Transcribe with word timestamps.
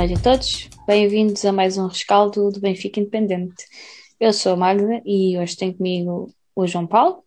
noite 0.00 0.14
a 0.14 0.22
todos, 0.22 0.70
bem-vindos 0.86 1.44
a 1.44 1.52
mais 1.52 1.76
um 1.76 1.86
rescaldo 1.86 2.50
do 2.50 2.58
Benfica 2.58 2.98
Independente. 2.98 3.66
Eu 4.18 4.32
sou 4.32 4.54
a 4.54 4.56
Magda 4.56 5.02
e 5.04 5.36
hoje 5.38 5.54
tenho 5.54 5.76
comigo 5.76 6.32
o 6.56 6.66
João 6.66 6.86
Paulo 6.86 7.22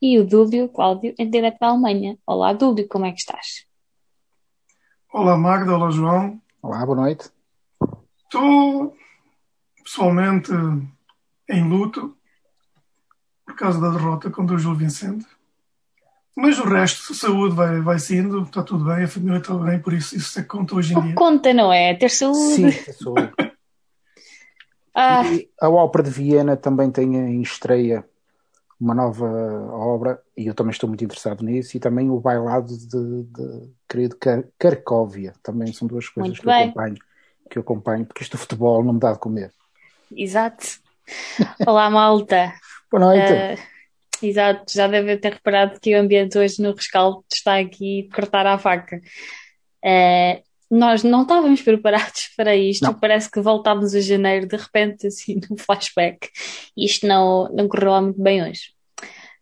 e 0.00 0.18
o 0.18 0.26
Dúlio 0.26 0.68
Cláudio, 0.68 1.14
em 1.18 1.30
direto 1.30 1.58
da 1.58 1.68
Alemanha. 1.68 2.18
Olá, 2.26 2.52
Dúlio, 2.52 2.86
como 2.86 3.06
é 3.06 3.12
que 3.12 3.20
estás? 3.20 3.64
Olá, 5.10 5.38
Magda, 5.38 5.74
olá, 5.74 5.90
João. 5.90 6.38
Olá, 6.60 6.84
boa 6.84 6.96
noite. 6.96 7.30
Estou 8.24 8.94
pessoalmente 9.82 10.52
em 11.48 11.66
luto 11.66 12.14
por 13.46 13.56
causa 13.56 13.80
da 13.80 13.88
derrota 13.88 14.28
contra 14.28 14.54
o 14.54 14.58
Gil 14.58 14.74
Vicente. 14.74 15.26
Mas 16.40 16.56
o 16.60 16.64
resto, 16.64 17.12
saúde 17.14 17.54
vai, 17.56 17.80
vai 17.80 17.98
sendo, 17.98 18.42
está 18.44 18.62
tudo 18.62 18.84
bem, 18.84 19.02
a 19.02 19.08
família 19.08 19.38
está 19.38 19.54
bem, 19.54 19.80
por 19.80 19.92
isso 19.92 20.16
isso 20.16 20.38
é 20.38 20.42
que 20.42 20.48
conta 20.48 20.76
hoje 20.76 20.94
em 20.94 20.98
O 20.98 21.02
dia. 21.02 21.14
conta, 21.16 21.52
não 21.52 21.72
é? 21.72 21.94
Ter 21.94 22.08
saúde. 22.08 22.54
Sim, 22.54 22.70
ter 22.70 22.92
saúde. 22.92 23.32
Ah, 25.00 25.22
a 25.60 25.68
Ópera 25.68 26.02
de 26.02 26.10
Viena 26.10 26.56
também 26.56 26.90
tem 26.90 27.14
em 27.14 27.40
estreia 27.40 28.04
uma 28.80 28.94
nova 28.94 29.26
obra, 29.72 30.20
e 30.36 30.46
eu 30.48 30.54
também 30.54 30.72
estou 30.72 30.88
muito 30.88 31.04
interessado 31.04 31.44
nisso, 31.44 31.76
e 31.76 31.80
também 31.80 32.10
o 32.10 32.18
bailado 32.18 32.76
de, 32.76 33.22
de 33.24 33.70
querido 33.88 34.16
Car 34.16 34.42
Carcóvia. 34.58 35.34
Também 35.40 35.72
são 35.72 35.86
duas 35.86 36.08
coisas 36.08 36.30
Muito 36.30 36.42
que 36.42 36.48
eu, 36.48 36.52
bem. 36.52 36.64
acompanho, 36.64 36.96
que 37.48 37.58
eu 37.58 37.62
acompanho, 37.62 38.06
porque 38.06 38.24
isto 38.24 38.32
do 38.32 38.40
futebol 38.40 38.82
não 38.82 38.94
me 38.94 39.00
dá 39.00 39.12
de 39.12 39.20
comer. 39.20 39.52
exato. 40.10 40.66
Olá, 41.66 41.88
malta. 41.90 42.52
Boa 42.90 43.04
noite. 43.04 43.32
Ah, 43.32 43.77
exato, 44.22 44.72
já 44.72 44.86
deve 44.88 45.16
ter 45.18 45.34
reparado 45.34 45.78
que 45.80 45.94
o 45.94 46.00
ambiente 46.00 46.38
hoje 46.38 46.62
no 46.62 46.72
rescaldo 46.74 47.24
está 47.32 47.58
aqui 47.58 48.02
de 48.02 48.08
cortar 48.08 48.46
à 48.46 48.58
faca. 48.58 49.00
Ah, 49.84 50.40
nós 50.70 51.02
não 51.02 51.22
estávamos 51.22 51.62
preparados 51.62 52.30
para 52.36 52.54
isto, 52.56 52.82
Não. 52.82 52.94
parece 52.94 53.30
que 53.30 53.40
voltámos 53.40 53.94
a 53.94 54.00
janeiro 54.00 54.46
de 54.46 54.56
repente, 54.56 55.06
assim, 55.06 55.40
num 55.48 55.56
flashback. 55.56 56.28
Isto 56.76 57.06
não, 57.06 57.48
não 57.52 57.68
correu 57.68 57.90
lá 57.92 58.02
muito 58.02 58.20
bem 58.20 58.42
hoje. 58.42 58.72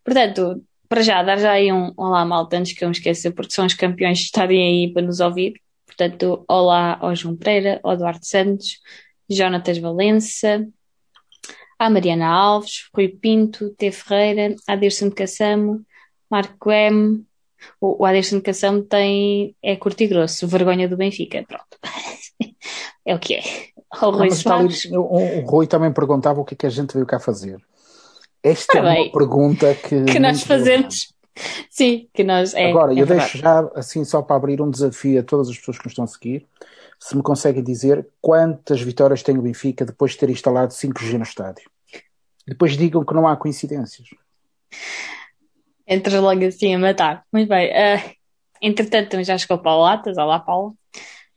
Portanto, 0.03 0.63
para 0.87 1.01
já, 1.01 1.21
dar 1.21 1.37
já 1.37 1.51
aí 1.51 1.71
um 1.71 1.91
olá, 1.97 2.23
malta, 2.25 2.57
antes 2.57 2.73
que 2.73 2.83
eu 2.83 2.87
me 2.87 2.95
esqueça, 2.95 3.31
porque 3.31 3.53
são 3.53 3.65
os 3.65 3.73
campeões 3.73 4.19
de 4.19 4.25
estarem 4.25 4.85
aí 4.85 4.93
para 4.93 5.01
nos 5.01 5.19
ouvir. 5.19 5.53
Portanto, 5.85 6.45
olá 6.47 6.97
ao 7.01 7.13
João 7.15 7.35
Pereira, 7.35 7.79
ao 7.83 7.93
Eduardo 7.93 8.25
Santos, 8.25 8.79
Jonatas 9.29 9.77
Valença, 9.79 10.65
à 11.79 11.89
Mariana 11.89 12.27
Alves, 12.27 12.87
Rui 12.95 13.07
Pinto, 13.09 13.69
T. 13.71 13.91
Ferreira, 13.91 14.55
Aderson 14.67 15.09
de 15.09 15.15
Cassamo, 15.15 15.81
Marco 16.29 16.71
M. 16.71 17.23
O, 17.81 18.01
o 18.03 18.05
Aderson 18.05 18.37
de 18.37 18.43
Cassamo 18.43 18.83
tem, 18.83 19.55
é 19.63 19.75
curto 19.75 20.01
e 20.01 20.07
grosso, 20.07 20.47
vergonha 20.47 20.87
do 20.87 20.97
Benfica. 20.97 21.43
Pronto. 21.47 21.77
É 23.05 23.15
o 23.15 23.19
que 23.19 23.35
é. 23.35 23.41
Não, 24.01 24.11
Rui 24.11 24.29
Soares. 24.31 24.83
o, 24.91 24.99
o 24.99 25.39
Rui 25.45 25.65
também 25.65 25.93
perguntava 25.93 26.41
o 26.41 26.43
que 26.43 26.55
é 26.55 26.57
que 26.57 26.65
a 26.65 26.69
gente 26.69 26.93
veio 26.93 27.05
cá 27.05 27.21
fazer. 27.21 27.57
Esta 28.43 28.73
Ah, 28.73 28.77
é 28.79 28.81
uma 28.81 28.93
bem. 28.95 29.11
pergunta 29.13 29.73
que. 29.75 30.03
que 30.03 30.19
nós 30.19 30.43
fazemos. 30.43 31.13
Sim, 31.69 32.07
que 32.13 32.23
nós. 32.23 32.53
É, 32.53 32.69
Agora, 32.69 32.91
é 32.91 33.01
eu 33.01 33.05
verdade. 33.05 33.19
deixo 33.19 33.37
já, 33.37 33.59
assim, 33.75 34.03
só 34.03 34.21
para 34.21 34.35
abrir 34.35 34.61
um 34.61 34.69
desafio 34.69 35.19
a 35.19 35.23
todas 35.23 35.49
as 35.49 35.57
pessoas 35.57 35.77
que 35.77 35.85
nos 35.85 35.91
estão 35.91 36.05
a 36.05 36.07
seguir, 36.07 36.45
se 36.99 37.15
me 37.15 37.21
conseguem 37.21 37.63
dizer 37.63 38.07
quantas 38.21 38.81
vitórias 38.81 39.23
tem 39.23 39.37
o 39.37 39.41
Benfica 39.41 39.85
depois 39.85 40.11
de 40.11 40.17
ter 40.17 40.29
instalado 40.29 40.73
5G 40.73 41.13
no 41.13 41.23
estádio. 41.23 41.69
Depois 42.47 42.77
digam 42.77 43.03
que 43.03 43.13
não 43.13 43.27
há 43.27 43.35
coincidências. 43.35 44.07
Entras 45.87 46.21
logo 46.21 46.43
assim 46.45 46.73
a 46.73 46.79
matar. 46.79 47.23
Muito 47.31 47.49
bem. 47.49 47.71
ah, 47.75 48.03
entretanto, 48.61 49.21
já 49.23 49.37
chegou 49.37 49.57
o 49.57 49.61
Paulo 49.61 49.83
Latas. 49.83 50.17
Olá, 50.17 50.39
Paulo. 50.39 50.75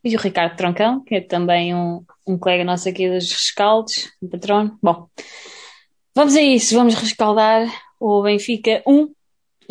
E 0.02 0.16
o 0.16 0.18
Ricardo 0.18 0.56
Troncão, 0.56 1.04
que 1.04 1.16
é 1.16 1.20
também 1.20 1.74
um, 1.74 2.02
um 2.26 2.38
colega 2.38 2.64
nosso 2.64 2.88
aqui 2.88 3.08
dos 3.08 3.30
rescaldos, 3.30 4.10
um 4.22 4.28
patrono. 4.28 4.78
Bom, 4.82 5.08
vamos 6.14 6.34
a 6.36 6.40
isso. 6.40 6.74
Vamos 6.74 6.94
rescaldar 6.94 7.68
o 7.98 8.22
Benfica 8.22 8.82
1, 8.86 9.12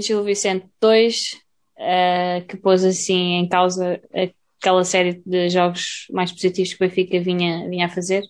Gil 0.01 0.23
Vicente 0.23 0.67
2, 0.81 1.39
ah, 1.79 2.41
que 2.47 2.57
pôs 2.57 2.83
assim 2.83 3.35
em 3.39 3.47
causa 3.47 4.01
aquela 4.59 4.83
série 4.83 5.21
de 5.25 5.49
jogos 5.49 6.05
mais 6.11 6.31
positivos 6.31 6.73
que 6.73 6.83
o 6.83 6.87
Benfica 6.87 7.19
vinha, 7.21 7.67
vinha 7.69 7.85
a 7.85 7.89
fazer. 7.89 8.23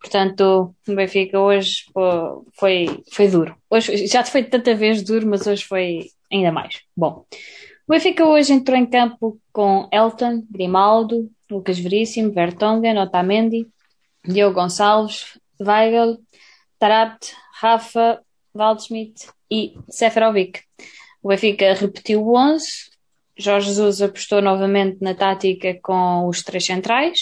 Portanto, 0.00 0.74
o 0.86 0.94
Benfica 0.94 1.40
hoje 1.40 1.84
pô, 1.92 2.46
foi, 2.54 3.02
foi 3.10 3.28
duro. 3.28 3.56
Hoje, 3.68 4.06
já 4.06 4.24
foi 4.24 4.44
tanta 4.44 4.74
vez 4.74 5.02
duro, 5.02 5.26
mas 5.26 5.46
hoje 5.46 5.64
foi 5.64 6.10
ainda 6.30 6.52
mais. 6.52 6.82
Bom, 6.96 7.26
o 7.86 7.92
Benfica 7.92 8.24
hoje 8.24 8.52
entrou 8.52 8.78
em 8.78 8.86
campo 8.86 9.40
com 9.52 9.88
Elton, 9.92 10.44
Grimaldo, 10.48 11.28
Lucas 11.50 11.78
Veríssimo, 11.78 12.30
Vertonghen, 12.30 12.98
Otamendi, 12.98 13.66
Diogo 14.24 14.54
Gonçalves, 14.54 15.38
Weigl, 15.60 16.18
Tarabt, 16.78 17.34
Rafa, 17.60 18.22
Waldschmidt 18.54 19.28
e 19.50 19.74
Seferovic. 19.88 20.60
O 21.22 21.28
Benfica 21.28 21.74
repetiu 21.74 22.22
o 22.22 22.36
11. 22.36 22.66
Jorge 23.36 23.68
Jesus 23.68 24.02
apostou 24.02 24.42
novamente 24.42 24.98
na 25.00 25.14
tática 25.14 25.78
com 25.82 26.26
os 26.26 26.42
três 26.42 26.64
centrais 26.64 27.20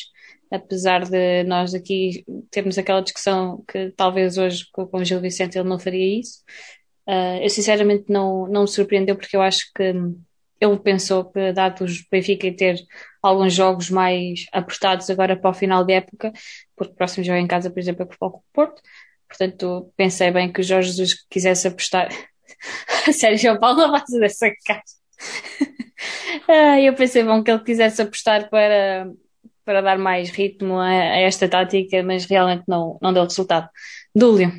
apesar 0.50 1.04
de 1.04 1.44
nós 1.44 1.74
aqui 1.74 2.24
termos 2.50 2.78
aquela 2.78 3.02
discussão 3.02 3.64
que 3.68 3.92
talvez 3.96 4.38
hoje 4.38 4.64
com 4.72 4.88
o 4.92 5.04
Gil 5.04 5.20
Vicente 5.20 5.58
ele 5.58 5.68
não 5.68 5.78
faria 5.78 6.20
isso, 6.20 6.42
uh, 7.06 7.42
eu 7.42 7.50
sinceramente 7.50 8.04
não, 8.08 8.46
não 8.46 8.62
me 8.62 8.68
surpreendeu 8.68 9.16
porque 9.16 9.36
eu 9.36 9.42
acho 9.42 9.70
que 9.74 9.94
ele 10.58 10.78
pensou 10.78 11.24
que 11.24 11.52
dado 11.52 11.84
os 11.84 12.02
Benfica 12.10 12.50
ter 12.52 12.78
alguns 13.22 13.52
jogos 13.52 13.90
mais 13.90 14.46
apertados 14.52 15.10
agora 15.10 15.36
para 15.36 15.50
o 15.50 15.54
final 15.54 15.84
de 15.84 15.92
época, 15.92 16.32
porque 16.74 16.92
o 16.92 16.96
próximo 16.96 17.24
jogo 17.24 17.38
em 17.38 17.46
casa, 17.46 17.70
por 17.70 17.78
exemplo, 17.78 18.02
é 18.02 18.04
o 18.06 18.08
Clube 18.08 18.36
do 18.36 18.42
Porto, 18.54 18.80
portanto 19.28 19.92
pensei 19.96 20.30
bem 20.30 20.52
que 20.52 20.60
o 20.60 20.64
Jorge 20.64 20.88
Jesus 20.90 21.14
quisesse 21.28 21.68
apostar 21.68 22.08
João 23.38 23.58
Paulo, 23.58 23.90
faças 23.90 24.20
dessa 24.20 24.50
casa. 24.64 24.82
Ah, 26.48 26.80
eu 26.80 26.94
pensei 26.94 27.24
bom 27.24 27.42
que 27.42 27.50
ele 27.50 27.64
quisesse 27.64 28.02
apostar 28.02 28.48
para 28.50 29.10
para 29.64 29.80
dar 29.80 29.98
mais 29.98 30.30
ritmo 30.30 30.78
a, 30.78 30.86
a 30.86 31.18
esta 31.18 31.48
tática, 31.48 32.00
mas 32.04 32.24
realmente 32.24 32.62
não, 32.68 32.98
não 33.02 33.12
deu 33.12 33.24
resultado. 33.24 33.68
Dúlio, 34.14 34.52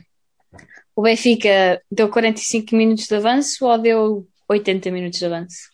o 0.93 1.01
Benfica 1.01 1.81
deu 1.89 2.09
45 2.09 2.75
minutos 2.75 3.07
de 3.07 3.15
avanço 3.15 3.65
ou 3.65 3.77
deu 3.77 4.27
80 4.49 4.91
minutos 4.91 5.19
de 5.19 5.25
avanço? 5.25 5.69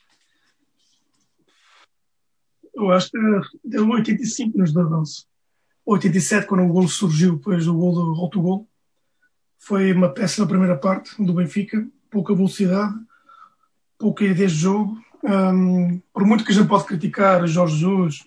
Eu 2.76 2.92
acho 2.92 3.10
que 3.10 3.18
deu 3.64 3.90
85 3.90 4.58
nos 4.58 4.72
de 4.72 4.80
avanço. 4.80 5.26
87, 5.86 6.46
quando 6.46 6.64
o 6.64 6.72
golo 6.72 6.88
surgiu, 6.88 7.38
depois 7.38 7.66
do 7.66 7.74
gol 7.74 7.94
do 7.94 8.22
autogol. 8.22 8.68
Foi 9.66 9.94
uma 9.94 10.10
péssima 10.10 10.46
primeira 10.46 10.78
parte 10.78 11.24
do 11.24 11.34
Benfica, 11.34 11.88
pouca 12.10 12.36
velocidade, 12.36 12.94
pouca 13.98 14.26
ideia 14.26 14.48
de 14.48 14.54
jogo. 14.54 15.02
Hum, 15.24 16.02
por 16.14 16.26
muito 16.26 16.44
que 16.44 16.52
a 16.52 16.56
gente 16.56 16.68
pode 16.68 16.84
criticar 16.84 17.48
Jorge 17.48 17.78
Jesus, 17.78 18.26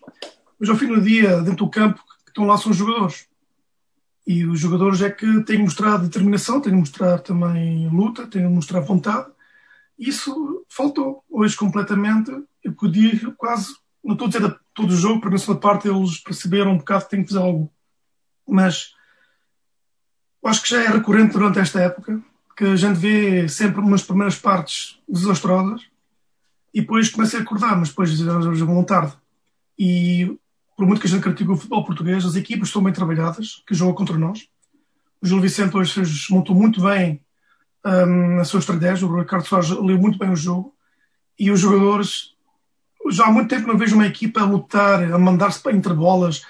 mas 0.58 0.70
ao 0.70 0.76
fim 0.76 0.86
do 0.86 0.98
dia, 0.98 1.42
dentro 1.42 1.66
do 1.66 1.70
campo, 1.70 2.02
que 2.24 2.30
estão 2.30 2.46
lá 2.46 2.56
são 2.56 2.70
os 2.70 2.78
jogadores. 2.78 3.28
E 4.26 4.46
os 4.46 4.58
jogadores 4.58 5.02
é 5.02 5.10
que 5.10 5.42
têm 5.44 5.58
mostrado 5.58 6.04
determinação, 6.04 6.58
têm 6.58 6.72
mostrado 6.72 7.22
também 7.22 7.86
luta, 7.90 8.26
têm 8.26 8.48
mostrado 8.48 8.86
vontade. 8.86 9.30
Isso 9.98 10.64
faltou 10.70 11.22
hoje 11.28 11.54
completamente. 11.54 12.32
Eu 12.64 12.72
podia 12.72 13.30
quase, 13.36 13.74
não 14.02 14.14
estou 14.14 14.26
a 14.26 14.30
dizer 14.30 14.60
todo 14.72 14.90
o 14.90 14.96
jogo, 14.96 15.20
porque 15.20 15.34
na 15.34 15.38
segunda 15.38 15.60
parte 15.60 15.86
eles 15.86 16.18
perceberam 16.18 16.72
um 16.72 16.78
bocado 16.78 17.04
que 17.04 17.10
têm 17.10 17.22
que 17.22 17.28
fazer 17.28 17.44
algo. 17.44 17.70
Mas 18.48 18.95
acho 20.48 20.62
que 20.62 20.70
já 20.70 20.82
é 20.82 20.88
recorrente 20.88 21.32
durante 21.32 21.58
esta 21.58 21.80
época 21.80 22.20
que 22.56 22.64
a 22.64 22.76
gente 22.76 22.98
vê 22.98 23.48
sempre 23.48 23.80
umas 23.80 24.02
primeiras 24.02 24.36
partes 24.36 24.98
desastrosas 25.06 25.82
e 26.72 26.80
depois 26.80 27.10
começa 27.10 27.36
a 27.36 27.40
acordar, 27.40 27.76
mas 27.76 27.90
depois 27.90 28.10
já 28.10 28.64
vão 28.64 28.82
tarde. 28.82 29.12
E 29.78 30.38
por 30.76 30.86
muito 30.86 31.00
que 31.00 31.06
a 31.06 31.10
gente 31.10 31.22
critique 31.22 31.50
o 31.50 31.56
futebol 31.56 31.84
português, 31.84 32.24
as 32.24 32.34
equipas 32.34 32.68
estão 32.68 32.82
bem 32.82 32.92
trabalhadas, 32.92 33.62
que 33.66 33.74
jogam 33.74 33.94
contra 33.94 34.16
nós. 34.16 34.48
O 35.20 35.26
Gil 35.26 35.40
Vicente 35.40 35.76
hoje 35.76 36.02
montou 36.30 36.54
muito 36.54 36.80
bem 36.82 37.20
um, 37.84 38.40
a 38.40 38.44
sua 38.44 38.60
estratégia, 38.60 39.06
o 39.06 39.18
Ricardo 39.18 39.46
Soares 39.46 39.70
leu 39.70 39.98
muito 39.98 40.18
bem 40.18 40.30
o 40.30 40.36
jogo, 40.36 40.74
e 41.38 41.50
os 41.50 41.60
jogadores, 41.60 42.34
já 43.10 43.26
há 43.26 43.30
muito 43.30 43.48
tempo 43.48 43.68
não 43.68 43.78
vejo 43.78 43.94
uma 43.94 44.06
equipa 44.06 44.40
a 44.40 44.44
lutar, 44.44 45.02
a 45.02 45.18
mandar-se 45.18 45.60
para 45.62 45.76
entre 45.76 45.92
bolas, 45.92 46.42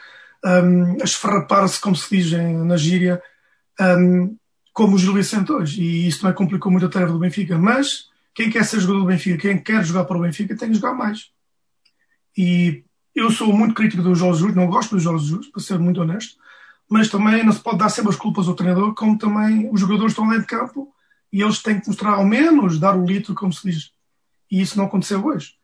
um, 0.44 1.00
a 1.00 1.04
esfarrapar-se, 1.04 1.80
como 1.80 1.96
se 1.96 2.16
diz 2.16 2.32
na 2.32 2.76
gíria, 2.76 3.22
um, 3.80 4.36
como 4.72 4.96
o 4.96 5.14
Vicente 5.14 5.52
hoje. 5.52 5.82
E 5.82 6.06
isso 6.08 6.20
também 6.20 6.34
complicou 6.34 6.70
muito 6.70 6.86
a 6.86 6.90
tarefa 6.90 7.12
do 7.12 7.18
Benfica. 7.18 7.58
Mas 7.58 8.08
quem 8.34 8.50
quer 8.50 8.64
ser 8.64 8.80
jogador 8.80 9.00
do 9.00 9.06
Benfica, 9.06 9.38
quem 9.38 9.58
quer 9.58 9.84
jogar 9.84 10.04
para 10.04 10.18
o 10.18 10.20
Benfica, 10.20 10.56
tem 10.56 10.68
que 10.68 10.74
jogar 10.74 10.94
mais. 10.94 11.30
E 12.36 12.84
eu 13.14 13.30
sou 13.30 13.50
muito 13.52 13.74
crítico 13.74 14.02
do 14.02 14.14
Jorge 14.14 14.40
Jesus, 14.40 14.54
não 14.54 14.66
gosto 14.66 14.94
do 14.94 15.00
Jorge 15.00 15.24
Jesus, 15.24 15.46
para 15.46 15.62
ser 15.62 15.78
muito 15.78 16.02
honesto, 16.02 16.36
mas 16.88 17.08
também 17.08 17.42
não 17.42 17.52
se 17.52 17.60
pode 17.60 17.78
dar 17.78 17.88
sempre 17.88 18.10
as 18.10 18.16
culpas 18.16 18.46
ao 18.46 18.54
treinador, 18.54 18.94
como 18.94 19.16
também 19.16 19.70
os 19.72 19.80
jogadores 19.80 20.12
estão 20.12 20.28
dentro 20.28 20.42
de 20.42 20.48
campo 20.48 20.92
e 21.32 21.40
eles 21.40 21.62
têm 21.62 21.80
que 21.80 21.88
mostrar 21.88 22.10
ao 22.12 22.26
menos, 22.26 22.78
dar 22.78 22.94
o 22.94 23.06
litro, 23.06 23.34
como 23.34 23.52
se 23.52 23.70
diz. 23.70 23.92
E 24.50 24.60
isso 24.60 24.76
não 24.76 24.84
aconteceu 24.84 25.24
hoje. 25.24 25.54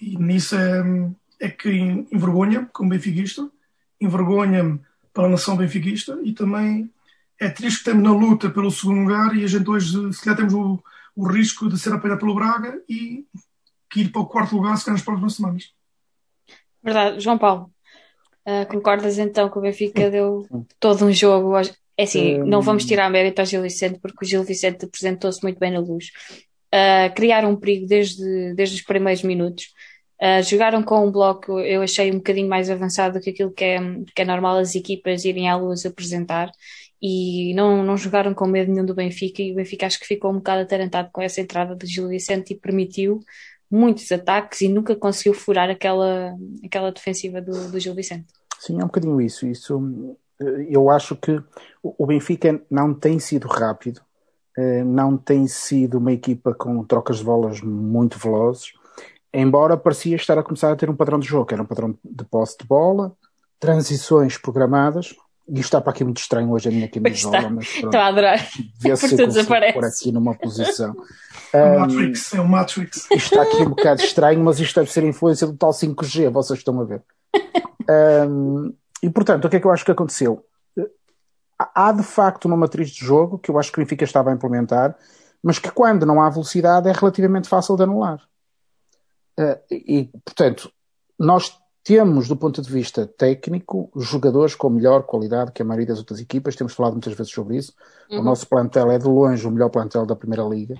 E 0.00 0.18
nisso 0.18 0.54
é, 0.54 1.10
é 1.40 1.48
que 1.48 1.70
envergonha, 2.12 2.68
como 2.72 2.90
benfiquista, 2.90 3.50
envergonha-me 3.98 4.80
para 5.12 5.24
a 5.24 5.30
nação 5.30 5.56
benfiquista 5.56 6.18
e 6.22 6.32
também 6.32 6.90
é 7.40 7.48
triste 7.48 7.82
que 7.82 7.90
estamos 7.90 8.02
na 8.02 8.12
luta 8.12 8.50
pelo 8.50 8.70
segundo 8.70 9.00
lugar 9.00 9.36
e 9.36 9.44
a 9.44 9.46
gente 9.46 9.68
hoje, 9.68 10.12
se 10.12 10.22
calhar, 10.22 10.36
temos 10.36 10.54
o, 10.54 10.82
o 11.16 11.26
risco 11.26 11.68
de 11.68 11.78
ser 11.78 11.92
apanhado 11.92 12.20
pelo 12.20 12.34
Braga 12.34 12.80
e 12.88 13.24
que 13.90 14.02
ir 14.02 14.10
para 14.10 14.22
o 14.22 14.26
quarto 14.26 14.56
lugar 14.56 14.76
se 14.76 14.84
calhar 14.84 14.96
nas 14.96 15.04
próximas 15.04 15.34
semanas. 15.34 15.72
Verdade. 16.82 17.20
João 17.20 17.38
Paulo, 17.38 17.70
uh, 18.46 18.66
concordas 18.68 19.18
então 19.18 19.48
que 19.48 19.58
o 19.58 19.60
Benfica 19.62 20.10
deu 20.10 20.46
todo 20.78 21.06
um 21.06 21.12
jogo? 21.12 21.56
É 21.96 22.02
assim, 22.02 22.42
um... 22.42 22.46
não 22.46 22.60
vamos 22.60 22.84
tirar 22.84 23.08
mérito 23.10 23.40
ao 23.40 23.46
Gil 23.46 23.62
Vicente 23.62 23.98
porque 24.00 24.24
o 24.24 24.28
Gil 24.28 24.44
Vicente 24.44 24.84
apresentou-se 24.84 25.42
muito 25.42 25.58
bem 25.58 25.72
na 25.72 25.80
luz. 25.80 26.10
Uh, 26.72 27.14
criaram 27.14 27.50
um 27.50 27.56
perigo 27.56 27.86
desde, 27.86 28.52
desde 28.54 28.76
os 28.76 28.82
primeiros 28.82 29.22
minutos. 29.22 29.72
Uh, 30.20 30.42
jogaram 30.42 30.82
com 30.82 31.06
um 31.06 31.10
bloco, 31.10 31.60
eu 31.60 31.82
achei 31.82 32.10
um 32.10 32.16
bocadinho 32.16 32.48
mais 32.48 32.70
avançado 32.70 33.18
do 33.18 33.22
que 33.22 33.30
aquilo 33.30 33.52
que 33.52 33.64
é, 33.64 33.78
que 34.14 34.22
é 34.22 34.24
normal 34.24 34.56
as 34.58 34.74
equipas 34.74 35.24
irem 35.24 35.48
à 35.48 35.56
luz 35.56 35.84
apresentar 35.84 36.50
e 37.06 37.52
não, 37.52 37.84
não 37.84 37.98
jogaram 37.98 38.32
com 38.32 38.46
medo 38.46 38.72
nenhum 38.72 38.86
do 38.86 38.94
Benfica 38.94 39.42
e 39.42 39.52
o 39.52 39.56
Benfica 39.56 39.84
acho 39.84 40.00
que 40.00 40.06
ficou 40.06 40.30
um 40.30 40.36
bocado 40.36 40.62
atarantado 40.62 41.10
com 41.12 41.20
essa 41.20 41.38
entrada 41.38 41.76
de 41.76 41.86
Gil 41.86 42.08
Vicente 42.08 42.54
e 42.54 42.58
permitiu 42.58 43.20
muitos 43.70 44.10
ataques 44.10 44.62
e 44.62 44.68
nunca 44.68 44.96
conseguiu 44.96 45.34
furar 45.34 45.68
aquela, 45.68 46.34
aquela 46.64 46.90
defensiva 46.90 47.42
do, 47.42 47.70
do 47.70 47.78
Gil 47.78 47.94
Vicente. 47.94 48.24
Sim, 48.58 48.80
é 48.80 48.84
um 48.84 48.86
bocadinho 48.86 49.20
isso. 49.20 49.46
isso. 49.46 50.16
Eu 50.70 50.88
acho 50.88 51.14
que 51.14 51.38
o 51.82 52.06
Benfica 52.06 52.58
não 52.70 52.94
tem 52.94 53.18
sido 53.18 53.48
rápido, 53.48 54.00
eh, 54.56 54.82
não 54.82 55.18
tem 55.18 55.46
sido 55.46 55.98
uma 55.98 56.10
equipa 56.10 56.54
com 56.54 56.82
trocas 56.84 57.18
de 57.18 57.24
bolas 57.24 57.60
muito 57.60 58.18
velozes, 58.18 58.72
embora 59.30 59.76
parecia 59.76 60.16
estar 60.16 60.38
a 60.38 60.42
começar 60.42 60.72
a 60.72 60.76
ter 60.76 60.88
um 60.88 60.96
padrão 60.96 61.18
de 61.18 61.28
jogo, 61.28 61.52
era 61.52 61.62
um 61.62 61.66
padrão 61.66 61.94
de 62.02 62.24
posse 62.24 62.56
de 62.58 62.66
bola, 62.66 63.14
transições 63.60 64.38
programadas, 64.38 65.14
e 65.48 65.60
está 65.60 65.80
para 65.80 65.92
aqui 65.92 66.04
muito 66.04 66.18
estranho 66.18 66.50
hoje 66.50 66.68
a 66.68 66.72
minha 66.72 66.88
camisola, 66.88 67.50
mas 67.50 67.68
pronto, 67.68 67.86
Estou 67.86 68.00
a 68.00 68.06
adorar. 68.06 68.48
Vê 68.80 68.96
se 68.96 69.20
eu 69.20 69.26
desaparece. 69.26 69.74
por 69.74 69.84
aqui 69.84 70.12
numa 70.12 70.34
posição. 70.34 70.94
Um, 71.54 71.78
Matrix, 71.78 72.34
é 72.34 72.40
o 72.40 72.48
Matrix. 72.48 72.96
Isto 73.12 73.14
está 73.14 73.42
aqui 73.42 73.62
um 73.62 73.68
bocado 73.70 74.02
estranho, 74.02 74.42
mas 74.42 74.58
isto 74.58 74.74
deve 74.74 74.90
ser 74.90 75.04
influência 75.04 75.46
do 75.46 75.56
tal 75.56 75.70
5G, 75.70 76.28
vocês 76.28 76.58
estão 76.58 76.80
a 76.80 76.84
ver. 76.84 77.00
Um, 78.28 78.74
e 79.00 79.08
portanto, 79.08 79.44
o 79.44 79.48
que 79.48 79.54
é 79.54 79.60
que 79.60 79.66
eu 79.66 79.70
acho 79.70 79.84
que 79.84 79.92
aconteceu? 79.92 80.44
Há 81.56 81.92
de 81.92 82.02
facto 82.02 82.46
uma 82.46 82.56
matriz 82.56 82.90
de 82.90 83.04
jogo 83.04 83.38
que 83.38 83.52
eu 83.52 83.58
acho 83.58 83.70
que 83.70 83.78
o 83.78 83.84
Benfica 83.84 84.04
estava 84.04 84.30
a 84.30 84.34
implementar, 84.34 84.96
mas 85.40 85.60
que 85.60 85.70
quando 85.70 86.04
não 86.04 86.20
há 86.20 86.28
velocidade 86.28 86.88
é 86.88 86.92
relativamente 86.92 87.48
fácil 87.48 87.76
de 87.76 87.84
anular. 87.84 88.20
Uh, 89.38 89.60
e, 89.70 90.10
portanto, 90.24 90.72
nós 91.16 91.56
temos, 91.84 92.28
do 92.28 92.36
ponto 92.36 92.62
de 92.62 92.72
vista 92.72 93.06
técnico, 93.06 93.90
jogadores 93.94 94.54
com 94.54 94.70
melhor 94.70 95.02
qualidade 95.02 95.52
que 95.52 95.60
a 95.60 95.64
maioria 95.64 95.88
das 95.88 95.98
outras 95.98 96.18
equipas, 96.18 96.56
temos 96.56 96.72
falado 96.72 96.92
muitas 96.94 97.12
vezes 97.12 97.30
sobre 97.30 97.58
isso. 97.58 97.74
Uhum. 98.10 98.20
O 98.20 98.22
nosso 98.22 98.48
plantel 98.48 98.90
é 98.90 98.98
de 98.98 99.06
longe 99.06 99.46
o 99.46 99.50
melhor 99.50 99.68
plantel 99.68 100.06
da 100.06 100.16
Primeira 100.16 100.42
Liga, 100.42 100.76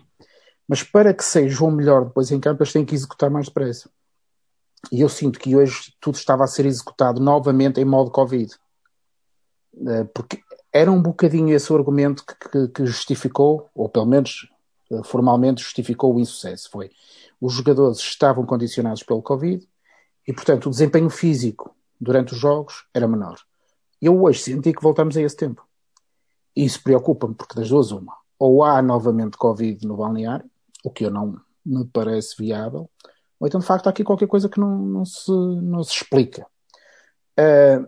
mas 0.66 0.82
para 0.82 1.12
que 1.12 1.22
seja 1.22 1.62
o 1.62 1.70
melhor 1.70 2.06
depois 2.06 2.30
em 2.30 2.40
campo, 2.40 2.62
eles 2.62 2.72
têm 2.72 2.86
que 2.86 2.94
executar 2.94 3.28
mais 3.28 3.46
depressa. 3.46 3.90
E 4.90 5.02
eu 5.02 5.08
sinto 5.10 5.38
que 5.38 5.54
hoje 5.54 5.94
tudo 6.00 6.14
estava 6.14 6.44
a 6.44 6.46
ser 6.46 6.64
executado 6.64 7.20
novamente 7.20 7.80
em 7.80 7.84
modo 7.84 8.10
Covid. 8.10 8.54
Eh, 9.86 10.04
porque 10.14 10.40
era 10.72 10.90
um 10.90 11.00
bocadinho 11.00 11.54
esse 11.54 11.72
o 11.72 11.76
argumento 11.76 12.24
que, 12.24 12.48
que, 12.48 12.68
que 12.68 12.86
justificou, 12.86 13.68
ou 13.74 13.88
pelo 13.88 14.06
menos 14.06 14.48
eh, 14.90 15.02
formalmente 15.04 15.62
justificou 15.62 16.14
o 16.14 16.20
insucesso. 16.20 16.70
Foi 16.70 16.90
os 17.40 17.52
jogadores 17.52 17.98
estavam 17.98 18.46
condicionados 18.46 19.02
pelo 19.02 19.22
Covid, 19.22 19.66
e, 20.26 20.32
portanto, 20.32 20.66
o 20.66 20.70
desempenho 20.70 21.10
físico 21.10 21.74
durante 22.00 22.32
os 22.32 22.38
jogos 22.38 22.86
era 22.92 23.08
menor. 23.08 23.38
Eu 24.00 24.22
hoje 24.22 24.40
senti 24.40 24.72
que 24.72 24.82
voltamos 24.82 25.16
a 25.16 25.22
esse 25.22 25.36
tempo. 25.36 25.66
E 26.56 26.64
isso 26.64 26.82
preocupa-me, 26.82 27.34
porque 27.34 27.54
das 27.54 27.68
duas, 27.68 27.90
uma. 27.90 28.16
Ou 28.38 28.62
há 28.62 28.80
novamente 28.82 29.36
Covid 29.36 29.86
no 29.86 29.96
balneário, 29.96 30.48
o 30.84 30.90
que 30.90 31.04
eu 31.04 31.10
não 31.10 31.40
me 31.64 31.84
parece 31.86 32.36
viável, 32.38 32.90
ou 33.44 33.46
então, 33.46 33.60
de 33.60 33.66
facto, 33.66 33.86
há 33.86 33.90
aqui 33.90 34.04
qualquer 34.04 34.26
coisa 34.26 34.48
que 34.48 34.58
não, 34.58 34.78
não, 34.78 35.04
se, 35.04 35.30
não 35.30 35.82
se 35.82 35.92
explica. 35.92 36.46
Uh, 37.38 37.86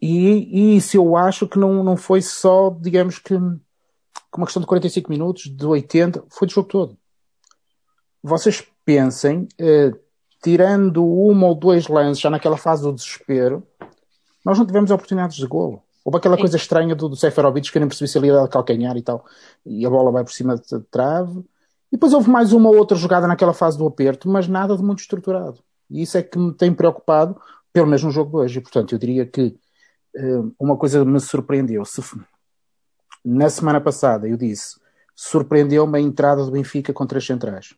e, 0.00 0.74
e, 0.74 0.76
isso 0.76 0.96
eu 0.96 1.16
acho 1.16 1.48
que 1.48 1.58
não, 1.58 1.84
não 1.84 1.96
foi 1.96 2.20
só, 2.20 2.70
digamos 2.70 3.18
que, 3.18 3.34
uma 3.34 4.46
questão 4.46 4.60
de 4.60 4.66
45 4.66 5.10
minutos, 5.10 5.44
de 5.44 5.66
80, 5.66 6.24
foi 6.28 6.46
do 6.46 6.52
jogo 6.52 6.68
todo. 6.68 6.98
Vocês 8.22 8.66
pensem, 8.84 9.48
uh, 9.60 9.98
tirando 10.42 11.04
uma 11.04 11.48
ou 11.48 11.54
dois 11.54 11.86
lances 11.88 12.20
já 12.20 12.30
naquela 12.30 12.56
fase 12.56 12.82
do 12.82 12.92
desespero, 12.92 13.62
nós 14.44 14.58
não 14.58 14.66
tivemos 14.66 14.90
oportunidades 14.90 15.36
de 15.36 15.46
golo. 15.46 15.82
Houve 16.04 16.18
aquela 16.18 16.36
Sim. 16.36 16.42
coisa 16.42 16.56
estranha 16.56 16.94
do, 16.94 17.08
do 17.08 17.16
Seferovic 17.16 17.70
que 17.70 17.76
eu 17.76 17.80
nem 17.80 17.88
percebi 17.88 18.08
se 18.08 18.18
ele 18.18 18.28
ia 18.28 18.48
calcanhar 18.48 18.96
e 18.96 19.02
tal, 19.02 19.24
e 19.66 19.84
a 19.84 19.90
bola 19.90 20.10
vai 20.10 20.24
por 20.24 20.32
cima 20.32 20.56
de 20.56 20.80
trave. 20.90 21.40
E 21.92 21.96
depois 21.96 22.12
houve 22.12 22.30
mais 22.30 22.52
uma 22.52 22.70
ou 22.70 22.76
outra 22.76 22.96
jogada 22.96 23.26
naquela 23.26 23.52
fase 23.52 23.76
do 23.76 23.86
aperto, 23.86 24.28
mas 24.28 24.48
nada 24.48 24.76
de 24.76 24.82
muito 24.82 25.00
estruturado. 25.00 25.58
E 25.90 26.02
isso 26.02 26.16
é 26.16 26.22
que 26.22 26.38
me 26.38 26.54
tem 26.54 26.72
preocupado, 26.72 27.38
pelo 27.72 27.86
menos 27.86 28.02
no 28.02 28.10
jogo 28.10 28.30
de 28.30 28.36
hoje. 28.36 28.58
E, 28.58 28.62
portanto, 28.62 28.94
eu 28.94 28.98
diria 28.98 29.26
que 29.26 29.58
uh, 30.16 30.54
uma 30.58 30.76
coisa 30.76 31.04
me 31.04 31.18
surpreendeu. 31.18 31.84
Se, 31.84 32.00
na 33.24 33.50
semana 33.50 33.80
passada 33.80 34.28
eu 34.28 34.36
disse, 34.36 34.80
surpreendeu-me 35.16 35.98
a 35.98 36.00
entrada 36.00 36.44
do 36.44 36.52
Benfica 36.52 36.92
contra 36.92 37.18
as 37.18 37.26
centrais. 37.26 37.74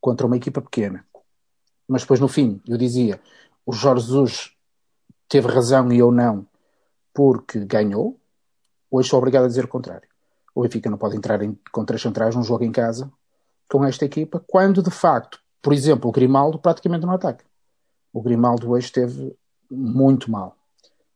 Contra 0.00 0.26
uma 0.26 0.36
equipa 0.36 0.62
pequena 0.62 1.04
mas 1.88 2.02
depois 2.02 2.20
no 2.20 2.28
fim 2.28 2.60
eu 2.68 2.76
dizia 2.76 3.20
o 3.64 3.72
Jorge 3.72 4.06
Jesus 4.06 4.52
teve 5.28 5.48
razão 5.48 5.90
e 5.92 5.98
eu 5.98 6.12
não 6.12 6.46
porque 7.12 7.58
ganhou, 7.64 8.16
hoje 8.90 9.08
sou 9.08 9.18
obrigado 9.18 9.44
a 9.44 9.48
dizer 9.48 9.64
o 9.64 9.68
contrário. 9.68 10.08
O 10.54 10.62
Benfica 10.62 10.88
não 10.88 10.96
pode 10.96 11.16
entrar 11.16 11.42
em, 11.42 11.58
com 11.72 11.84
três 11.84 12.00
centrais 12.00 12.36
num 12.36 12.44
jogo 12.44 12.62
em 12.64 12.70
casa 12.70 13.10
com 13.68 13.84
esta 13.84 14.04
equipa, 14.04 14.42
quando 14.46 14.82
de 14.82 14.90
facto, 14.90 15.40
por 15.60 15.72
exemplo, 15.72 16.08
o 16.08 16.12
Grimaldo 16.12 16.58
praticamente 16.58 17.04
não 17.04 17.12
ataca. 17.12 17.44
O 18.12 18.22
Grimaldo 18.22 18.70
hoje 18.70 18.86
esteve 18.86 19.36
muito 19.70 20.30
mal. 20.30 20.56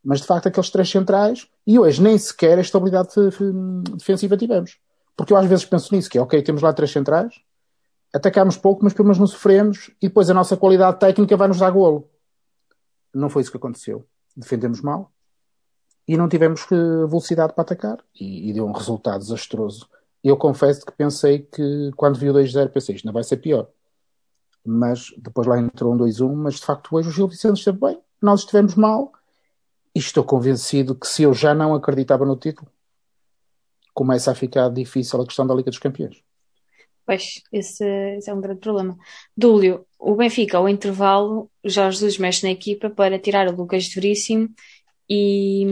Mas 0.04 0.20
de 0.20 0.26
facto 0.26 0.48
aqueles 0.48 0.70
três 0.70 0.90
centrais, 0.90 1.48
e 1.66 1.78
hoje 1.78 2.02
nem 2.02 2.18
sequer 2.18 2.58
a 2.58 2.62
estabilidade 2.62 3.10
defensiva 3.96 4.36
tivemos. 4.36 4.78
Porque 5.16 5.32
eu 5.32 5.36
às 5.36 5.46
vezes 5.46 5.64
penso 5.64 5.94
nisso, 5.94 6.10
que 6.10 6.18
é 6.18 6.20
ok, 6.20 6.42
temos 6.42 6.62
lá 6.62 6.72
três 6.72 6.90
centrais, 6.90 7.40
atacámos 8.12 8.56
pouco, 8.56 8.84
mas 8.84 8.92
pelo 8.92 9.06
menos 9.06 9.18
não 9.18 9.26
sofremos 9.26 9.90
e 10.00 10.08
depois 10.08 10.28
a 10.28 10.34
nossa 10.34 10.56
qualidade 10.56 10.98
técnica 10.98 11.36
vai 11.36 11.48
nos 11.48 11.58
dar 11.58 11.70
golo. 11.70 12.08
Não 13.12 13.28
foi 13.28 13.42
isso 13.42 13.50
que 13.50 13.56
aconteceu. 13.56 14.06
Defendemos 14.36 14.80
mal 14.80 15.10
e 16.06 16.16
não 16.16 16.28
tivemos 16.28 16.62
eh, 16.70 17.06
velocidade 17.06 17.54
para 17.54 17.62
atacar 17.62 17.98
e, 18.18 18.50
e 18.50 18.52
deu 18.52 18.66
um 18.66 18.72
resultado 18.72 19.20
desastroso. 19.20 19.88
Eu 20.22 20.36
confesso 20.36 20.84
que 20.84 20.92
pensei 20.92 21.40
que 21.40 21.90
quando 21.96 22.18
vi 22.18 22.30
o 22.30 22.34
2-0 22.34 22.68
pensei 22.70 22.94
isto 22.94 23.06
não 23.06 23.12
vai 23.12 23.24
ser 23.24 23.38
pior. 23.38 23.68
Mas 24.64 25.06
depois 25.18 25.46
lá 25.46 25.58
entrou 25.58 25.92
um 25.92 25.98
2-1, 25.98 26.34
mas 26.34 26.54
de 26.54 26.64
facto 26.64 26.94
hoje 26.94 27.08
o 27.08 27.12
Gil 27.12 27.28
Vicente 27.28 27.58
esteve 27.58 27.78
bem, 27.78 28.00
nós 28.20 28.40
estivemos 28.40 28.74
mal 28.76 29.12
e 29.94 29.98
estou 29.98 30.22
convencido 30.22 30.94
que 30.94 31.06
se 31.06 31.24
eu 31.24 31.34
já 31.34 31.54
não 31.54 31.74
acreditava 31.74 32.24
no 32.24 32.36
título, 32.36 32.70
começa 33.92 34.30
a 34.30 34.34
ficar 34.34 34.68
difícil 34.70 35.20
a 35.20 35.26
questão 35.26 35.46
da 35.46 35.54
Liga 35.54 35.70
dos 35.70 35.80
Campeões. 35.80 36.22
Pois, 37.04 37.42
esse, 37.52 37.84
esse, 38.16 38.30
é 38.30 38.34
um 38.34 38.40
grande 38.40 38.60
problema. 38.60 38.96
Dúlio, 39.36 39.86
o 39.98 40.14
Benfica, 40.14 40.58
ao 40.58 40.68
intervalo, 40.68 41.50
Jorge 41.64 41.98
Jesus 41.98 42.18
mexe 42.18 42.44
na 42.44 42.52
equipa 42.52 42.90
para 42.90 43.18
tirar 43.18 43.48
o 43.48 43.56
Lucas 43.56 43.88
Veríssimo 43.88 44.48
e 45.08 45.66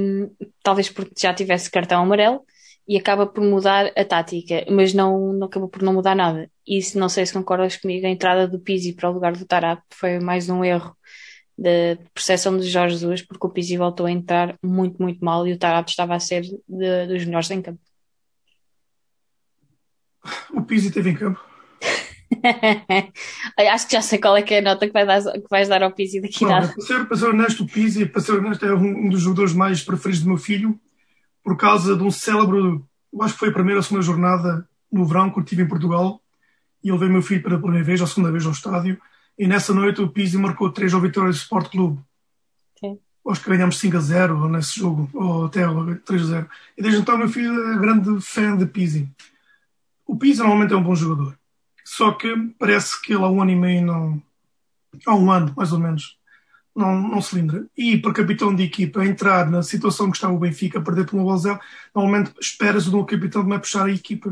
talvez 0.62 0.90
porque 0.90 1.12
já 1.18 1.32
tivesse 1.32 1.70
cartão 1.70 2.02
amarelo 2.02 2.44
e 2.86 2.96
acaba 2.96 3.26
por 3.26 3.44
mudar 3.44 3.92
a 3.96 4.04
tática, 4.04 4.64
mas 4.68 4.92
não, 4.92 5.32
não 5.32 5.46
acabou 5.46 5.68
por 5.68 5.82
não 5.82 5.94
mudar 5.94 6.16
nada. 6.16 6.50
E 6.66 6.80
não 6.96 7.08
sei 7.08 7.24
se 7.24 7.32
concordas 7.32 7.76
comigo, 7.76 8.06
a 8.06 8.10
entrada 8.10 8.48
do 8.48 8.58
Pizzi 8.58 8.92
para 8.92 9.08
o 9.08 9.12
lugar 9.12 9.36
do 9.36 9.46
Tarap 9.46 9.82
foi 9.90 10.18
mais 10.18 10.48
um 10.50 10.64
erro 10.64 10.96
de 11.56 11.96
percepção 12.14 12.58
de 12.58 12.68
Jorge 12.68 12.96
Jesus, 12.96 13.22
porque 13.22 13.46
o 13.46 13.50
Pizzi 13.50 13.76
voltou 13.76 14.06
a 14.06 14.10
entrar 14.10 14.58
muito, 14.62 15.00
muito 15.00 15.24
mal 15.24 15.46
e 15.46 15.52
o 15.52 15.58
Tarap 15.58 15.88
estava 15.88 16.14
a 16.16 16.20
ser 16.20 16.42
de, 16.42 17.06
dos 17.06 17.24
melhores 17.24 17.50
em 17.50 17.62
campo. 17.62 17.89
O 20.52 20.62
Pizzi 20.62 20.90
teve 20.90 21.10
em 21.10 21.14
campo. 21.14 21.40
Acho 23.56 23.86
que 23.86 23.92
já 23.92 24.02
sei 24.02 24.18
qual 24.18 24.36
é 24.36 24.42
que 24.42 24.54
é 24.54 24.58
a 24.58 24.62
nota 24.62 24.86
que, 24.86 24.92
vai 24.92 25.04
dar, 25.04 25.22
que 25.22 25.48
vais 25.50 25.68
dar 25.68 25.82
ao 25.82 25.92
Pizzi 25.92 26.20
daqui 26.20 26.44
a 26.44 26.48
Para 26.48 26.80
ser, 26.80 27.06
para 27.06 27.16
ser 27.16 27.26
honesto, 27.26 27.64
o 27.64 27.66
Pizzi, 27.66 28.06
para 28.06 28.20
ser 28.20 28.32
honesto, 28.32 28.64
é 28.64 28.74
um, 28.74 29.06
um, 29.06 29.08
dos 29.08 29.22
jogadores 29.22 29.52
mais 29.52 29.82
preferidos 29.82 30.22
do 30.22 30.28
meu 30.28 30.38
filho, 30.38 30.78
por 31.42 31.56
causa 31.56 31.96
de 31.96 32.02
um 32.02 32.10
célebre, 32.10 32.58
eu 32.58 33.22
acho 33.22 33.34
que 33.34 33.40
foi 33.40 33.48
a 33.48 33.52
primeira 33.52 33.78
ou 33.78 33.82
segunda 33.82 34.02
jornada 34.02 34.68
no 34.90 35.04
verão 35.04 35.30
que 35.30 35.38
eu 35.38 35.42
estive 35.42 35.62
em 35.62 35.68
Portugal, 35.68 36.20
e 36.82 36.88
ele 36.88 36.98
veio 36.98 37.12
meu 37.12 37.22
filho 37.22 37.42
pela 37.42 37.58
primeira 37.58 37.84
vez, 37.84 38.00
ou 38.00 38.06
segunda 38.06 38.30
vez 38.30 38.46
ao 38.46 38.52
estádio, 38.52 38.98
e 39.38 39.46
nessa 39.46 39.74
noite 39.74 40.00
o 40.00 40.08
Pizzi 40.08 40.36
marcou 40.38 40.70
três 40.70 40.94
ao 40.94 41.00
Vitória 41.00 41.30
do 41.30 41.36
Sport 41.36 41.70
Clube. 41.70 42.00
Sim. 42.78 42.98
Acho 43.28 43.42
que 43.42 43.50
ganhamos 43.50 43.78
5 43.78 43.96
a 43.96 44.00
0 44.00 44.48
nesse 44.48 44.80
jogo, 44.80 45.08
ou 45.14 45.46
até 45.46 45.62
3 46.04 46.22
a 46.22 46.26
0. 46.26 46.48
E 46.76 46.82
desde 46.82 47.00
então 47.00 47.18
meu 47.18 47.28
filho 47.28 47.72
é 47.72 47.78
grande 47.78 48.20
fã 48.20 48.56
de 48.56 48.66
Pizzi. 48.66 49.08
O 50.10 50.16
Pisa 50.16 50.42
normalmente 50.42 50.74
é 50.74 50.76
um 50.76 50.82
bom 50.82 50.96
jogador. 50.96 51.38
Só 51.84 52.10
que 52.10 52.34
parece 52.58 53.00
que 53.00 53.12
ele 53.12 53.22
há 53.22 53.28
um 53.28 53.40
ano 53.40 53.52
e 53.52 53.54
meio 53.54 53.86
não. 53.86 54.20
Há 55.06 55.14
um 55.14 55.30
ano, 55.30 55.54
mais 55.56 55.72
ou 55.72 55.78
menos, 55.78 56.18
não, 56.74 57.00
não 57.00 57.22
se 57.22 57.36
lembra. 57.36 57.64
E 57.78 57.96
para 57.96 58.12
capitão 58.12 58.52
de 58.52 58.64
equipa 58.64 59.06
entrar 59.06 59.48
na 59.48 59.62
situação 59.62 60.10
que 60.10 60.16
estava 60.16 60.34
o 60.34 60.38
Benfica, 60.38 60.80
perder 60.80 61.06
gol 61.06 61.38
zero, 61.38 61.60
normalmente 61.94 62.32
espera-se 62.40 62.90
de 62.90 62.96
um 62.96 63.06
capitão 63.06 63.46
de 63.46 63.56
puxar 63.56 63.86
a 63.86 63.92
equipa. 63.92 64.30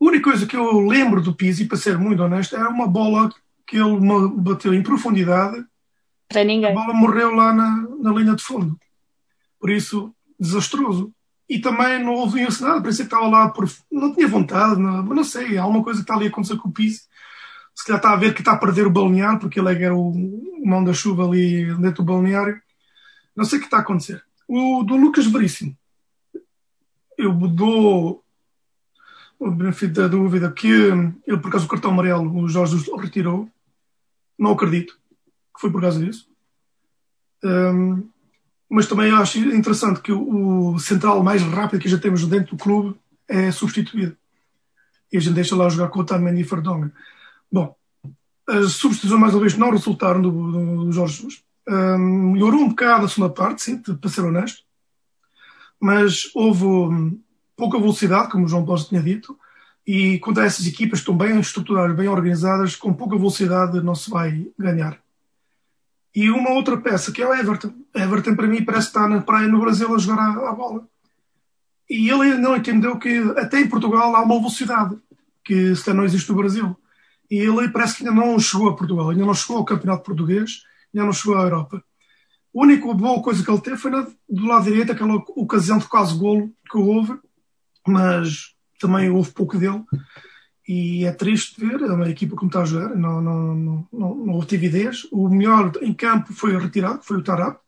A 0.00 0.04
única 0.04 0.30
coisa 0.30 0.46
que 0.46 0.56
eu 0.56 0.78
lembro 0.86 1.20
do 1.20 1.34
Pizzi, 1.34 1.64
para 1.64 1.76
ser 1.76 1.98
muito 1.98 2.22
honesto, 2.22 2.54
era 2.54 2.68
uma 2.68 2.86
bola 2.86 3.30
que 3.66 3.78
ele 3.78 3.98
bateu 4.36 4.72
em 4.72 4.80
profundidade. 4.80 5.64
Para 6.28 6.44
ninguém. 6.44 6.70
A 6.70 6.74
bola 6.74 6.94
morreu 6.94 7.34
lá 7.34 7.52
na, 7.52 7.84
na 7.98 8.12
linha 8.12 8.36
de 8.36 8.44
fundo. 8.44 8.78
Por 9.58 9.70
isso, 9.70 10.14
desastroso. 10.38 11.12
E 11.48 11.58
também 11.58 12.04
não 12.04 12.14
houve 12.14 12.42
nada, 12.60 12.82
parecia 12.82 13.06
que 13.06 13.14
estava 13.14 13.26
lá 13.26 13.48
por. 13.48 13.68
Não 13.90 14.14
tinha 14.14 14.28
vontade, 14.28 14.80
não, 14.80 15.02
não 15.02 15.24
sei, 15.24 15.56
há 15.56 15.62
alguma 15.62 15.82
coisa 15.82 16.00
que 16.00 16.04
está 16.04 16.14
ali 16.14 16.26
a 16.26 16.28
acontecer 16.28 16.56
com 16.56 16.68
o 16.68 16.72
Pizzi 16.72 17.08
se 17.78 17.84
calhar 17.84 17.98
está 17.98 18.12
a 18.12 18.16
ver 18.16 18.34
que 18.34 18.40
está 18.40 18.52
a 18.52 18.58
perder 18.58 18.88
o 18.88 18.90
balneário, 18.90 19.38
porque 19.38 19.60
ele 19.60 19.72
é 19.72 19.84
era 19.84 19.94
o, 19.94 20.12
mão 20.64 20.82
da 20.82 20.92
chuva 20.92 21.24
ali 21.24 21.72
dentro 21.76 22.02
do 22.02 22.12
balneário. 22.12 22.60
Não 23.36 23.44
sei 23.44 23.58
o 23.58 23.60
que 23.60 23.68
está 23.68 23.76
a 23.76 23.80
acontecer. 23.80 24.24
O 24.48 24.82
do 24.82 24.96
Lucas 24.96 25.26
Veríssimo, 25.26 25.78
eu 27.16 27.32
dou 27.32 28.24
o 29.38 29.50
benefício 29.52 29.92
da 29.92 30.08
dúvida 30.08 30.50
que 30.50 30.66
ele, 30.66 31.38
por 31.40 31.52
causa 31.52 31.66
do 31.66 31.70
cartão 31.70 31.92
amarelo, 31.92 32.36
o 32.36 32.48
Jorge 32.48 32.90
o 32.90 32.96
retirou. 32.96 33.48
Não 34.36 34.52
acredito 34.52 34.94
que 35.54 35.60
foi 35.60 35.70
por 35.70 35.80
causa 35.80 36.04
disso. 36.04 36.28
Um, 37.44 38.08
mas 38.68 38.86
também 38.86 39.10
acho 39.10 39.38
interessante 39.38 40.00
que 40.00 40.12
o, 40.12 40.78
central 40.78 41.22
mais 41.22 41.42
rápido 41.42 41.80
que 41.80 41.88
já 41.88 41.98
temos 41.98 42.26
dentro 42.26 42.56
do 42.56 42.62
clube 42.62 42.96
é 43.26 43.50
substituído. 43.50 44.16
E 45.10 45.16
a 45.16 45.20
gente 45.20 45.34
deixa 45.34 45.56
lá 45.56 45.68
jogar 45.68 45.88
com 45.88 45.98
o 45.98 46.02
Otamendi 46.02 46.42
e 46.42 46.44
Ferdonga. 46.44 46.92
Bom, 47.50 47.74
as 48.46 48.72
substituições 48.72 49.20
mais 49.20 49.34
uma 49.34 49.40
vez 49.40 49.56
não 49.56 49.70
resultaram 49.70 50.20
do, 50.20 50.30
do, 50.84 50.92
Jorge 50.92 51.16
Jesus. 51.16 51.42
Um, 51.66 52.32
melhorou 52.32 52.60
um 52.60 52.68
bocado 52.68 53.06
a 53.06 53.08
segunda 53.08 53.32
parte, 53.32 53.62
sim, 53.62 53.78
para 53.78 54.10
ser 54.10 54.22
honesto, 54.22 54.62
mas 55.80 56.30
houve 56.34 56.64
um, 56.64 57.20
pouca 57.56 57.78
velocidade, 57.78 58.30
como 58.30 58.46
o 58.46 58.48
João 58.48 58.64
Paulo 58.64 58.82
tinha 58.82 59.02
dito, 59.02 59.38
e 59.86 60.18
quando 60.18 60.40
essas 60.40 60.66
equipas 60.66 60.98
estão 60.98 61.16
bem 61.16 61.38
estruturadas, 61.40 61.96
bem 61.96 62.08
organizadas, 62.08 62.76
com 62.76 62.92
pouca 62.92 63.16
velocidade 63.16 63.80
não 63.80 63.94
se 63.94 64.10
vai 64.10 64.46
ganhar. 64.58 64.98
E 66.18 66.30
uma 66.30 66.50
outra 66.50 66.76
peça, 66.76 67.12
que 67.12 67.22
é 67.22 67.26
o 67.28 67.32
Everton. 67.32 67.72
Everton, 67.94 68.34
para 68.34 68.48
mim, 68.48 68.64
parece 68.64 68.88
estar 68.88 69.08
na 69.08 69.20
praia 69.20 69.46
no 69.46 69.60
Brasil 69.60 69.94
a 69.94 69.98
jogar 69.98 70.18
a, 70.18 70.50
a 70.50 70.52
bola. 70.52 70.88
E 71.88 72.10
ele 72.10 72.34
não 72.34 72.56
entendeu 72.56 72.98
que 72.98 73.18
até 73.36 73.60
em 73.60 73.68
Portugal 73.68 74.16
há 74.16 74.22
uma 74.22 74.36
velocidade, 74.36 74.96
que 75.44 75.76
se 75.76 75.92
não 75.92 76.04
existe 76.04 76.28
no 76.30 76.38
Brasil 76.38 76.76
e 77.30 77.36
ele 77.36 77.68
parece 77.68 77.96
que 77.96 78.08
ainda 78.08 78.20
não 78.20 78.36
chegou 78.38 78.68
a 78.68 78.76
Portugal, 78.76 79.10
ainda 79.10 79.24
não 79.24 79.34
chegou 79.34 79.58
ao 79.58 79.64
Campeonato 79.64 80.02
Português, 80.02 80.62
ainda 80.92 81.06
não 81.06 81.12
chegou 81.12 81.36
à 81.38 81.42
Europa. 81.42 81.76
A 81.76 82.60
única 82.60 82.92
boa 82.94 83.22
coisa 83.22 83.44
que 83.44 83.50
ele 83.50 83.60
teve 83.60 83.76
foi 83.76 83.90
na, 83.90 84.06
do 84.28 84.46
lado 84.46 84.64
direito, 84.64 84.90
aquela 84.90 85.14
ocasião 85.14 85.78
de 85.78 85.86
quase 85.86 86.18
golo 86.18 86.50
que 86.68 86.78
houve, 86.78 87.16
mas 87.86 88.54
também 88.80 89.08
houve 89.08 89.30
pouco 89.30 89.56
dele. 89.56 89.84
E 90.68 91.06
é 91.06 91.12
triste 91.12 91.58
ver 91.58 91.82
a 91.82 92.10
equipa 92.10 92.36
como 92.36 92.50
está 92.50 92.60
a 92.60 92.64
jogar, 92.66 92.94
não, 92.94 93.22
não, 93.22 93.54
não, 93.54 93.88
não, 93.90 94.14
não 94.14 94.34
houve 94.34 94.46
tividez. 94.46 95.08
O 95.10 95.28
melhor 95.30 95.72
em 95.80 95.94
campo 95.94 96.32
foi 96.34 96.56
retirado, 96.58 97.02
foi 97.02 97.16
o 97.16 97.22
Tarap, 97.22 97.58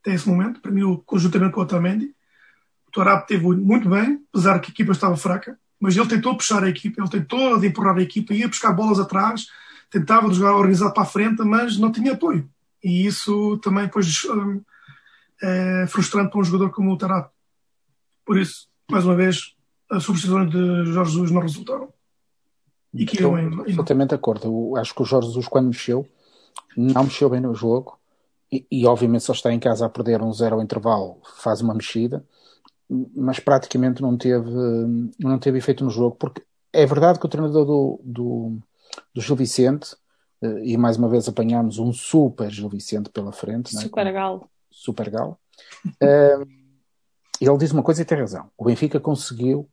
até 0.00 0.14
esse 0.14 0.26
momento, 0.26 0.60
para 0.60 0.72
mim, 0.72 1.02
conjuntamente 1.04 1.52
com 1.52 1.60
o 1.60 1.64
Otamendi. 1.64 2.14
O 2.88 2.90
Tarap 2.90 3.28
teve 3.28 3.44
muito 3.44 3.90
bem, 3.90 4.24
apesar 4.32 4.58
que 4.58 4.70
a 4.70 4.72
equipa 4.72 4.92
estava 4.92 5.16
fraca 5.16 5.58
mas 5.80 5.96
ele 5.96 6.06
tentou 6.06 6.36
puxar 6.36 6.62
a 6.62 6.68
equipa, 6.68 7.00
ele 7.00 7.08
tentou 7.08 7.64
empurrar 7.64 7.96
a 7.96 8.02
equipa, 8.02 8.34
ia 8.34 8.46
buscar 8.46 8.72
bolas 8.72 9.00
atrás, 9.00 9.46
tentava 9.90 10.32
jogar 10.32 10.54
organizado 10.54 10.92
para 10.92 11.04
a 11.04 11.06
frente, 11.06 11.42
mas 11.42 11.78
não 11.78 11.90
tinha 11.90 12.12
apoio. 12.12 12.48
E 12.84 13.06
isso 13.06 13.58
também 13.58 13.86
depois 13.86 14.24
hum, 14.26 14.60
é 15.42 15.86
frustrante 15.88 16.30
para 16.30 16.40
um 16.40 16.44
jogador 16.44 16.70
como 16.70 16.92
o 16.92 16.98
Tarap. 16.98 17.32
Por 18.26 18.38
isso, 18.38 18.68
mais 18.90 19.06
uma 19.06 19.16
vez, 19.16 19.56
as 19.90 20.04
substituições 20.04 20.50
de 20.50 20.92
Jorge 20.92 21.12
Jesus 21.12 21.30
não 21.30 21.40
resultaram. 21.40 21.88
E 22.92 23.06
que 23.06 23.22
eu, 23.22 23.38
eu 23.38 23.66
Exatamente 23.66 24.10
de 24.10 24.14
acordo. 24.16 24.46
Eu 24.46 24.76
acho 24.76 24.94
que 24.94 25.02
o 25.02 25.04
Jorge 25.04 25.28
Jesus, 25.28 25.46
quando 25.48 25.66
mexeu, 25.66 26.06
não 26.76 27.04
mexeu 27.04 27.30
bem 27.30 27.40
no 27.40 27.54
jogo. 27.54 27.98
E, 28.52 28.66
e 28.70 28.86
obviamente, 28.86 29.24
se 29.24 29.30
ele 29.30 29.36
está 29.36 29.52
em 29.52 29.60
casa 29.60 29.86
a 29.86 29.88
perder 29.88 30.22
um 30.22 30.32
zero 30.32 30.56
ao 30.56 30.62
intervalo, 30.62 31.18
faz 31.36 31.60
uma 31.60 31.74
mexida 31.74 32.24
mas 33.14 33.38
praticamente 33.38 34.02
não 34.02 34.16
teve, 34.16 34.50
não 35.18 35.38
teve 35.38 35.58
efeito 35.58 35.84
no 35.84 35.90
jogo, 35.90 36.16
porque 36.16 36.42
é 36.72 36.84
verdade 36.84 37.18
que 37.18 37.26
o 37.26 37.28
treinador 37.28 37.64
do, 37.64 38.00
do, 38.02 38.58
do 39.14 39.20
Gil 39.20 39.36
Vicente, 39.36 39.94
eh, 40.42 40.64
e 40.64 40.76
mais 40.76 40.96
uma 40.96 41.08
vez 41.08 41.28
apanhámos 41.28 41.78
um 41.78 41.92
super 41.92 42.50
Gil 42.50 42.68
Vicente 42.68 43.08
pela 43.10 43.32
frente, 43.32 43.76
é? 43.76 43.80
super 43.80 44.06
é? 44.06 44.12
galo. 44.12 44.50
Super 44.70 45.08
galo. 45.08 45.38
uh, 45.86 46.46
ele 47.40 47.58
diz 47.58 47.70
uma 47.70 47.82
coisa 47.82 48.02
e 48.02 48.04
tem 48.04 48.18
razão. 48.18 48.50
O 48.58 48.64
Benfica 48.64 48.98
conseguiu 48.98 49.68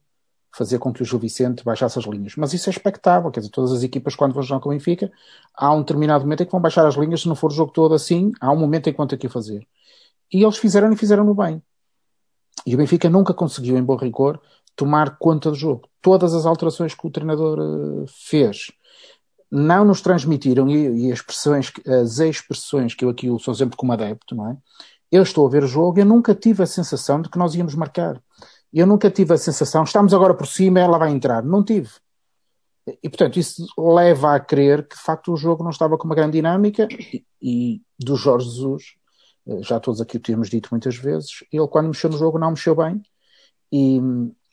fazer 0.57 0.79
com 0.79 0.91
que 0.91 1.03
o 1.03 1.05
Gil 1.05 1.19
Vicente 1.19 1.63
baixasse 1.63 1.99
as 1.99 2.05
linhas. 2.05 2.33
Mas 2.35 2.51
isso 2.51 2.67
é 2.67 2.71
expectável, 2.71 3.29
quer 3.29 3.41
dizer, 3.41 3.51
todas 3.51 3.71
as 3.71 3.83
equipas 3.83 4.15
quando 4.15 4.33
vão 4.33 4.41
jogar 4.41 4.59
com 4.59 4.69
o 4.69 4.71
Benfica, 4.71 5.11
há 5.55 5.71
um 5.71 5.81
determinado 5.81 6.23
momento 6.23 6.41
em 6.41 6.45
que 6.47 6.51
vão 6.51 6.59
baixar 6.59 6.87
as 6.87 6.95
linhas, 6.95 7.21
se 7.21 7.27
não 7.27 7.35
for 7.35 7.51
o 7.51 7.53
jogo 7.53 7.71
todo 7.71 7.93
assim, 7.93 8.31
há 8.41 8.51
um 8.51 8.57
momento 8.57 8.87
em 8.89 8.91
que 8.91 8.97
vão 8.97 9.05
ter 9.05 9.17
que 9.17 9.29
fazer. 9.29 9.67
E 10.33 10.43
eles 10.43 10.57
fizeram 10.57 10.91
e 10.91 10.95
fizeram 10.97 11.23
no 11.23 11.35
bem. 11.35 11.61
E 12.65 12.73
o 12.73 12.77
Benfica 12.77 13.07
nunca 13.09 13.33
conseguiu, 13.33 13.77
em 13.77 13.83
bom 13.83 13.95
rigor, 13.95 14.41
tomar 14.75 15.17
conta 15.19 15.51
do 15.51 15.55
jogo. 15.55 15.87
Todas 16.01 16.33
as 16.33 16.45
alterações 16.45 16.95
que 16.95 17.05
o 17.05 17.11
treinador 17.11 17.59
uh, 17.59 18.05
fez 18.07 18.71
não 19.49 19.85
nos 19.85 20.01
transmitiram, 20.01 20.67
e, 20.67 21.07
e, 21.07 21.11
as, 21.11 21.19
expressões, 21.19 21.71
as 21.85 22.19
expressões 22.19 22.93
que 22.93 23.05
eu 23.05 23.09
aqui 23.09 23.29
uso 23.29 23.53
sempre 23.55 23.77
como 23.77 23.93
adepto, 23.93 24.35
não 24.35 24.49
é? 24.49 24.57
Eu 25.09 25.23
estou 25.23 25.47
a 25.47 25.49
ver 25.49 25.63
o 25.63 25.67
jogo, 25.67 25.99
eu 25.99 26.05
nunca 26.05 26.35
tive 26.35 26.63
a 26.63 26.65
sensação 26.65 27.21
de 27.21 27.29
que 27.29 27.37
nós 27.37 27.55
íamos 27.55 27.75
marcar. 27.75 28.21
Eu 28.79 28.86
nunca 28.86 29.10
tive 29.10 29.34
a 29.34 29.38
sensação, 29.38 29.84
estamos 29.84 30.13
agora 30.13 30.34
por 30.34 30.48
cima, 30.48 30.79
ela 30.79 30.98
vai 30.98 31.12
entrar. 31.12 31.43
Não 31.43 31.63
tive. 31.63 31.89
E, 33.03 33.10
portanto, 33.10 33.38
isso 33.38 33.65
leva 33.77 34.36
a 34.36 34.39
crer 34.39 34.88
que, 34.88 34.96
de 34.96 35.01
facto, 35.01 35.34
o 35.34 35.38
jogo 35.38 35.63
não 35.63 35.72
estava 35.72 35.98
com 35.98 36.05
uma 36.05 36.15
grande 36.15 36.34
dinâmica 36.34 36.88
e, 36.91 37.25
e 37.41 37.81
do 38.00 38.15
Jorge 38.15 38.50
Jesus 38.50 38.98
eh, 39.48 39.63
já 39.63 39.79
todos 39.79 40.01
aqui 40.01 40.17
o 40.17 40.19
tínhamos 40.19 40.50
dito 40.50 40.69
muitas 40.72 40.96
vezes, 40.98 41.43
ele 41.51 41.67
quando 41.67 41.88
mexeu 41.88 42.10
no 42.10 42.17
jogo 42.17 42.38
não 42.38 42.51
mexeu 42.51 42.75
bem 42.75 43.01
e, 43.72 44.00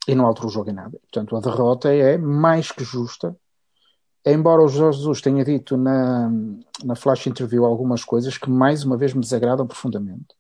e 0.07 0.15
não 0.15 0.27
alterou 0.27 0.49
o 0.49 0.53
jogo 0.53 0.71
em 0.71 0.75
nada. 0.75 0.99
Portanto, 1.01 1.37
a 1.37 1.41
derrota 1.41 1.93
é 1.93 2.17
mais 2.17 2.71
que 2.71 2.85
justa. 2.85 3.37
Embora 4.25 4.63
o 4.63 4.69
Jorge 4.69 4.99
Jesus 4.99 5.21
tenha 5.21 5.45
dito 5.45 5.77
na, 5.77 6.31
na 6.83 6.95
flash 6.95 7.27
interview 7.27 7.65
algumas 7.65 8.05
coisas 8.05 8.39
que 8.39 8.49
mais 8.49 8.83
uma 8.83 8.97
vez 8.97 9.13
me 9.13 9.21
desagradam 9.21 9.67
profundamente. 9.67 10.35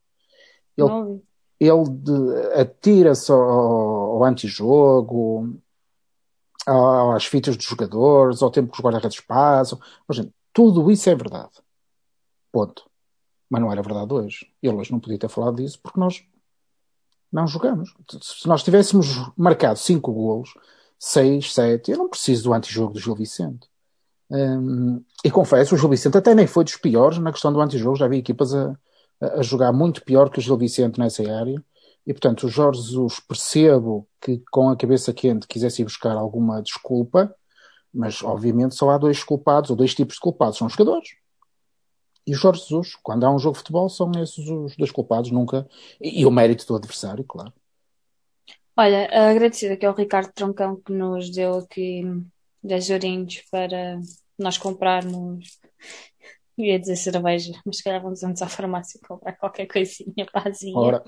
Ele, 0.76 1.20
ele 1.66 2.60
atira-se 2.60 3.30
ao, 3.30 3.40
ao 3.40 4.24
antijogo, 4.24 5.58
às 6.66 7.24
fitas 7.26 7.56
dos 7.56 7.66
jogadores, 7.66 8.42
ao 8.42 8.50
tempo 8.50 8.72
que 8.72 8.78
os 8.78 8.84
guarda-redes 8.84 9.20
passam. 9.20 9.78
tudo 10.52 10.90
isso 10.90 11.08
é 11.10 11.14
verdade. 11.14 11.52
Ponto. 12.50 12.88
Mas 13.50 13.60
não 13.60 13.70
era 13.70 13.82
verdade 13.82 14.12
hoje. 14.12 14.52
Ele 14.62 14.76
hoje 14.76 14.92
não 14.92 15.00
podia 15.00 15.18
ter 15.18 15.28
falado 15.28 15.56
disso 15.56 15.78
porque 15.82 16.00
nós 16.00 16.24
não 17.30 17.46
jogamos. 17.46 17.94
Se 18.22 18.46
nós 18.46 18.62
tivéssemos 18.62 19.08
marcado 19.36 19.78
5 19.78 20.12
golos, 20.12 20.54
6, 20.98 21.52
7, 21.52 21.90
eu 21.90 21.98
não 21.98 22.08
preciso 22.08 22.44
do 22.44 22.54
antijogo 22.54 22.94
do 22.94 23.00
Gil 23.00 23.14
Vicente. 23.14 23.68
Um, 24.30 25.04
e 25.24 25.30
confesso, 25.30 25.74
o 25.74 25.78
Gil 25.78 25.88
Vicente 25.88 26.16
até 26.16 26.34
nem 26.34 26.46
foi 26.46 26.64
dos 26.64 26.76
piores 26.76 27.18
na 27.18 27.32
questão 27.32 27.52
do 27.52 27.60
antijogo. 27.60 27.96
Já 27.96 28.08
vi 28.08 28.18
equipas 28.18 28.54
a, 28.54 28.76
a 29.20 29.42
jogar 29.42 29.72
muito 29.72 30.04
pior 30.04 30.30
que 30.30 30.38
o 30.38 30.42
Gil 30.42 30.56
Vicente 30.56 30.98
nessa 30.98 31.22
área. 31.22 31.62
E 32.06 32.12
portanto, 32.12 32.44
o 32.44 32.48
Jorge 32.48 32.82
Jesus 32.82 33.20
percebo 33.20 34.06
que 34.20 34.42
com 34.50 34.68
a 34.68 34.76
cabeça 34.76 35.12
quente 35.12 35.46
quisesse 35.46 35.82
ir 35.82 35.84
buscar 35.86 36.16
alguma 36.16 36.62
desculpa, 36.62 37.34
mas 37.92 38.22
obviamente 38.22 38.74
só 38.74 38.90
há 38.90 38.98
dois 38.98 39.24
culpados, 39.24 39.70
ou 39.70 39.76
dois 39.76 39.94
tipos 39.94 40.16
de 40.16 40.20
culpados, 40.20 40.58
são 40.58 40.66
os 40.66 40.72
jogadores 40.74 41.08
e 42.26 42.32
o 42.32 42.36
Jorge 42.36 42.62
Jesus. 42.62 42.96
Quando 43.02 43.24
há 43.24 43.30
um 43.30 43.38
jogo 43.38 43.54
de 43.54 43.58
futebol, 43.58 43.88
são 43.88 44.10
esses 44.22 44.48
os 44.48 44.76
dois 44.76 44.90
culpados, 44.90 45.30
nunca. 45.30 45.68
E, 46.00 46.22
e 46.22 46.26
o 46.26 46.30
mérito 46.30 46.66
do 46.66 46.76
adversário, 46.76 47.24
claro. 47.24 47.52
Olha, 48.76 49.08
agradecida 49.30 49.74
aqui 49.74 49.86
ao 49.86 49.94
Ricardo 49.94 50.32
Troncão 50.32 50.76
que 50.76 50.92
nos 50.92 51.30
deu 51.30 51.58
aqui 51.58 52.02
10 52.62 52.90
ourinhos 52.90 53.42
para 53.50 54.00
nós 54.38 54.58
comprarmos. 54.58 55.60
Ia 56.56 56.78
dizer 56.78 56.96
cerveja, 56.96 57.52
mas 57.66 57.78
se 57.78 57.84
calhar 57.84 58.00
vamos 58.00 58.22
antes 58.22 58.40
à 58.42 58.48
farmácia 58.48 59.00
comprar 59.06 59.32
qualquer 59.32 59.66
coisinha 59.66 60.26
pazinha. 60.32 60.76
Ora. 60.76 61.02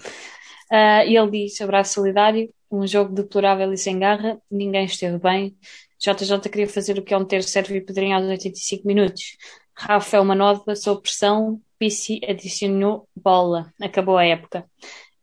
Uh, 0.71 1.07
e 1.07 1.17
ele 1.17 1.31
diz: 1.31 1.61
abraço 1.61 1.95
solidário, 1.95 2.53
um 2.71 2.87
jogo 2.87 3.15
deplorável 3.15 3.73
e 3.73 3.77
sem 3.77 3.99
garra, 3.99 4.41
ninguém 4.51 4.85
esteve 4.85 5.19
bem. 5.19 5.57
JJ 5.99 6.39
queria 6.51 6.69
fazer 6.69 6.99
o 6.99 7.03
que 7.03 7.15
é 7.15 7.19
um 7.19 7.27
serve 7.43 7.77
e 7.77 7.81
pedrinho 7.81 8.17
aos 8.17 8.27
85 8.27 8.87
minutos. 8.87 9.37
Rafael 9.75 10.25
Manova, 10.25 10.75
sob 10.75 11.03
pressão, 11.03 11.61
Pissi 11.79 12.21
adicionou 12.27 13.09
bola. 13.15 13.73
Acabou 13.81 14.17
a 14.17 14.25
época. 14.25 14.65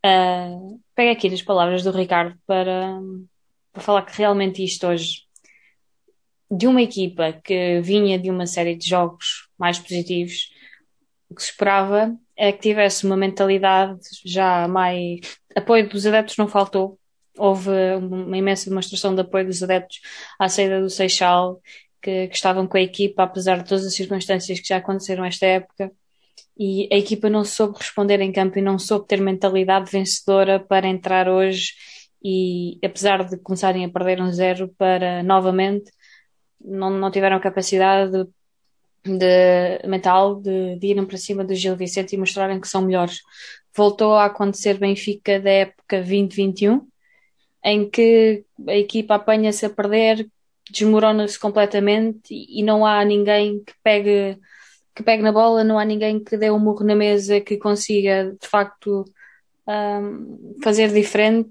Uh, 0.06 0.80
pega 0.96 1.12
aqui 1.12 1.30
nas 1.30 1.42
palavras 1.42 1.84
do 1.84 1.92
Ricardo 1.92 2.38
para, 2.46 3.00
para 3.72 3.82
falar 3.82 4.04
que 4.04 4.18
realmente 4.18 4.64
isto 4.64 4.86
hoje, 4.88 5.24
de 6.52 6.68
uma 6.68 6.82
equipa 6.82 7.34
que 7.34 7.82
vinha 7.82 8.20
de 8.20 8.30
uma 8.30 8.46
série 8.46 8.76
de 8.76 8.88
jogos 8.88 9.43
mais 9.58 9.80
positivos, 9.80 10.50
o 11.30 11.36
que 11.36 11.42
se 11.44 11.50
esperava 11.50 12.16
é 12.38 12.52
que 12.52 12.62
tivesse 12.62 13.06
uma 13.06 13.18
mentalidade 13.18 14.00
já 14.26 14.68
mais. 14.68 15.20
Apoio 15.56 15.90
dos 15.90 16.06
adeptos 16.06 16.38
não 16.38 16.48
faltou. 16.48 17.00
Houve 17.38 17.72
uma 17.98 18.38
imensa 18.38 18.70
demonstração 18.70 19.16
de 19.16 19.22
apoio 19.22 19.46
dos 19.46 19.64
adeptos 19.64 20.00
à 20.40 20.48
saída 20.48 20.80
do 20.80 20.90
Seixal, 20.90 21.60
que, 22.02 22.28
que 22.28 22.36
estavam 22.36 22.68
com 22.68 22.78
a 22.78 22.82
equipa, 22.82 23.24
apesar 23.24 23.64
de 23.64 23.70
todas 23.70 23.86
as 23.86 23.96
circunstâncias 23.96 24.60
que 24.60 24.68
já 24.68 24.78
aconteceram 24.78 25.26
esta 25.26 25.46
época. 25.46 25.92
E 26.58 26.88
a 26.94 26.98
equipa 26.98 27.30
não 27.30 27.44
soube 27.44 27.78
responder 27.80 28.22
em 28.22 28.32
campo 28.32 28.60
e 28.60 28.62
não 28.62 28.78
soube 28.78 29.08
ter 29.08 29.20
mentalidade 29.20 29.90
vencedora 29.92 30.60
para 30.60 30.88
entrar 30.88 31.28
hoje 31.28 31.72
e, 32.24 32.78
apesar 32.86 33.26
de 33.26 33.38
começarem 33.38 33.86
a 33.86 33.90
perder 33.90 34.22
um 34.22 34.32
zero, 34.32 34.70
para 34.78 35.24
novamente 35.24 35.92
não, 36.64 36.92
não 36.92 37.10
tiveram 37.12 37.40
capacidade 37.40 38.26
de 39.06 39.88
mental 39.88 40.36
de, 40.36 40.78
de 40.78 40.88
irem 40.88 41.06
para 41.06 41.18
cima 41.18 41.44
do 41.44 41.54
Gil 41.54 41.76
Vicente 41.76 42.14
e 42.16 42.18
mostrarem 42.18 42.60
que 42.60 42.68
são 42.68 42.82
melhores. 42.82 43.22
Voltou 43.76 44.14
a 44.14 44.26
acontecer 44.26 44.78
Benfica 44.78 45.40
da 45.40 45.50
época 45.50 45.98
2021, 45.98 46.88
em 47.64 47.90
que 47.90 48.46
a 48.68 48.76
equipa 48.76 49.16
apanha-se 49.16 49.66
a 49.66 49.70
perder, 49.70 50.28
desmorona-se 50.70 51.40
completamente 51.40 52.34
e, 52.34 52.62
e 52.62 52.64
não 52.64 52.86
há 52.86 53.04
ninguém 53.04 53.64
que 53.64 53.74
pegue, 53.84 54.38
que 54.96 55.04
pegue 55.04 55.24
na 55.24 55.32
bola, 55.32 55.64
não 55.64 55.78
há 55.78 55.86
ninguém 55.86 56.24
que 56.24 56.38
dê 56.38 56.50
um 56.52 56.60
murro 56.60 56.86
na 56.86 56.96
mesa 56.96 57.42
que 57.42 57.58
consiga 57.58 58.36
de 58.40 58.48
facto 58.48 59.06
um, 59.68 60.58
fazer 60.64 60.92
diferente. 60.94 61.50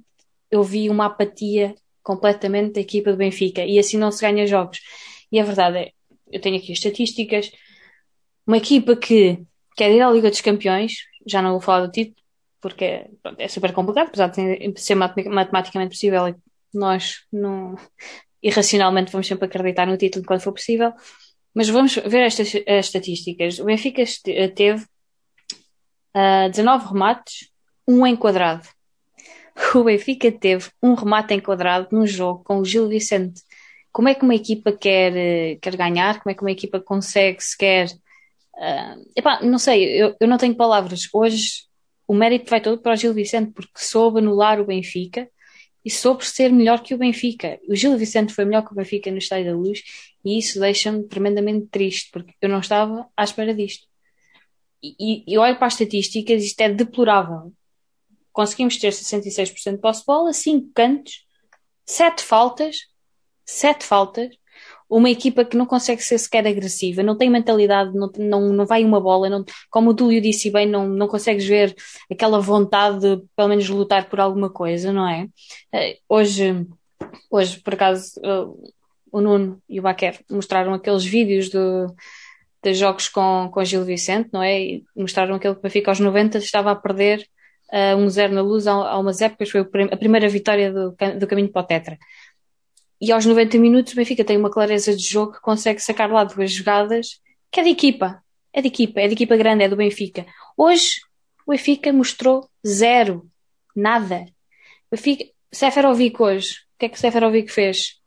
Eu 0.50 0.62
vi 0.62 0.88
uma 0.88 1.06
apatia 1.06 1.75
completamente 2.02 2.75
da 2.75 2.80
equipa 2.80 3.12
do 3.12 3.16
Benfica 3.16 3.64
e 3.64 3.78
assim 3.78 3.99
não 3.99 4.11
se 4.11 4.23
ganha 4.23 4.47
jogos. 4.47 4.80
E 5.30 5.40
a 5.40 5.44
verdade 5.44 5.78
é, 5.78 5.92
eu 6.32 6.40
tenho 6.40 6.56
aqui 6.56 6.72
as 6.72 6.78
estatísticas, 6.78 7.50
uma 8.46 8.56
equipa 8.56 8.96
que 8.96 9.44
quer 9.76 9.90
ir 9.90 10.00
à 10.00 10.10
Liga 10.10 10.30
dos 10.30 10.40
Campeões, 10.40 10.94
já 11.26 11.40
não 11.40 11.52
vou 11.52 11.60
falar 11.60 11.86
do 11.86 11.92
título, 11.92 12.16
porque 12.60 13.06
pronto, 13.22 13.40
é 13.40 13.48
super 13.48 13.72
complicado, 13.72 14.08
apesar 14.08 14.28
de 14.28 14.72
ser 14.80 14.94
matematicamente 14.94 15.94
possível, 15.94 16.34
nós 16.72 17.24
não, 17.32 17.76
irracionalmente 18.42 19.12
vamos 19.12 19.26
sempre 19.26 19.46
acreditar 19.46 19.86
no 19.86 19.96
título 19.96 20.24
quando 20.24 20.40
for 20.40 20.52
possível, 20.52 20.92
mas 21.54 21.68
vamos 21.68 21.94
ver 21.94 22.22
estas 22.22 22.54
estatísticas. 22.66 23.58
O 23.58 23.64
Benfica 23.64 24.02
teve 24.54 24.84
uh, 26.16 26.50
19 26.50 26.86
remates, 26.86 27.50
um 27.86 28.06
enquadrado. 28.06 28.66
O 29.74 29.84
Benfica 29.84 30.32
teve 30.32 30.70
um 30.82 30.94
remate 30.94 31.34
enquadrado 31.34 31.88
num 31.92 32.06
jogo 32.06 32.42
com 32.42 32.56
o 32.56 32.64
Gil 32.64 32.88
Vicente 32.88 33.42
como 33.92 34.08
é 34.08 34.14
que 34.14 34.25
uma 34.25 34.34
equipa 34.34 34.72
quer, 34.72 35.16
eh, 35.16 35.58
quer 35.61 35.76
ganhar, 35.76 36.20
como 36.22 36.30
é 36.32 36.34
que 36.34 36.42
uma 36.42 36.50
equipa 36.50 36.80
consegue 36.80 37.42
sequer. 37.42 37.88
Uh, 38.54 39.11
epá, 39.16 39.42
não 39.42 39.58
sei, 39.58 39.84
eu, 40.02 40.16
eu 40.20 40.28
não 40.28 40.38
tenho 40.38 40.54
palavras. 40.54 41.08
Hoje 41.12 41.64
o 42.08 42.14
mérito 42.14 42.50
vai 42.50 42.61
todo 42.61 42.80
para 42.80 42.92
o 42.94 42.96
Gil 42.96 43.14
Vicente, 43.14 43.52
porque 43.52 43.72
soube 43.76 44.18
anular 44.18 44.61
o 44.61 44.64
Benfica 44.64 45.28
e 45.84 45.90
soube 45.90 46.25
ser 46.25 46.52
melhor 46.52 46.82
que 46.82 46.94
o 46.94 46.99
Benfica. 46.99 47.58
O 47.68 47.75
Gil 47.75 47.96
Vicente 47.99 48.32
foi 48.32 48.44
melhor 48.44 48.64
que 48.64 48.72
o 48.72 48.75
Benfica 48.75 49.11
no 49.11 49.18
Estádio 49.18 49.52
da 49.52 49.56
Luz 49.56 49.82
e 50.25 50.38
isso 50.38 50.61
deixa-me 50.61 51.04
tremendamente 51.04 51.66
triste, 51.66 52.11
porque 52.12 52.34
eu 52.40 52.49
não 52.49 52.61
estava 52.61 53.08
à 53.16 53.25
espera 53.25 53.54
disto. 53.54 53.87
E, 54.82 55.25
e, 55.26 55.38
olho 55.38 55.56
para 55.56 55.68
as 55.68 55.75
estatísticas, 55.75 56.42
isto 56.42 56.61
é 56.61 56.68
deplorável. 56.68 57.52
Conseguimos 58.32 58.76
ter 58.78 58.92
66% 58.92 59.72
de 59.72 59.78
posse 59.78 60.00
de 60.00 60.06
bola, 60.06 60.32
5 60.32 60.70
cantos, 60.75 61.25
7 61.87 62.22
faltas, 62.22 62.76
sete 63.44 63.84
faltas, 63.84 64.30
uma 64.88 65.08
equipa 65.08 65.44
que 65.44 65.56
não 65.56 65.64
consegue 65.64 66.02
ser 66.02 66.18
sequer 66.18 66.46
agressiva, 66.46 67.02
não 67.02 67.16
tem 67.16 67.30
mentalidade, 67.30 67.95
não, 67.95 68.10
não, 68.19 68.52
não 68.52 68.67
vai 68.67 68.84
uma 68.84 69.00
bola, 69.00 69.30
não, 69.30 69.43
como 69.71 69.90
o 69.90 69.93
Dúlio 69.95 70.21
disse 70.21 70.50
bem, 70.50 70.67
não, 70.67 70.86
não 70.86 71.08
consegues 71.08 71.47
ver 71.47 71.75
aquela 72.10 72.38
vontade 72.40 73.00
de 73.00 73.25
pelo 73.34 73.49
menos 73.49 73.69
lutar 73.71 74.08
por 74.10 74.21
alguma 74.21 74.50
coisa, 74.50 74.93
não 74.93 75.08
é? 75.08 75.28
Eh, 75.73 75.99
hoje, 76.06 76.67
hoje 77.30 77.58
por 77.60 77.73
acaso, 77.73 78.21
eh, 78.23 78.45
o 79.10 79.21
Nuno 79.21 79.62
e 79.69 79.80
o 79.80 79.82
Baquer 79.82 80.21
mostraram 80.30 80.75
aqueles 80.75 81.04
vídeos 81.04 81.49
do, 81.49 81.95
de 82.62 82.75
jogos 82.75 83.08
com, 83.08 83.50
com 83.52 83.64
Gil 83.64 83.84
Vicente, 83.84 84.28
não 84.32 84.43
é? 84.43 84.60
E 84.60 84.84
mostraram 84.95 85.34
aquele 85.34 85.54
que 85.54 85.60
o 85.60 85.62
Benfica 85.62 85.90
aos 85.90 86.00
90 86.00 86.38
estava 86.38 86.71
a 86.71 86.76
perder 86.76 87.26
uh, 87.73 87.97
um 87.97 88.08
zero 88.08 88.34
na 88.34 88.43
luz 88.43 88.67
há, 88.67 88.73
há 88.73 88.99
umas 88.99 89.21
épocas, 89.21 89.50
foi 89.50 89.60
a 89.60 89.97
primeira 89.97 90.28
vitória 90.28 90.73
do, 90.73 90.95
do 91.19 91.26
caminho 91.26 91.50
para 91.50 91.62
o 91.62 91.67
Tetra. 91.67 91.99
E 93.02 93.10
aos 93.10 93.26
90 93.26 93.58
minutos 93.58 93.93
o 93.93 93.97
Benfica 93.97 94.25
tem 94.25 94.36
uma 94.36 94.49
clareza 94.49 94.95
de 94.95 95.02
jogo 95.02 95.32
que 95.32 95.41
consegue 95.41 95.80
sacar 95.80 96.08
lá 96.08 96.23
duas 96.23 96.52
jogadas 96.52 97.21
que 97.50 97.58
é 97.58 97.65
de 97.65 97.71
equipa. 97.71 98.23
É 98.52 98.62
de 98.62 98.69
equipa, 98.69 99.00
é 99.00 99.08
de 99.08 99.15
equipa 99.15 99.36
grande, 99.36 99.65
é 99.65 99.69
do 99.69 99.75
Benfica. 99.75 100.25
Hoje 100.56 101.00
o 101.45 101.50
Benfica 101.50 101.93
mostrou 101.93 102.49
zero. 102.65 103.28
Nada. 103.75 104.26
O 104.86 104.95
Benfica, 104.95 105.25
Seferovic 105.50 106.23
hoje. 106.23 106.52
O 106.76 106.78
que 106.78 106.86
é 106.86 106.88
que 106.88 106.97
o 106.97 107.00
Seferovic 107.00 107.50
fez? 107.50 108.00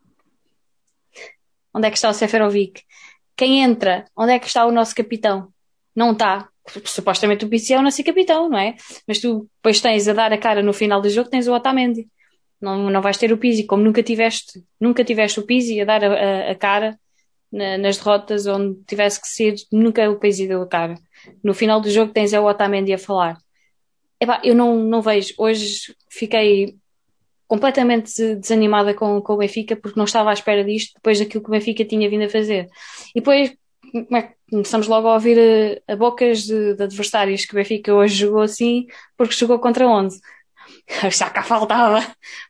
Onde 1.74 1.88
é 1.88 1.92
que 1.92 1.98
está 1.98 2.10
o 2.10 2.14
Seferovic? 2.14 2.82
Quem 3.36 3.62
entra? 3.62 4.06
Onde 4.16 4.32
é 4.32 4.40
que 4.40 4.48
está 4.48 4.66
o 4.66 4.72
nosso 4.72 4.96
capitão? 4.96 5.50
Não 5.94 6.14
está. 6.14 6.48
Supostamente 6.86 7.44
o 7.44 7.50
PC 7.50 7.74
é 7.74 7.80
o 7.80 7.82
nosso 7.82 8.02
capitão, 8.02 8.48
não 8.48 8.58
é? 8.58 8.76
Mas 9.06 9.20
tu 9.20 9.50
depois 9.58 9.82
tens 9.82 10.08
a 10.08 10.14
dar 10.14 10.32
a 10.32 10.38
cara 10.38 10.64
no 10.64 10.72
final 10.72 11.02
do 11.02 11.10
jogo, 11.10 11.30
tens 11.30 11.48
o 11.48 11.54
Otamendi. 11.54 12.08
Não, 12.66 12.90
não 12.90 13.02
vais 13.02 13.18
ter 13.18 13.32
o 13.32 13.38
Pizzi, 13.38 13.64
como 13.64 13.84
nunca 13.84 14.02
tiveste, 14.02 14.64
nunca 14.80 15.04
tiveste 15.04 15.40
o 15.40 15.46
Pizzi 15.46 15.80
a 15.80 15.86
dar 15.86 16.04
a, 16.04 16.14
a, 16.14 16.52
a 16.52 16.56
cara 16.56 17.00
na, 17.52 17.78
nas 17.78 17.98
derrotas 17.98 18.46
onde 18.48 18.84
tivesse 18.86 19.22
que 19.22 19.28
ser, 19.28 19.56
nunca 19.72 20.10
o 20.10 20.20
Pizzi 20.20 20.48
deu 20.48 20.62
a 20.62 20.68
cara. 20.68 20.96
No 21.44 21.54
final 21.54 21.80
do 21.80 21.90
jogo 21.90 22.12
tens 22.12 22.34
é 22.34 22.40
o 22.40 22.46
Otamendi 22.46 22.94
a 22.94 22.98
falar. 22.98 23.38
Epá, 24.20 24.42
eu 24.44 24.56
não, 24.56 24.78
não 24.78 25.02
vejo. 25.02 25.34
Hoje 25.38 25.96
fiquei 26.10 26.76
completamente 27.48 28.36
desanimada 28.36 28.94
com, 28.94 29.22
com 29.22 29.34
o 29.34 29.38
Benfica 29.38 29.76
porque 29.76 29.98
não 29.98 30.06
estava 30.06 30.32
à 30.32 30.34
espera 30.34 30.64
disto 30.64 30.96
depois 30.96 31.20
daquilo 31.20 31.44
que 31.44 31.50
o 31.50 31.52
Benfica 31.52 31.86
tinha 31.86 32.10
vindo 32.10 32.26
a 32.26 32.30
fazer. 32.30 32.68
E 33.14 33.20
depois 33.20 33.56
é 34.14 34.34
começamos 34.50 34.88
logo 34.88 35.08
a 35.08 35.14
ouvir 35.14 35.38
a, 35.88 35.94
a 35.94 35.96
bocas 35.96 36.44
de, 36.44 36.76
de, 36.76 36.84
adversários 36.84 37.46
que 37.46 37.54
o 37.54 37.56
Benfica 37.56 37.94
hoje 37.94 38.16
jogou 38.16 38.42
assim 38.42 38.88
porque 39.18 39.34
jogou 39.34 39.60
contra 39.60 39.88
11. 39.88 40.20
já 41.12 41.30
cá 41.30 41.44
faltava, 41.44 42.00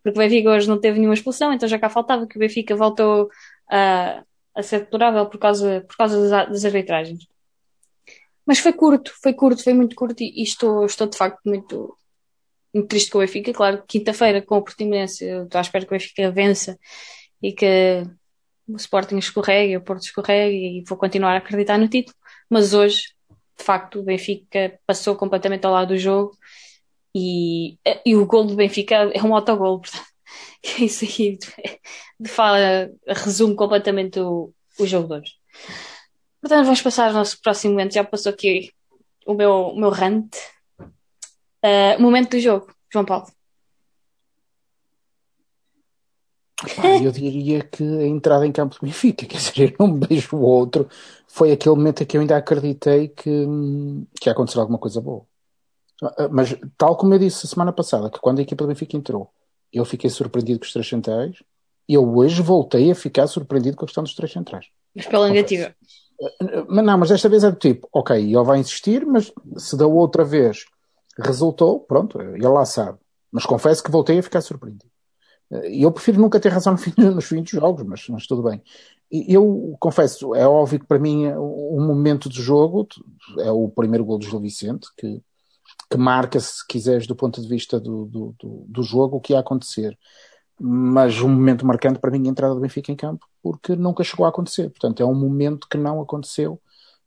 porque 0.04 0.19
o 0.19 0.21
Benfica 0.21 0.50
hoje 0.52 0.67
não 0.67 0.80
teve 0.80 0.98
nenhuma 0.98 1.13
expulsão, 1.13 1.54
então 1.54 1.67
já 1.67 1.80
cá 1.80 1.89
faltava 1.89 2.28
que 2.28 2.38
o 2.38 2.39
Benfica 2.39 2.76
voltou 2.76 3.30
a, 3.69 4.24
a 4.54 4.63
ser 4.63 4.80
deplorável 4.82 5.26
por 5.28 5.39
causa, 5.39 5.86
por 5.88 5.95
causa 5.95 6.30
das, 6.30 6.50
das 6.50 6.65
arbitragens. 6.65 7.28
Mas 8.45 8.60
foi 8.60 8.74
curto, 8.74 9.12
foi 9.21 9.34
curto, 9.34 9.63
foi 9.63 9.74
muito 9.74 9.95
curto 9.95 10.21
e, 10.21 10.41
e 10.41 10.43
estou, 10.43 10.86
estou 10.86 11.08
de 11.08 11.17
facto 11.17 11.41
muito, 11.45 11.98
muito 12.74 12.88
triste 12.88 13.10
com 13.10 13.17
o 13.17 13.21
Benfica. 13.21 13.54
Claro, 13.54 13.84
quinta-feira 13.88 14.41
com 14.41 14.58
o 14.58 14.63
Portimonense, 14.63 15.26
eu 15.26 15.45
estou 15.45 15.58
à 15.58 15.62
espera 15.62 15.86
que 15.86 15.91
o 15.91 15.98
Benfica 15.98 16.32
vença 16.32 16.78
e 17.41 17.52
que 17.54 18.04
o 18.67 18.76
Sporting 18.78 19.17
escorregue, 19.17 19.78
o 19.78 19.82
Porto 19.82 20.04
escorregue 20.04 20.80
e 20.80 20.84
vou 20.88 20.98
continuar 20.98 21.34
a 21.34 21.38
acreditar 21.38 21.78
no 21.78 21.88
título. 21.88 22.15
Mas 22.50 22.74
hoje, 22.74 23.02
de 23.58 23.63
facto, 23.63 24.00
o 24.00 24.04
Benfica 24.04 24.80
passou 24.86 25.15
completamente 25.15 25.65
ao 25.65 25.74
lado 25.74 25.89
do 25.89 25.98
jogo 25.98 26.38
e, 27.17 27.78
e 28.06 28.13
o 28.13 28.25
gol 28.25 28.43
do 28.43 28.56
Benfica 28.56 28.95
é 29.13 29.23
um 29.23 29.34
autogol, 29.34 29.80
portanto, 29.80 30.04
isso 30.80 31.06
aí 31.06 31.39
fala, 32.28 32.91
resume 33.08 33.56
completamente 33.56 34.19
o, 34.19 34.54
o 34.78 34.86
jogo 34.86 35.08
de 35.08 35.13
hoje. 35.13 35.34
Portanto, 36.41 36.65
vamos 36.65 36.82
passar 36.82 37.08
ao 37.08 37.13
nosso 37.13 37.41
próximo 37.41 37.73
momento. 37.73 37.93
Já 37.93 38.04
passou 38.04 38.34
aqui 38.34 38.71
o 39.25 39.34
meu, 39.34 39.69
o 39.69 39.80
meu 39.80 39.89
rant. 39.89 40.36
Uh, 40.78 41.99
momento 41.99 42.32
do 42.32 42.39
jogo, 42.39 42.67
João 42.91 43.06
Paulo. 43.06 43.25
eu 47.04 47.12
diria 47.12 47.63
que 47.63 47.84
a 47.84 48.06
entrada 48.06 48.45
em 48.45 48.51
campo 48.51 48.75
do 48.75 48.86
Benfica, 48.86 49.25
quer 49.25 49.38
dizer, 49.38 49.75
eu 49.80 49.88
beijo 49.95 50.36
o 50.36 50.41
outro, 50.41 50.88
foi 51.28 51.51
aquele 51.51 51.75
momento 51.75 52.04
em 52.04 52.06
que 52.06 52.17
eu 52.17 52.21
ainda 52.21 52.38
acreditei 52.38 53.08
que, 53.08 53.45
que 54.19 54.30
ia 54.30 54.34
acontecer 54.34 54.60
alguma 54.60 54.78
coisa 54.78 55.01
boa. 55.01 55.25
Ah, 56.01 56.27
mas, 56.29 56.55
tal 56.77 56.95
como 56.95 57.13
eu 57.13 57.19
disse 57.19 57.47
semana 57.47 57.71
passada, 57.71 58.10
que 58.10 58.19
quando 58.19 58.39
a 58.39 58.41
equipa 58.41 58.63
do 58.63 58.67
Benfica 58.67 58.97
entrou, 58.97 59.31
eu 59.71 59.86
fiquei 59.86 60.10
surpreendido 60.10 60.60
com 60.60 60.65
os 60.65 60.73
três 60.73 60.88
centrais, 60.88 61.38
eu 61.88 62.15
hoje 62.15 62.41
voltei 62.41 62.91
a 62.91 62.95
ficar 62.95 63.27
surpreendido 63.27 63.77
com 63.77 63.86
a 63.86 63.88
questão 63.88 64.03
dos 64.03 64.15
três 64.15 64.31
centrais. 64.31 64.67
Mas 64.95 65.05
pela 65.05 65.27
negativa. 65.27 65.75
Mas 66.67 66.86
não, 66.86 66.97
mas 66.97 67.10
desta 67.10 67.27
vez 67.27 67.43
é 67.43 67.51
do 67.51 67.58
tipo, 67.58 67.88
ok, 67.91 68.17
ele 68.17 68.43
vai 68.43 68.60
insistir, 68.60 69.05
mas 69.05 69.31
se 69.58 69.77
da 69.77 69.86
outra 69.86 70.23
vez 70.23 70.65
resultou, 71.19 71.79
pronto, 71.81 72.21
ele 72.21 72.47
lá 72.47 72.65
sabe. 72.65 72.97
Mas 73.31 73.45
confesso 73.45 73.84
que 73.84 73.91
voltei 73.91 74.17
a 74.17 74.23
ficar 74.23 74.41
surpreendido. 74.41 74.89
Eu 75.63 75.91
prefiro 75.91 76.19
nunca 76.19 76.39
ter 76.39 76.49
razão 76.49 76.73
no 76.73 76.79
fim, 76.79 76.93
nos 76.97 77.25
fins 77.25 77.43
dos 77.43 77.51
jogos, 77.51 77.84
mas, 77.84 78.08
mas 78.10 78.25
tudo 78.25 78.43
bem. 78.43 78.62
Eu 79.12 79.75
confesso, 79.79 80.34
é 80.34 80.47
óbvio 80.47 80.79
que 80.79 80.88
para 80.88 80.99
mim 80.99 81.27
o 81.34 81.79
momento 81.79 82.27
do 82.27 82.36
jogo 82.36 82.88
é 83.39 83.51
o 83.51 83.69
primeiro 83.69 84.03
gol 84.03 84.17
do 84.17 84.25
Gil 84.25 84.39
Vicente, 84.39 84.88
que 84.97 85.21
que 85.89 85.98
marca, 85.98 86.39
se 86.39 86.65
quiseres, 86.67 87.08
do 87.08 87.15
ponto 87.15 87.41
de 87.41 87.48
vista 87.48 87.80
do, 87.80 88.06
do, 88.06 88.36
do, 88.39 88.65
do 88.67 88.84
jogo, 88.84 89.17
o 89.17 89.21
que 89.21 89.34
ia 89.34 89.39
acontecer. 89.39 89.98
Mas 90.60 91.19
um 91.21 91.30
momento 91.30 91.65
marcante 91.65 92.00
para 92.00 92.12
mim 92.12 92.28
a 92.28 92.32
entrada 92.32 92.56
do 92.56 92.62
Benfica 92.62 92.91
em 92.91 92.95
campo, 92.95 93.26
porque 93.41 93.76
nunca 93.76 94.04
chegou 94.04 94.26
a 94.26 94.30
acontecer. 94.30 94.69
Portanto, 94.69 95.02
é 95.02 95.06
um 95.06 95.15
momento 95.15 95.67
que 95.69 95.78
não 95.78 96.02
aconteceu 96.02 96.62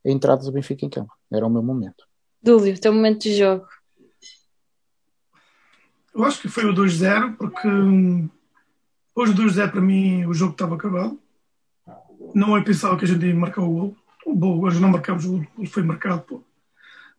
a 0.04 0.10
entrada 0.10 0.42
do 0.42 0.52
Benfica 0.52 0.84
em 0.84 0.90
campo. 0.90 1.12
Era 1.30 1.46
o 1.46 1.50
meu 1.50 1.62
momento. 1.62 2.06
Dúlio, 2.42 2.78
teu 2.80 2.92
momento 2.92 3.22
de 3.22 3.36
jogo. 3.36 3.66
Eu 6.14 6.24
acho 6.24 6.40
que 6.40 6.48
foi 6.48 6.64
o 6.64 6.74
2-0, 6.74 7.36
porque 7.36 7.68
hum, 7.68 8.28
depois 9.08 9.34
do 9.34 9.42
2-0 9.42 9.70
para 9.70 9.80
mim 9.80 10.26
o 10.26 10.34
jogo 10.34 10.52
estava 10.52 10.74
acabado. 10.74 11.18
Não 12.34 12.56
eu 12.56 12.64
pensava 12.64 12.96
que 12.96 13.04
a 13.04 13.08
gente 13.08 13.24
ia 13.24 13.34
marcar 13.34 13.62
o 13.62 13.70
gol. 13.70 13.96
O 14.26 14.34
gol, 14.34 14.62
hoje 14.62 14.80
não 14.80 14.90
marcámos 14.90 15.24
o 15.24 15.32
gol, 15.32 15.66
foi 15.66 15.82
marcado. 15.82 16.22
Pô. 16.22 16.42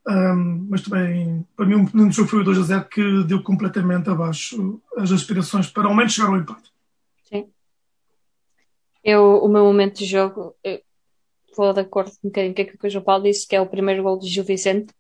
Um, 0.07 0.67
mas 0.69 0.81
também, 0.81 1.45
para 1.55 1.65
mim, 1.65 1.75
momento 1.75 2.07
do 2.07 2.12
jogo 2.12 2.29
foi 2.29 2.41
o 2.41 2.45
2-0 2.45 2.88
que 2.88 3.23
deu 3.25 3.43
completamente 3.43 4.09
abaixo 4.09 4.81
as 4.97 5.12
aspirações 5.12 5.67
para 5.67 5.88
ao 5.88 5.95
menos 5.95 6.13
chegar 6.13 6.29
ao 6.29 6.38
empate. 6.38 6.71
Sim. 7.25 7.49
Eu, 9.03 9.43
o 9.43 9.47
meu 9.47 9.63
momento 9.65 9.99
de 9.99 10.05
jogo, 10.05 10.55
vou 11.55 11.73
de 11.73 11.81
acordo 11.81 12.12
um 12.23 12.29
bocadinho 12.29 12.55
com 12.55 12.62
aquilo 12.62 12.77
que 12.77 12.88
o 12.88 12.89
João 12.89 13.03
Paulo 13.03 13.23
disse, 13.23 13.47
que 13.47 13.55
é 13.55 13.62
o 13.62 13.67
primeiro 13.67 14.03
gol 14.03 14.17
de 14.17 14.27
Gil 14.27 14.43
Vicente, 14.43 14.93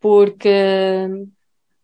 porque 0.00 0.48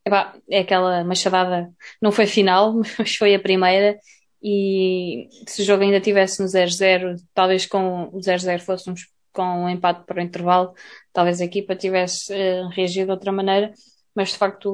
epá, 0.05 0.35
é 0.51 0.61
aquela 0.61 1.05
machadada, 1.05 1.73
não 2.01 2.13
foi 2.13 2.27
final, 2.27 2.75
mas 2.99 3.15
foi 3.17 3.35
a 3.35 3.41
primeira, 3.41 3.99
e 4.43 5.29
se 5.47 5.63
o 5.63 5.65
jogo 5.65 5.85
ainda 5.85 6.01
tivesse 6.01 6.43
no 6.43 6.49
0-0, 6.49 7.17
talvez 7.33 7.67
com 7.67 8.05
o 8.13 8.19
0-0 8.19 8.61
fôssemos 8.61 9.07
com 9.33 9.65
um 9.65 9.69
empate 9.69 10.05
para 10.05 10.19
o 10.19 10.23
intervalo, 10.23 10.75
talvez 11.13 11.41
a 11.41 11.45
equipa 11.45 11.77
tivesse 11.77 12.33
uh, 12.33 12.69
reagido 12.69 13.07
de 13.07 13.13
outra 13.13 13.33
maneira, 13.33 13.73
mas 14.15 14.31
de 14.31 14.37
facto 14.37 14.71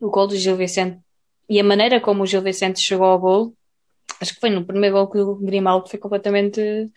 o, 0.00 0.06
o 0.06 0.10
gol 0.10 0.26
do 0.26 0.36
Gil 0.36 0.56
Vicente 0.56 0.98
e 1.48 1.58
a 1.58 1.64
maneira 1.64 2.00
como 2.00 2.22
o 2.22 2.26
Gil 2.26 2.42
Vicente 2.42 2.80
chegou 2.80 3.06
ao 3.06 3.18
gol, 3.18 3.54
acho 4.20 4.34
que 4.34 4.40
foi 4.40 4.50
no 4.50 4.64
primeiro 4.64 4.96
gol 4.96 5.08
que 5.08 5.18
o 5.18 5.36
Grimaldo 5.36 5.88
foi 5.88 5.98
completamente 5.98 6.90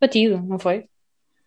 batido, 0.00 0.42
não 0.42 0.58
foi? 0.58 0.84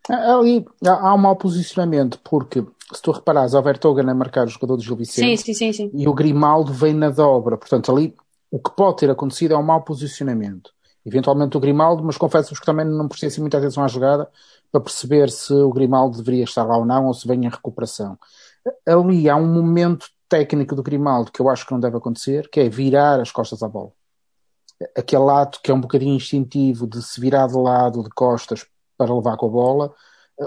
Ali 0.10 0.66
há 0.86 1.14
um 1.14 1.18
mau 1.18 1.36
posicionamento, 1.36 2.20
porque 2.24 2.64
se 2.94 3.02
tu 3.02 3.12
reparares, 3.12 3.54
o 3.54 3.62
Vertogen 3.62 4.10
a 4.10 4.16
marcar 4.16 4.48
o 4.48 4.50
jogador 4.50 4.78
do 4.78 4.84
Gil 4.84 4.96
Vicente 4.96 5.38
sim, 5.38 5.54
sim, 5.54 5.74
sim, 5.74 5.92
e 5.94 6.08
o 6.08 6.14
Grimaldo 6.14 6.74
vem 6.74 6.94
na 6.94 7.10
dobra. 7.10 7.58
Portanto, 7.58 7.92
ali 7.92 8.16
o 8.50 8.58
que 8.58 8.72
pode 8.76 8.98
ter 8.98 9.10
acontecido 9.10 9.54
é 9.54 9.58
um 9.58 9.64
mau 9.64 9.84
posicionamento. 9.84 10.72
Eventualmente 11.06 11.56
o 11.56 11.60
Grimaldo, 11.60 12.04
mas 12.04 12.18
confesso-vos 12.18 12.60
que 12.60 12.66
também 12.66 12.86
não 12.86 13.08
prestei 13.08 13.28
assim 13.28 13.42
muita 13.42 13.58
atenção 13.58 13.84
à 13.84 13.88
jogada 13.88 14.30
para 14.72 14.82
perceber 14.82 15.30
se 15.30 15.54
o 15.54 15.72
Grimaldo 15.72 16.18
deveria 16.18 16.44
estar 16.44 16.64
lá 16.64 16.78
ou 16.78 16.86
não, 16.86 17.08
ou 17.08 17.14
se 17.14 17.28
vem 17.28 17.46
em 17.46 17.50
recuperação. 17.50 18.18
Ali 18.86 19.30
há 19.30 19.36
um 19.36 19.52
momento 19.52 20.08
técnico 20.30 20.76
do 20.76 20.84
Grimaldo 20.84 21.32
que 21.32 21.40
eu 21.40 21.50
acho 21.50 21.66
que 21.66 21.72
não 21.72 21.80
deve 21.80 21.98
acontecer, 21.98 22.50
que 22.50 22.60
é 22.60 22.70
virar 22.70 23.20
as 23.20 23.32
costas 23.32 23.64
à 23.64 23.68
bola. 23.68 23.92
Aquele 24.96 25.30
ato 25.32 25.60
que 25.64 25.72
é 25.72 25.74
um 25.74 25.82
bocadinho 25.82 26.16
instintivo 26.16 26.86
de 26.86 27.02
se 27.02 27.20
virar 27.20 27.48
de 27.48 27.58
lado, 27.58 28.04
de 28.04 28.10
costas, 28.10 28.66
para 28.98 29.14
levar 29.14 29.38
com 29.38 29.46
a 29.46 29.50
bola. 29.50 29.94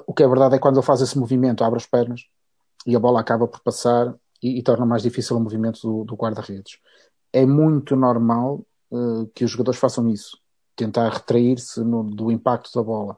O 0.06 0.12
que 0.12 0.22
é 0.22 0.28
verdade 0.28 0.54
é 0.54 0.58
que 0.58 0.62
quando 0.62 0.76
ele 0.76 0.86
faz 0.86 1.00
esse 1.00 1.18
movimento, 1.18 1.64
abre 1.64 1.78
as 1.78 1.86
pernas 1.86 2.22
e 2.86 2.94
a 2.94 3.00
bola 3.00 3.20
acaba 3.20 3.46
por 3.46 3.60
passar 3.60 4.14
e, 4.42 4.58
e 4.58 4.62
torna 4.62 4.86
mais 4.86 5.02
difícil 5.02 5.36
o 5.36 5.40
movimento 5.40 5.80
do, 5.82 6.04
do 6.04 6.14
guarda-redes. 6.14 6.78
É 7.32 7.44
muito 7.46 7.96
normal 7.96 8.64
uh, 8.90 9.26
que 9.34 9.44
os 9.44 9.50
jogadores 9.50 9.78
façam 9.78 10.08
isso, 10.08 10.38
tentar 10.76 11.08
retrair-se 11.10 11.82
do 11.82 12.30
impacto 12.30 12.72
da 12.74 12.82
bola, 12.82 13.16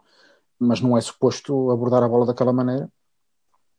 mas 0.63 0.81
não 0.81 0.97
é 0.97 1.01
suposto 1.01 1.71
abordar 1.71 2.03
a 2.03 2.09
bola 2.09 2.27
daquela 2.27 2.53
maneira. 2.53 2.89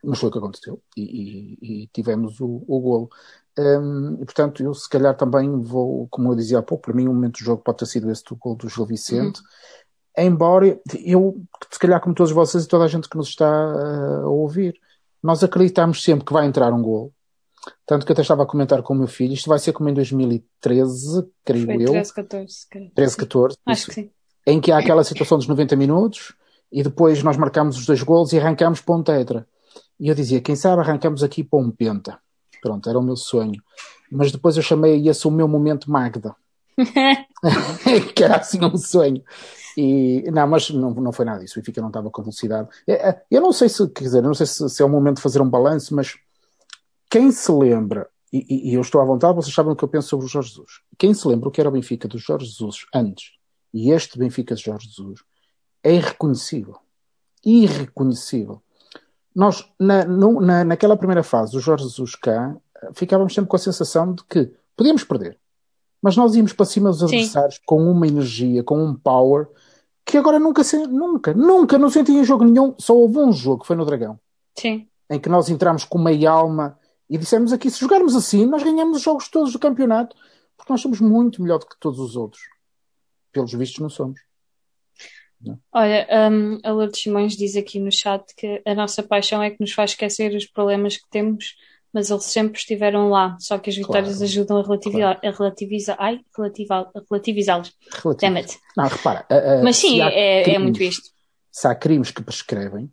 Mas 0.03 0.19
foi 0.19 0.29
o 0.29 0.31
que 0.31 0.37
aconteceu 0.37 0.81
e, 0.97 1.01
e, 1.01 1.83
e 1.83 1.87
tivemos 1.87 2.39
o, 2.41 2.63
o 2.67 2.79
golo. 2.79 3.09
Um, 3.57 4.15
e 4.21 4.25
portanto, 4.25 4.61
eu 4.61 4.73
se 4.73 4.89
calhar 4.89 5.15
também 5.15 5.61
vou, 5.61 6.07
como 6.09 6.31
eu 6.31 6.35
dizia 6.35 6.59
há 6.59 6.63
pouco, 6.63 6.83
para 6.83 6.93
mim 6.93 7.07
o 7.07 7.13
momento 7.13 7.39
do 7.39 7.45
jogo 7.45 7.63
pode 7.63 7.77
ter 7.77 7.85
sido 7.85 8.11
esse 8.11 8.23
do 8.25 8.35
gol 8.35 8.55
do 8.55 8.67
Gil 8.67 8.85
Vicente. 8.85 9.39
Uhum 9.39 9.47
embora 10.17 10.79
eu, 11.03 11.41
se 11.71 11.79
calhar 11.79 11.99
como 11.99 12.15
todos 12.15 12.31
vocês 12.31 12.63
e 12.63 12.67
toda 12.67 12.85
a 12.85 12.87
gente 12.87 13.09
que 13.09 13.17
nos 13.17 13.29
está 13.29 13.49
uh, 13.49 14.25
a 14.25 14.29
ouvir, 14.29 14.75
nós 15.21 15.43
acreditamos 15.43 16.03
sempre 16.03 16.25
que 16.25 16.33
vai 16.33 16.45
entrar 16.45 16.71
um 16.73 16.81
gol. 16.81 17.11
Tanto 17.85 18.05
que 18.05 18.11
eu 18.11 18.13
até 18.13 18.21
estava 18.21 18.43
a 18.43 18.45
comentar 18.45 18.81
com 18.83 18.93
o 18.93 18.97
meu 18.97 19.07
filho, 19.07 19.33
isto 19.33 19.49
vai 19.49 19.57
ser 19.57 19.71
como 19.71 19.89
em 19.89 19.93
2013, 19.93 21.25
creio 21.45 21.65
Foi 21.65 21.75
eu. 21.75 21.91
13, 21.91 22.13
14, 22.13 22.55
creio. 22.69 22.91
13, 22.93 23.17
14. 23.17 23.57
Acho 23.65 23.79
isso, 23.79 23.87
que 23.87 23.93
sim. 23.93 24.11
Em 24.45 24.59
que 24.59 24.71
há 24.71 24.77
aquela 24.77 25.03
situação 25.03 25.37
dos 25.37 25.47
90 25.47 25.75
minutos 25.77 26.33
e 26.73 26.81
depois 26.81 27.21
nós 27.21 27.37
marcamos 27.37 27.77
os 27.77 27.85
dois 27.85 28.01
gols 28.01 28.33
e 28.33 28.39
arrancamos 28.39 28.81
para 28.81 28.95
um 28.95 29.03
tetra. 29.03 29.47
E 29.99 30.07
eu 30.07 30.15
dizia, 30.15 30.41
quem 30.41 30.55
sabe 30.55 30.81
arrancamos 30.81 31.21
aqui 31.21 31.43
para 31.43 31.59
um 31.59 31.69
penta. 31.69 32.17
Pronto, 32.61 32.89
era 32.89 32.97
o 32.97 33.03
meu 33.03 33.15
sonho. 33.15 33.61
Mas 34.11 34.31
depois 34.31 34.57
eu 34.57 34.63
chamei 34.63 35.07
esse 35.07 35.27
o 35.27 35.31
meu 35.31 35.47
momento 35.47 35.91
Magda. 35.91 36.35
que 38.15 38.23
era 38.23 38.37
assim 38.37 38.63
um 38.65 38.75
sonho. 38.75 39.23
E, 39.77 40.23
não, 40.31 40.47
mas 40.47 40.71
não, 40.71 40.91
não 40.95 41.11
foi 41.11 41.25
nada 41.25 41.41
disso. 41.41 41.59
O 41.59 41.61
Benfica 41.61 41.79
não 41.79 41.89
estava 41.89 42.09
com 42.09 42.23
velocidade. 42.23 42.67
É, 42.87 43.09
é, 43.09 43.23
Eu 43.29 43.41
não 43.41 43.53
sei 43.53 43.69
se, 43.69 43.87
quer 43.89 44.05
dizer, 44.05 44.23
não 44.23 44.33
sei 44.33 44.47
se, 44.47 44.67
se 44.67 44.81
é 44.81 44.85
o 44.85 44.89
momento 44.89 45.17
de 45.17 45.21
fazer 45.21 45.41
um 45.41 45.49
balanço, 45.49 45.95
mas 45.95 46.17
quem 47.07 47.31
se 47.31 47.51
lembra, 47.51 48.09
e, 48.31 48.71
e, 48.71 48.73
eu 48.73 48.81
estou 48.81 48.99
à 48.99 49.05
vontade, 49.05 49.35
vocês 49.35 49.53
sabem 49.53 49.73
o 49.73 49.75
que 49.75 49.83
eu 49.83 49.87
penso 49.87 50.07
sobre 50.07 50.25
o 50.25 50.29
Jorge 50.29 50.49
Jesus. 50.49 50.81
Quem 50.97 51.13
se 51.13 51.27
lembra 51.27 51.49
o 51.49 51.51
que 51.51 51.61
era 51.61 51.69
o 51.69 51.71
Benfica 51.71 52.07
do 52.07 52.17
Jorge 52.17 52.47
Jesus 52.47 52.87
antes 52.93 53.33
e 53.71 53.91
este 53.91 54.17
Benfica 54.17 54.55
de 54.55 54.63
Jorge 54.63 54.87
Jesus 54.87 55.21
é 55.83 55.93
irreconhecível. 55.93 56.77
Irreconhecível. 57.45 58.61
Nós, 59.35 59.67
na, 59.79 60.05
no, 60.05 60.39
na, 60.39 60.63
naquela 60.63 60.95
primeira 60.95 61.23
fase 61.23 61.51
do 61.51 61.59
Jorge 61.59 61.83
Jesus 61.83 62.15
cá, 62.15 62.55
ficávamos 62.93 63.33
sempre 63.33 63.49
com 63.49 63.55
a 63.55 63.59
sensação 63.59 64.13
de 64.13 64.23
que 64.23 64.51
podíamos 64.77 65.03
perder, 65.03 65.37
mas 66.01 66.15
nós 66.15 66.35
íamos 66.35 66.53
para 66.53 66.65
cima 66.65 66.89
dos 66.89 67.03
adversários 67.03 67.59
com 67.65 67.89
uma 67.89 68.07
energia, 68.07 68.63
com 68.63 68.83
um 68.83 68.95
power 68.95 69.47
que 70.05 70.17
agora 70.17 70.39
nunca, 70.39 70.61
nunca, 70.87 71.33
nunca 71.33 71.77
não 71.77 71.89
senti 71.89 72.11
em 72.11 72.23
jogo 72.23 72.43
nenhum. 72.43 72.75
Só 72.77 72.95
houve 72.95 73.17
um 73.19 73.31
jogo, 73.31 73.61
que 73.61 73.67
foi 73.67 73.75
no 73.75 73.85
Dragão. 73.85 74.19
Sim. 74.55 74.87
Em 75.09 75.19
que 75.19 75.29
nós 75.29 75.49
entramos 75.49 75.85
com 75.85 75.97
meia 75.97 76.31
alma 76.31 76.77
e 77.09 77.17
dissemos 77.17 77.53
aqui: 77.53 77.71
se 77.71 77.79
jogarmos 77.79 78.15
assim, 78.15 78.45
nós 78.45 78.63
ganhamos 78.63 78.97
os 78.97 79.03
jogos 79.03 79.29
todos 79.29 79.53
do 79.53 79.59
campeonato, 79.59 80.15
porque 80.57 80.71
nós 80.71 80.81
somos 80.81 80.99
muito 80.99 81.41
melhor 81.41 81.59
do 81.59 81.65
que 81.65 81.79
todos 81.79 81.99
os 81.99 82.15
outros. 82.15 82.41
Pelos 83.31 83.53
vistos, 83.53 83.79
não 83.79 83.89
somos. 83.89 84.19
Não. 85.43 85.59
Olha, 85.73 86.07
um, 86.31 86.59
a 86.63 86.71
Lourdes 86.71 87.01
Simões 87.01 87.35
diz 87.35 87.55
aqui 87.55 87.79
no 87.79 87.91
chat 87.91 88.23
que 88.35 88.61
a 88.65 88.73
nossa 88.73 89.03
paixão 89.03 89.41
é 89.43 89.49
que 89.49 89.57
nos 89.59 89.71
faz 89.73 89.91
esquecer 89.91 90.33
os 90.35 90.45
problemas 90.45 90.97
que 90.97 91.09
temos 91.09 91.55
mas 91.95 92.09
eles 92.09 92.23
sempre 92.23 92.57
estiveram 92.57 93.07
lá, 93.09 93.37
só 93.39 93.59
que 93.59 93.69
as 93.69 93.75
vitórias 93.75 94.07
Claro, 94.17 94.23
ajudam 94.23 94.57
a 94.57 94.63
relativizar, 94.63 95.19
claro. 95.19 95.35
a 95.35 95.37
relativizar, 95.37 95.95
ai, 95.99 96.21
relativa- 96.35 96.91
a 96.95 97.01
relativizá-los. 97.07 97.71
It. 98.35 98.59
Não, 98.75 98.87
repara. 98.87 99.23
a- 99.29 99.35
a- 99.59 99.63
Mas 99.63 99.77
sim, 99.77 100.01
é, 100.01 100.39
é 100.39 100.43
crimes- 100.43 100.61
muito 100.63 100.81
isto. 100.81 101.11
Se 101.51 101.67
há 101.67 101.75
crimes 101.75 102.09
que 102.09 102.23
prescrevem, 102.23 102.91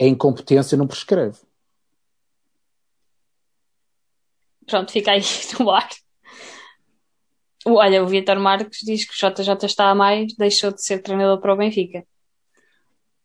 a 0.00 0.04
incompetência 0.04 0.78
não 0.78 0.86
prescreve. 0.86 1.38
Pronto, 4.66 4.92
fica 4.92 5.10
aí 5.10 5.20
no 5.58 5.70
ar. 5.70 5.88
Olha, 7.64 8.02
o 8.02 8.06
Vitor 8.06 8.38
Marques 8.38 8.80
diz 8.84 9.04
que 9.04 9.12
o 9.12 9.30
JJ 9.30 9.64
está 9.64 9.90
a 9.90 9.94
mais, 9.94 10.34
deixou 10.34 10.70
de 10.70 10.82
ser 10.84 10.98
treinador 10.98 11.40
para 11.40 11.54
o 11.54 11.56
Benfica. 11.56 12.04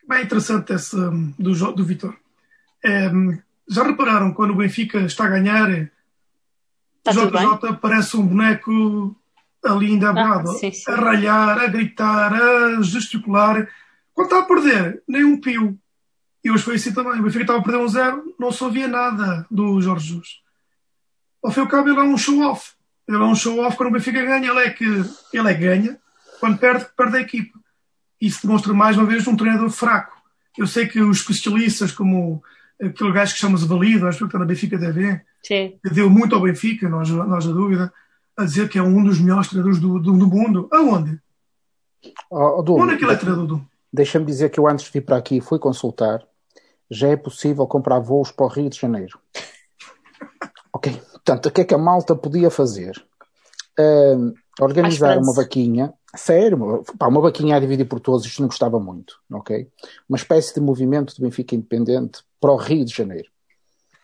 Bem 0.07 0.23
interessante 0.23 0.73
esse 0.73 0.95
hum, 0.95 1.33
do, 1.37 1.53
do 1.73 1.83
Vitor. 1.83 2.15
Hum, 2.85 3.37
já 3.69 3.83
repararam 3.83 4.33
quando 4.33 4.51
o 4.51 4.55
Benfica 4.55 4.99
está 5.01 5.25
a 5.25 5.29
ganhar, 5.29 5.89
Está? 7.05 7.11
JJ 7.11 7.77
parece 7.81 8.17
um 8.17 8.27
boneco 8.27 9.15
ali 9.63 9.87
ainda 9.87 10.11
Ah, 10.11 10.45
sim, 10.45 10.71
sim. 10.71 10.91
a 10.91 10.95
ralhar, 10.95 11.59
a 11.59 11.67
gritar, 11.67 12.33
a 12.33 12.81
gesticular. 12.81 13.67
Quando 14.13 14.27
está 14.27 14.39
a 14.39 14.43
perder, 14.43 15.03
nem 15.07 15.23
um 15.23 15.39
pio. 15.39 15.77
E 16.43 16.51
hoje 16.51 16.63
foi 16.63 16.75
assim 16.75 16.93
também. 16.93 17.19
O 17.19 17.23
Benfica 17.23 17.43
estava 17.43 17.59
a 17.59 17.63
perder 17.63 17.79
um 17.79 17.87
zero, 17.87 18.35
não 18.39 18.51
se 18.51 18.63
ouvia 18.63 18.87
nada 18.87 19.45
do 19.49 19.81
Jorge 19.81 20.07
Jesus. 20.07 20.41
Ao 21.43 21.51
fim 21.51 21.61
e 21.61 21.63
ao 21.63 21.69
cabo, 21.69 21.89
ele 21.89 21.99
é 21.99 22.03
um 22.03 22.17
show-off. 22.17 22.73
Ele 23.09 23.17
é 23.17 23.25
um 23.25 23.33
show-off 23.33 23.75
quando 23.75 23.89
o 23.89 23.93
Benfica 23.93 24.23
ganha. 24.23 24.51
Ele 24.51 24.59
é 24.59 24.69
que, 24.69 24.85
ele 24.85 25.49
é 25.49 25.53
que 25.55 25.61
ganha. 25.61 25.99
Quando 26.39 26.59
perde, 26.59 26.85
perde 26.95 27.17
a 27.17 27.21
equipa. 27.21 27.57
Isso 28.21 28.45
demonstra 28.45 28.71
mais 28.71 28.95
uma 28.95 29.07
vez 29.07 29.25
um 29.27 29.35
treinador 29.35 29.71
fraco. 29.71 30.15
Eu 30.55 30.67
sei 30.67 30.85
que 30.85 31.01
os 31.01 31.17
especialistas, 31.17 31.91
como 31.91 32.43
aquele 32.79 33.11
gajo 33.11 33.33
que 33.33 33.39
chama-se 33.39 33.65
Valido, 33.65 34.07
acho 34.07 34.19
que 34.19 34.25
está 34.25 34.37
na 34.37 34.45
Benfica 34.45 34.77
TV, 34.77 35.21
Sim. 35.41 35.79
que 35.83 35.89
deu 35.91 36.07
muito 36.07 36.35
ao 36.35 36.41
Benfica, 36.41 36.87
nós, 36.87 37.09
nós 37.09 37.47
a 37.47 37.51
dúvida, 37.51 37.91
a 38.37 38.45
dizer 38.45 38.69
que 38.69 38.77
é 38.77 38.83
um 38.83 39.03
dos 39.03 39.19
melhores 39.19 39.47
treinadores 39.47 39.79
do, 39.79 39.99
do, 39.99 40.13
do 40.13 40.27
mundo. 40.27 40.69
Aonde? 40.71 41.19
Oh, 42.29 42.59
oh, 42.59 42.61
Dúlio, 42.61 42.83
Onde 42.83 42.93
é 42.93 42.97
que 42.97 43.03
ele 43.03 43.13
é 43.13 43.15
treinador 43.15 43.47
do 43.47 43.67
Deixa-me 43.91 44.25
dizer 44.25 44.49
que 44.49 44.59
eu 44.59 44.67
antes 44.67 44.85
de 44.85 44.91
vir 44.91 45.01
para 45.01 45.17
aqui 45.17 45.41
fui 45.41 45.57
consultar. 45.57 46.21
Já 46.91 47.07
é 47.07 47.15
possível 47.17 47.65
comprar 47.65 47.99
voos 47.99 48.31
para 48.31 48.45
o 48.45 48.49
Rio 48.49 48.69
de 48.69 48.79
Janeiro. 48.79 49.19
Ok. 50.71 51.01
Portanto, 51.23 51.47
o 51.47 51.51
que 51.51 51.61
é 51.61 51.65
que 51.65 51.73
a 51.73 51.77
malta 51.77 52.15
podia 52.15 52.49
fazer? 52.49 52.93
Ahm, 53.77 54.33
organizar 54.59 55.17
uma 55.17 55.33
vaquinha. 55.33 55.93
Sério, 56.15 56.83
pá, 56.97 57.07
uma 57.07 57.21
vaquinha 57.21 57.55
a 57.55 57.59
dividir 57.59 57.85
por 57.85 57.99
todos, 57.99 58.25
isto 58.25 58.41
não 58.41 58.47
gostava 58.47 58.79
muito, 58.79 59.19
ok? 59.31 59.69
Uma 60.07 60.17
espécie 60.17 60.53
de 60.53 60.59
movimento 60.59 61.13
de 61.13 61.21
Benfica 61.21 61.55
Independente 61.55 62.23
para 62.41 62.51
o 62.51 62.55
Rio 62.55 62.83
de 62.83 62.93
Janeiro. 62.93 63.29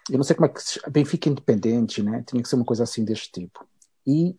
Eu 0.10 0.18
não 0.18 0.24
sei 0.24 0.36
como 0.36 0.46
é 0.46 0.50
que 0.50 0.62
se 0.62 0.80
Benfica 0.88 1.30
Independente, 1.30 2.04
né? 2.04 2.24
Tinha 2.28 2.42
que 2.44 2.48
ser 2.48 2.56
uma 2.58 2.66
coisa 2.66 2.84
assim 2.84 3.04
deste 3.04 3.32
tipo. 3.32 3.66
E, 4.06 4.36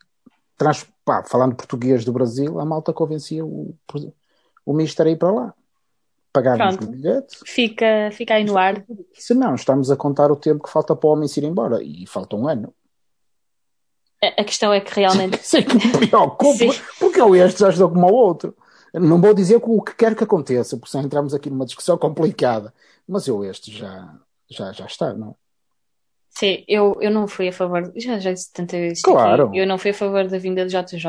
trans, 0.57 0.87
pá, 1.05 1.25
falando 1.25 1.57
português 1.57 2.05
do 2.05 2.13
Brasil, 2.13 2.61
a 2.61 2.65
malta 2.65 2.93
convencia 2.93 3.45
o, 3.45 3.75
o 4.65 4.73
ministro 4.73 5.09
a 5.09 5.11
ir 5.11 5.19
para 5.19 5.33
lá. 5.33 5.55
Pagarmos 6.37 6.77
Pronto. 6.77 6.89
o 6.89 6.93
bilhete. 6.97 7.37
Fica, 7.47 8.11
fica 8.13 8.35
aí 8.35 8.45
no 8.45 8.59
ar. 8.59 8.85
Se 9.15 9.33
não, 9.35 9.55
estamos 9.55 9.91
a 9.91 9.97
contar 9.97 10.31
o 10.31 10.37
tempo 10.37 10.63
que 10.65 10.71
falta 10.71 10.95
para 10.95 11.09
o 11.09 11.13
homem 11.13 11.27
se 11.29 11.41
ir 11.41 11.45
embora. 11.45 11.83
E 11.83 12.07
falta 12.07 12.37
um 12.37 12.47
ano. 12.47 12.75
A 14.23 14.43
a 14.43 14.45
questão 14.45 14.73
é 14.73 14.81
que 14.81 14.95
realmente. 14.95 15.39
Sei 15.45 15.63
que 15.63 15.75
me 15.75 16.07
preocupa, 16.09 16.59
Sim. 16.59 16.71
porque 16.99 17.21
eu 17.21 17.35
este 17.35 17.61
já 17.61 17.71
estou 17.71 17.89
como 17.89 18.07
o 18.07 18.15
outro. 18.15 18.55
Não 18.93 19.21
vou 19.21 19.35
dizer 19.35 19.61
o 19.63 19.83
que 19.83 19.95
quer 19.95 20.15
que 20.15 20.25
aconteça, 20.25 20.77
porque 20.77 20.91
senão 20.91 21.05
entramos 21.05 21.35
aqui 21.35 21.51
numa 21.51 21.67
discussão 21.67 21.99
complicada. 21.99 22.73
Mas 23.07 23.27
eu 23.27 23.45
este 23.45 23.71
já, 23.71 24.15
já, 24.51 24.73
já 24.73 24.87
está, 24.87 25.13
não 25.15 25.31
é? 25.31 25.35
Sim, 26.31 26.65
eu, 26.69 26.97
eu 27.01 27.11
não 27.11 27.27
fui 27.27 27.49
a 27.49 27.53
favor. 27.53 27.93
Já, 27.97 28.19
já 28.19 28.33
disse 28.33 28.53
tanta 28.53 28.77
vez 28.77 29.01
Claro. 29.01 29.49
aqui. 29.49 29.59
Eu 29.59 29.67
não 29.67 29.79
fui 29.79 29.91
a 29.91 29.95
favor 29.95 30.27
da 30.29 30.39
vinda 30.39 30.65
do 30.65 30.71
JJ. 30.71 31.07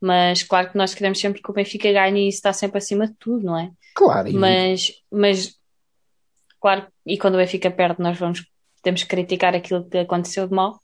Mas 0.00 0.42
claro 0.42 0.70
que 0.70 0.76
nós 0.78 0.94
queremos 0.94 1.18
sempre 1.20 1.42
que 1.42 1.50
o 1.50 1.54
Benfica 1.54 1.92
ganhe 1.92 2.24
e 2.26 2.28
isso 2.28 2.38
está 2.38 2.52
sempre 2.52 2.78
acima 2.78 3.06
de 3.06 3.14
tudo, 3.18 3.44
não 3.44 3.58
é? 3.58 3.70
Claro, 3.94 4.32
Mas, 4.32 4.92
mas 5.10 5.54
claro, 6.60 6.86
e 7.04 7.18
quando 7.18 7.34
o 7.34 7.38
Benfica 7.38 7.70
perde, 7.70 8.00
nós 8.00 8.16
vamos, 8.18 8.46
temos 8.82 9.02
que 9.02 9.08
criticar 9.08 9.54
aquilo 9.54 9.84
que 9.88 9.98
aconteceu 9.98 10.46
de 10.46 10.54
mal. 10.54 10.78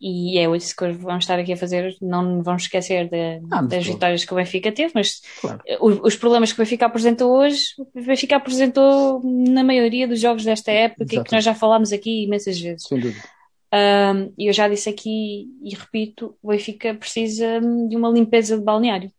E 0.00 0.38
é 0.38 0.44
isso 0.56 0.76
que 0.76 0.88
vamos 0.92 1.24
estar 1.24 1.38
aqui 1.40 1.52
a 1.52 1.56
fazer. 1.56 1.96
Não 2.00 2.40
vamos 2.40 2.62
esquecer 2.62 3.08
de- 3.10 3.40
Ah, 3.50 3.62
das 3.62 3.84
todo. 3.84 3.94
vitórias 3.94 4.24
que 4.24 4.32
o 4.32 4.36
Benfica 4.36 4.70
teve, 4.70 4.92
mas 4.94 5.20
Claro. 5.40 5.60
os, 5.80 5.98
os 6.04 6.16
problemas 6.16 6.52
que 6.52 6.60
o 6.60 6.64
Benfica 6.64 6.86
apresentou 6.86 7.36
hoje, 7.36 7.64
o 7.76 7.84
Benfica 8.00 8.36
apresentou 8.36 9.20
na 9.24 9.64
maioria 9.64 10.06
dos 10.06 10.20
jogos 10.20 10.44
desta 10.44 10.70
época 10.70 11.02
e 11.02 11.06
que 11.06 11.14
Exatamente. 11.16 11.32
nós 11.32 11.44
já 11.44 11.52
falámos 11.54 11.92
aqui 11.92 12.22
imensas 12.24 12.60
vezes. 12.60 12.84
sem 12.86 13.00
dúvida. 13.00 13.24
Um, 13.72 14.32
E 14.38 14.48
eu 14.48 14.52
já 14.52 14.68
disse 14.68 14.88
aqui 14.88 15.46
e 15.62 15.74
repito, 15.74 16.36
o 16.42 16.48
Benfica 16.48 16.94
precisa 16.94 17.60
de 17.88 17.96
uma 17.96 18.08
limpeza 18.10 18.56
de 18.56 18.64
balneário. 18.64 19.10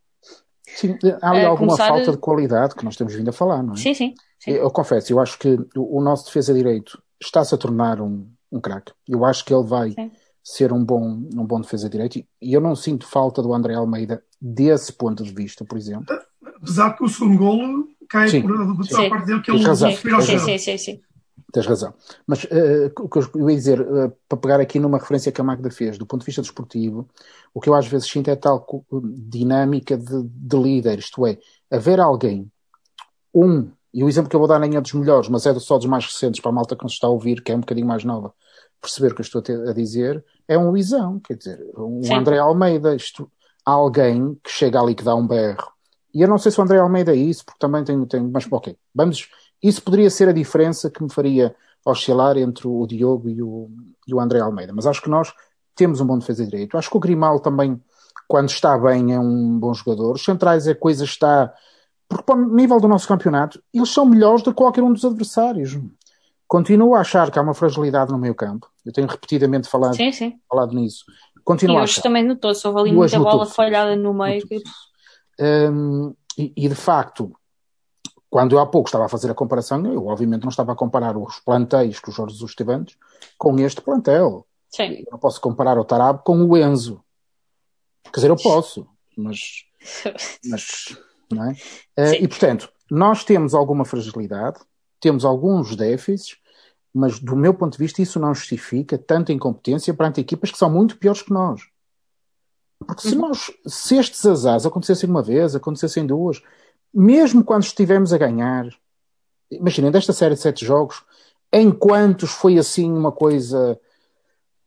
Sim, 0.66 0.96
há 1.22 1.30
ali 1.30 1.40
A 1.44 1.48
alguma 1.48 1.76
começar- 1.76 1.88
falta 1.88 2.12
de 2.12 2.18
qualidade 2.18 2.74
que 2.74 2.84
nós 2.84 2.96
temos 2.96 3.14
vindo 3.14 3.28
a 3.28 3.32
falar, 3.32 3.62
não 3.62 3.74
é? 3.74 3.76
Sim, 3.76 3.94
sim. 3.94 4.14
sim. 4.38 4.50
Eu 4.52 4.70
confesso, 4.70 5.12
eu 5.12 5.18
acho 5.20 5.38
que 5.38 5.48
o, 5.76 5.98
o 5.98 6.02
nosso 6.02 6.26
defesa 6.26 6.54
direito 6.54 7.00
está-se 7.20 7.54
a 7.54 7.58
tornar 7.58 8.00
um, 8.00 8.26
um 8.50 8.60
craque. 8.60 8.92
Eu 9.08 9.24
acho 9.24 9.44
que 9.44 9.52
ele 9.54 9.64
vai 9.66 9.90
Sim. 9.92 10.10
ser 10.42 10.72
um 10.72 10.84
bom, 10.84 11.02
um 11.34 11.44
bom 11.44 11.60
defesa 11.60 11.88
direito 11.88 12.16
e, 12.18 12.26
e 12.40 12.52
eu 12.52 12.60
não 12.60 12.74
sinto 12.76 13.06
falta 13.06 13.42
do 13.42 13.52
André 13.52 13.74
Almeida 13.74 14.22
desse 14.40 14.92
ponto 14.92 15.22
de 15.24 15.32
vista, 15.32 15.64
por 15.64 15.76
exemplo. 15.76 16.06
Apesar 16.56 16.96
que 16.96 17.04
o 17.04 17.08
segundo 17.08 17.38
golo 17.38 17.88
cai 18.08 18.28
Sim. 18.28 18.42
por, 18.42 18.76
por 18.76 18.84
Sim. 18.86 19.08
parte 19.10 19.26
dele, 19.26 19.40
que 19.42 19.52
Tens 19.52 19.82
ele 19.82 20.14
ao 20.14 20.22
Sim, 20.22 20.38
sim, 20.38 20.58
sim, 20.58 20.78
sim. 20.78 21.00
Tens 21.52 21.66
razão. 21.66 21.92
Mas 22.26 22.46
eh, 22.50 22.92
o 22.98 23.08
que 23.08 23.18
eu 23.18 23.50
ia 23.50 23.56
dizer, 23.56 23.80
eh, 23.80 24.12
para 24.28 24.38
pegar 24.38 24.60
aqui 24.60 24.78
numa 24.78 24.98
referência 24.98 25.32
que 25.32 25.40
a 25.40 25.44
Magda 25.44 25.70
fez, 25.70 25.98
do 25.98 26.06
ponto 26.06 26.20
de 26.20 26.26
vista 26.26 26.42
desportivo, 26.42 27.08
o 27.52 27.60
que 27.60 27.68
eu 27.68 27.74
às 27.74 27.86
vezes 27.88 28.08
sinto 28.08 28.28
é 28.30 28.36
tal 28.36 28.60
co- 28.60 28.84
dinâmica 29.02 29.96
de, 29.96 30.22
de 30.22 30.56
líder, 30.56 31.00
isto 31.00 31.26
é, 31.26 31.38
haver 31.70 31.98
alguém, 31.98 32.50
um, 33.34 33.70
e 33.92 34.04
o 34.04 34.08
exemplo 34.08 34.30
que 34.30 34.36
eu 34.36 34.40
vou 34.40 34.48
dar 34.48 34.58
nem 34.58 34.76
é 34.76 34.80
dos 34.80 34.92
melhores, 34.92 35.28
mas 35.28 35.46
é 35.46 35.54
só 35.58 35.76
dos 35.76 35.86
mais 35.86 36.06
recentes, 36.06 36.40
para 36.40 36.50
a 36.50 36.54
malta 36.54 36.76
que 36.76 36.84
nos 36.84 36.92
está 36.92 37.06
a 37.06 37.10
ouvir, 37.10 37.42
que 37.42 37.52
é 37.52 37.56
um 37.56 37.60
bocadinho 37.60 37.86
mais 37.86 38.04
nova, 38.04 38.32
perceber 38.80 39.12
o 39.12 39.14
que 39.14 39.20
eu 39.20 39.24
estou 39.24 39.42
a, 39.68 39.72
dizer, 39.72 40.24
é 40.46 40.56
um 40.56 40.70
Luizão, 40.70 41.20
quer 41.20 41.36
dizer, 41.36 41.60
um 41.76 42.02
Sim. 42.02 42.14
André 42.14 42.38
Almeida, 42.38 42.94
isto, 42.94 43.30
alguém 43.64 44.36
que 44.42 44.50
chega 44.50 44.80
ali 44.80 44.94
que 44.94 45.04
dá 45.04 45.14
um 45.14 45.26
berro. 45.26 45.72
E 46.14 46.22
eu 46.22 46.28
não 46.28 46.38
sei 46.38 46.50
se 46.50 46.60
o 46.60 46.64
André 46.64 46.78
Almeida 46.78 47.12
é 47.12 47.16
isso, 47.16 47.44
porque 47.44 47.58
também 47.58 47.84
tenho, 47.84 48.04
tenho 48.06 48.28
mas 48.32 48.46
ok, 48.50 48.76
vamos, 48.94 49.28
isso 49.62 49.82
poderia 49.82 50.10
ser 50.10 50.28
a 50.28 50.32
diferença 50.32 50.90
que 50.90 51.02
me 51.02 51.12
faria 51.12 51.54
oscilar 51.84 52.36
entre 52.36 52.66
o 52.68 52.86
Diogo 52.86 53.28
e 53.28 53.42
o, 53.42 53.70
e 54.06 54.14
o 54.14 54.20
André 54.20 54.40
Almeida. 54.40 54.72
Mas 54.74 54.86
acho 54.86 55.00
que 55.02 55.08
nós 55.10 55.32
temos 55.74 56.00
um 56.00 56.06
bom 56.06 56.18
defesa 56.18 56.44
de 56.44 56.50
direito. 56.50 56.76
Acho 56.76 56.90
que 56.90 56.96
o 56.96 57.00
Grimal 57.00 57.40
também, 57.40 57.80
quando 58.28 58.48
está 58.50 58.76
bem, 58.78 59.14
é 59.14 59.18
um 59.20 59.58
bom 59.58 59.72
jogador. 59.72 60.14
Os 60.14 60.24
centrais 60.24 60.66
é 60.66 60.74
coisa 60.74 61.04
está. 61.04 61.52
Porque, 62.08 62.24
para 62.24 62.36
o 62.36 62.54
nível 62.54 62.80
do 62.80 62.88
nosso 62.88 63.06
campeonato, 63.08 63.62
eles 63.72 63.88
são 63.90 64.04
melhores 64.04 64.42
do 64.42 64.50
que 64.50 64.56
qualquer 64.58 64.82
um 64.82 64.92
dos 64.92 65.04
adversários. 65.04 65.78
Continuo 66.46 66.94
a 66.96 67.00
achar 67.00 67.30
que 67.30 67.38
há 67.38 67.42
uma 67.42 67.54
fragilidade 67.54 68.10
no 68.10 68.18
meio 68.18 68.34
campo. 68.34 68.68
Eu 68.84 68.92
tenho 68.92 69.06
repetidamente 69.06 69.68
falado, 69.68 69.94
Sim, 69.94 70.10
sim. 70.12 70.38
falado 70.48 70.74
nisso. 70.74 71.04
E 71.36 71.40
Continuo 71.42 71.78
a 71.78 71.82
hoje 71.82 72.02
também 72.02 72.24
notou-se, 72.26 72.66
houve 72.66 72.80
ali 72.80 72.90
E 72.90 72.92
muita 72.92 73.18
bola 73.20 73.46
falhada 73.46 73.94
no 73.96 74.12
meio. 74.12 74.46
que- 74.46 74.62
Hum, 75.40 76.14
e, 76.36 76.52
e, 76.56 76.68
de 76.68 76.74
facto, 76.74 77.32
quando 78.30 78.52
eu 78.52 78.60
há 78.60 78.66
pouco 78.66 78.88
estava 78.88 79.06
a 79.06 79.08
fazer 79.08 79.28
a 79.28 79.34
comparação, 79.34 79.84
eu 79.86 80.06
obviamente 80.06 80.42
não 80.42 80.50
estava 80.50 80.72
a 80.72 80.76
comparar 80.76 81.16
os 81.16 81.40
plantéis 81.40 81.98
que 81.98 82.08
o 82.08 82.12
Jorge 82.12 82.34
Jesus 82.34 82.54
teve 82.54 82.72
antes 82.72 82.96
com 83.36 83.58
este 83.58 83.82
plantel. 83.82 84.46
Sim. 84.68 85.00
Eu 85.00 85.08
não 85.10 85.18
posso 85.18 85.40
comparar 85.40 85.76
o 85.76 85.84
Tarab 85.84 86.22
com 86.22 86.40
o 86.44 86.56
Enzo. 86.56 87.02
Quer 88.04 88.20
dizer, 88.20 88.30
eu 88.30 88.36
posso, 88.36 88.86
mas, 89.16 89.64
mas 90.46 90.96
não 91.30 91.50
é? 91.50 91.54
Sim. 91.54 92.22
e 92.22 92.28
portanto, 92.28 92.72
nós 92.88 93.24
temos 93.24 93.52
alguma 93.52 93.84
fragilidade, 93.84 94.60
temos 95.00 95.24
alguns 95.24 95.74
déficits, 95.74 96.38
mas 96.94 97.18
do 97.18 97.34
meu 97.36 97.52
ponto 97.52 97.72
de 97.72 97.78
vista 97.78 98.00
isso 98.00 98.20
não 98.20 98.32
justifica 98.32 98.96
tanta 98.96 99.32
incompetência 99.32 99.92
perante 99.92 100.20
equipas 100.20 100.52
que 100.52 100.58
são 100.58 100.70
muito 100.70 100.98
piores 100.98 101.22
que 101.22 101.32
nós. 101.32 101.62
Porque 102.86 103.02
se 103.02 103.14
nós, 103.14 103.50
se 103.66 103.96
estes 103.96 104.24
azares 104.24 104.64
acontecessem 104.64 105.08
uma 105.08 105.22
vez, 105.22 105.54
acontecessem 105.54 106.06
duas, 106.06 106.42
mesmo 106.92 107.44
quando 107.44 107.62
estivemos 107.62 108.12
a 108.12 108.18
ganhar, 108.18 108.68
imaginem, 109.50 109.90
desta 109.90 110.12
série 110.12 110.34
de 110.34 110.40
sete 110.40 110.64
jogos, 110.64 111.04
em 111.52 111.70
quantos 111.70 112.30
foi 112.30 112.58
assim 112.58 112.90
uma 112.90 113.12
coisa 113.12 113.78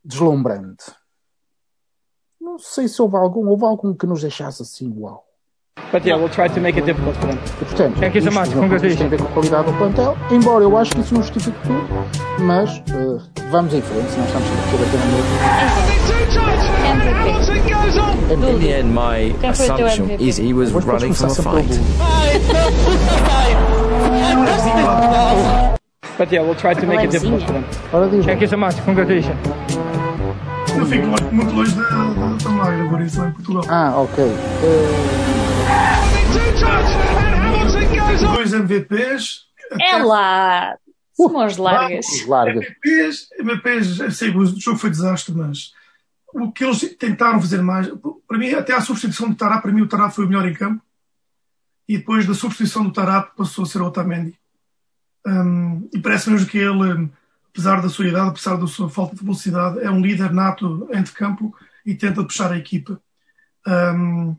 deslumbrante? 0.04 0.84
Não 2.40 2.58
sei 2.58 2.88
se 2.88 3.00
houve 3.00 3.16
algum, 3.16 3.48
houve 3.48 3.64
algum 3.64 3.94
que 3.94 4.06
nos 4.06 4.20
deixasse 4.20 4.62
assim, 4.62 4.92
uau. 4.96 5.26
But 5.90 6.04
yeah, 6.04 6.14
we'll 6.16 6.28
try 6.28 6.46
to 6.48 6.60
make 6.60 6.76
it 6.76 6.86
difficult 6.86 7.16
for 7.16 7.26
them. 7.26 7.38
E, 7.60 7.64
portanto, 7.64 7.98
Thank 7.98 8.14
you 8.14 8.22
so 8.22 8.28
isto, 8.28 8.56
much. 8.56 8.80
vista, 8.80 8.98
tem 8.98 9.06
a 9.06 9.10
ver 9.10 9.18
com 9.18 9.24
a 9.24 9.28
qualidade 9.32 9.66
do 9.66 9.72
plantel, 9.78 10.16
embora 10.30 10.62
eu 10.64 10.76
acho 10.76 10.92
que 10.92 11.00
isso 11.00 11.14
não 11.14 11.22
justifique 11.22 11.58
tudo, 11.62 11.84
mas 12.40 12.82
eh, 12.90 13.18
vamos 13.50 13.74
em 13.74 13.82
frente, 13.82 14.10
senão 14.10 14.26
estamos 14.26 14.48
aqui 14.48 14.74
a 14.74 14.78
bater 14.78 14.98
na 14.98 15.06
mesa. 15.06 15.34
In 18.32 18.40
the 18.40 18.68
end, 18.78 18.92
my 18.92 19.34
assumption 19.46 20.10
is 20.20 20.38
he 20.38 20.52
was 20.52 20.72
running 20.72 21.12
from 21.12 21.26
a 21.26 21.34
sempre 21.34 21.62
fight. 21.62 21.80
But 26.16 26.30
yeah, 26.32 26.42
we'll 26.42 26.54
try 26.54 26.74
to 26.74 26.86
make 26.86 27.02
it 27.04 27.10
difficult 27.10 27.42
for 27.42 27.52
them. 27.52 28.22
Thank 28.22 28.40
you 28.40 28.48
so 28.48 28.56
much. 28.56 28.76
Congratulations. 28.84 29.36
Eu 30.76 30.86
fico 30.86 31.06
muito 31.32 31.54
longe 31.54 31.72
da, 31.76 31.82
da, 31.82 32.36
da 32.42 32.50
Magra, 32.50 32.82
agora 32.84 33.04
isso 33.04 33.20
lá 33.20 33.28
em 33.28 33.32
Portugal. 33.32 33.64
Ah, 33.68 33.92
ok. 33.96 34.24
Eh, 38.24 38.34
Dois 38.34 38.52
MVPs. 38.52 39.44
É 39.80 39.96
lá! 39.98 40.76
Sumos 41.14 41.56
largas. 41.56 42.06
larga. 42.26 42.60
MVPs, 42.60 43.28
MVPs, 43.38 44.00
eu 44.00 44.10
sei 44.10 44.32
que 44.32 44.38
o 44.38 44.46
jogo 44.60 44.78
foi 44.78 44.90
desastre, 44.90 45.34
mas 45.34 45.72
o 46.32 46.50
que 46.50 46.64
eles 46.64 46.80
tentaram 46.98 47.40
fazer 47.40 47.62
mais, 47.62 47.88
para 48.26 48.38
mim, 48.38 48.52
até 48.52 48.72
a 48.74 48.80
substituição 48.80 49.30
do 49.30 49.36
Tarap, 49.36 49.62
para 49.62 49.70
mim 49.70 49.82
o 49.82 49.88
Tarap 49.88 50.12
foi 50.12 50.24
o 50.24 50.28
melhor 50.28 50.48
em 50.48 50.54
campo, 50.54 50.82
e 51.88 51.98
depois 51.98 52.26
da 52.26 52.34
substituição 52.34 52.82
do 52.82 52.92
Tarap 52.92 53.36
passou 53.36 53.64
a 53.64 53.66
ser 53.66 53.80
o 53.80 53.86
Otamendi. 53.86 54.36
Um, 55.24 55.88
e 55.92 55.98
parece 56.00 56.28
mesmo 56.28 56.48
que 56.48 56.58
ele, 56.58 57.08
apesar 57.48 57.80
da 57.80 57.88
sua 57.88 58.08
idade, 58.08 58.30
apesar 58.30 58.56
da 58.56 58.66
sua 58.66 58.90
falta 58.90 59.14
de 59.14 59.22
velocidade, 59.22 59.78
é 59.80 59.90
um 59.90 60.00
líder 60.00 60.32
nato 60.32 60.88
entre 60.92 61.12
campo 61.12 61.56
e 61.86 61.94
tenta 61.94 62.24
puxar 62.24 62.50
a 62.50 62.58
equipa. 62.58 63.00
Um, 63.66 64.36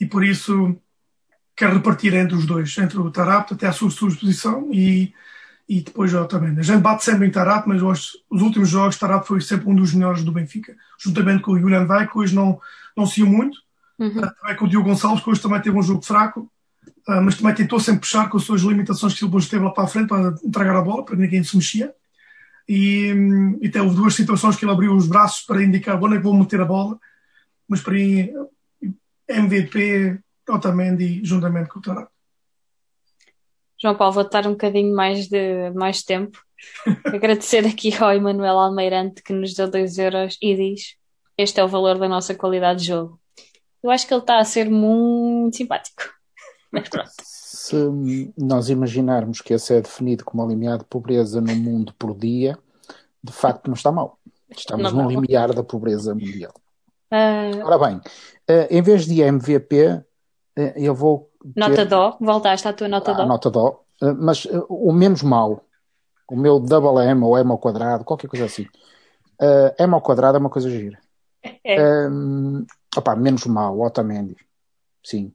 e 0.00 0.06
por 0.06 0.24
isso 0.24 0.76
quer 1.62 1.72
repartir 1.72 2.12
entre 2.14 2.34
os 2.34 2.44
dois, 2.44 2.76
entre 2.78 2.98
o 2.98 3.10
Tarap 3.10 3.52
até 3.52 3.68
a 3.68 3.72
sua 3.72 3.90
substituição 3.90 4.68
e 4.72 5.12
e 5.68 5.80
depois 5.80 6.12
o 6.12 6.20
Otamendi. 6.20 6.60
A 6.60 6.62
gente 6.62 6.82
bate 6.82 7.04
sempre 7.04 7.26
em 7.26 7.30
Tarap, 7.30 7.66
mas 7.66 7.80
hoje, 7.80 8.08
os 8.28 8.42
últimos 8.42 8.68
jogos 8.68 8.98
Tarap 8.98 9.24
foi 9.24 9.40
sempre 9.40 9.70
um 9.70 9.74
dos 9.74 9.94
melhores 9.94 10.22
do 10.24 10.32
Benfica, 10.32 10.76
juntamente 10.98 11.42
com 11.42 11.52
o 11.52 11.58
Julian 11.58 11.86
Vai, 11.86 12.06
que 12.06 12.18
hoje 12.18 12.34
não, 12.34 12.60
não 12.96 13.06
se 13.06 13.22
muito, 13.22 13.58
Uhum. 13.98 14.18
uh, 14.18 14.34
também 14.34 14.56
com 14.56 14.64
o 14.64 14.68
Diogo 14.68 14.88
Gonçalves, 14.88 15.22
que 15.22 15.30
hoje 15.30 15.40
também 15.40 15.60
teve 15.60 15.78
um 15.78 15.82
jogo 15.82 16.02
fraco, 16.02 16.50
uh, 17.08 17.22
mas 17.22 17.36
também 17.36 17.54
tentou 17.54 17.78
sempre 17.78 18.00
puxar 18.00 18.28
com 18.28 18.36
as 18.36 18.42
suas 18.42 18.62
limitações 18.62 19.14
que 19.14 19.22
ele 19.22 19.30
depois 19.30 19.48
teve 19.48 19.64
lá 19.64 19.70
para 19.70 19.84
a 19.84 19.86
frente 19.86 20.08
para 20.08 20.34
entregar 20.44 20.76
a 20.76 20.82
bola, 20.82 21.04
para 21.04 21.16
ninguém 21.16 21.44
se 21.44 21.56
mexia. 21.56 21.94
E, 22.68 23.12
e 23.60 23.68
até 23.68 23.80
houve 23.80 23.94
duas 23.94 24.14
situações 24.14 24.56
que 24.56 24.64
ele 24.64 24.72
abriu 24.72 24.94
os 24.94 25.06
braços 25.06 25.46
para 25.46 25.62
indicar 25.62 26.02
onde 26.02 26.14
é 26.14 26.16
que 26.18 26.24
vou 26.24 26.36
meter 26.36 26.60
a 26.60 26.64
bola, 26.64 26.98
mas 27.68 27.80
para 27.80 27.94
mim, 27.94 28.28
MVP, 29.28 30.18
Otamendi, 30.48 31.20
juntamente 31.24 31.68
com 31.68 31.78
o 31.78 31.82
Tarap. 31.82 32.10
João 33.80 33.96
Paulo, 33.96 34.14
vou 34.14 34.28
dar 34.28 34.46
um 34.46 34.52
bocadinho 34.52 34.94
mais 34.94 35.28
de 35.28 35.70
mais 35.70 36.02
tempo. 36.02 36.38
Agradecer 37.06 37.66
aqui 37.66 37.92
ao 38.00 38.12
Emanuel 38.12 38.58
Almeirante 38.58 39.22
que 39.22 39.32
nos 39.32 39.54
deu 39.54 39.68
2 39.68 39.98
euros 39.98 40.38
e 40.40 40.54
diz: 40.54 40.96
Este 41.36 41.60
é 41.60 41.64
o 41.64 41.68
valor 41.68 41.98
da 41.98 42.08
nossa 42.08 42.34
qualidade 42.34 42.80
de 42.80 42.86
jogo. 42.86 43.20
Eu 43.82 43.90
acho 43.90 44.06
que 44.06 44.14
ele 44.14 44.20
está 44.20 44.38
a 44.38 44.44
ser 44.44 44.70
muito 44.70 45.56
simpático. 45.56 46.02
Mas 46.70 46.88
pronto. 46.88 47.10
Se 47.18 47.76
nós 48.38 48.68
imaginarmos 48.68 49.40
que 49.40 49.54
esse 49.54 49.74
é 49.74 49.80
definido 49.80 50.24
como 50.24 50.44
um 50.44 50.48
limiar 50.48 50.78
de 50.78 50.84
pobreza 50.84 51.40
no 51.40 51.54
mundo 51.54 51.92
por 51.98 52.16
dia, 52.16 52.58
de 53.22 53.32
facto 53.32 53.66
não 53.66 53.74
está 53.74 53.90
mal. 53.90 54.18
Estamos 54.50 54.92
Não 54.92 55.02
mal. 55.02 55.10
limiar 55.10 55.52
da 55.52 55.62
pobreza 55.62 56.14
mundial. 56.14 56.52
Ah, 57.10 57.50
Ora 57.64 57.78
bem, 57.78 58.00
eh, 58.48 58.68
em 58.70 58.82
vez 58.82 59.06
de 59.06 59.20
MVP, 59.20 60.02
eu 60.76 60.94
vou 60.94 61.30
ter 61.54 61.60
nota 61.60 61.86
dó, 61.86 62.16
voltaste 62.20 62.68
à 62.68 62.72
tua 62.72 62.88
nota 62.88 63.12
a 63.12 63.14
dó. 63.14 63.26
nota 63.26 63.50
dó. 63.50 63.82
Uh, 64.00 64.14
mas 64.18 64.44
uh, 64.44 64.66
o 64.68 64.92
menos 64.92 65.22
mau, 65.22 65.64
o 66.30 66.36
meu 66.36 66.58
double 66.58 67.04
M 67.04 67.22
ou 67.24 67.38
M 67.38 67.50
ao 67.50 67.58
quadrado, 67.58 68.04
qualquer 68.04 68.28
coisa 68.28 68.46
assim. 68.46 68.66
Uh, 69.40 69.74
M 69.78 69.94
ao 69.94 70.00
quadrado 70.00 70.36
é 70.36 70.40
uma 70.40 70.50
coisa 70.50 70.70
gira. 70.70 70.98
É. 71.64 72.08
Um, 72.08 72.64
opá, 72.96 73.16
menos 73.16 73.46
mal, 73.46 73.80
Otamendi. 73.80 74.36
Sim. 75.04 75.32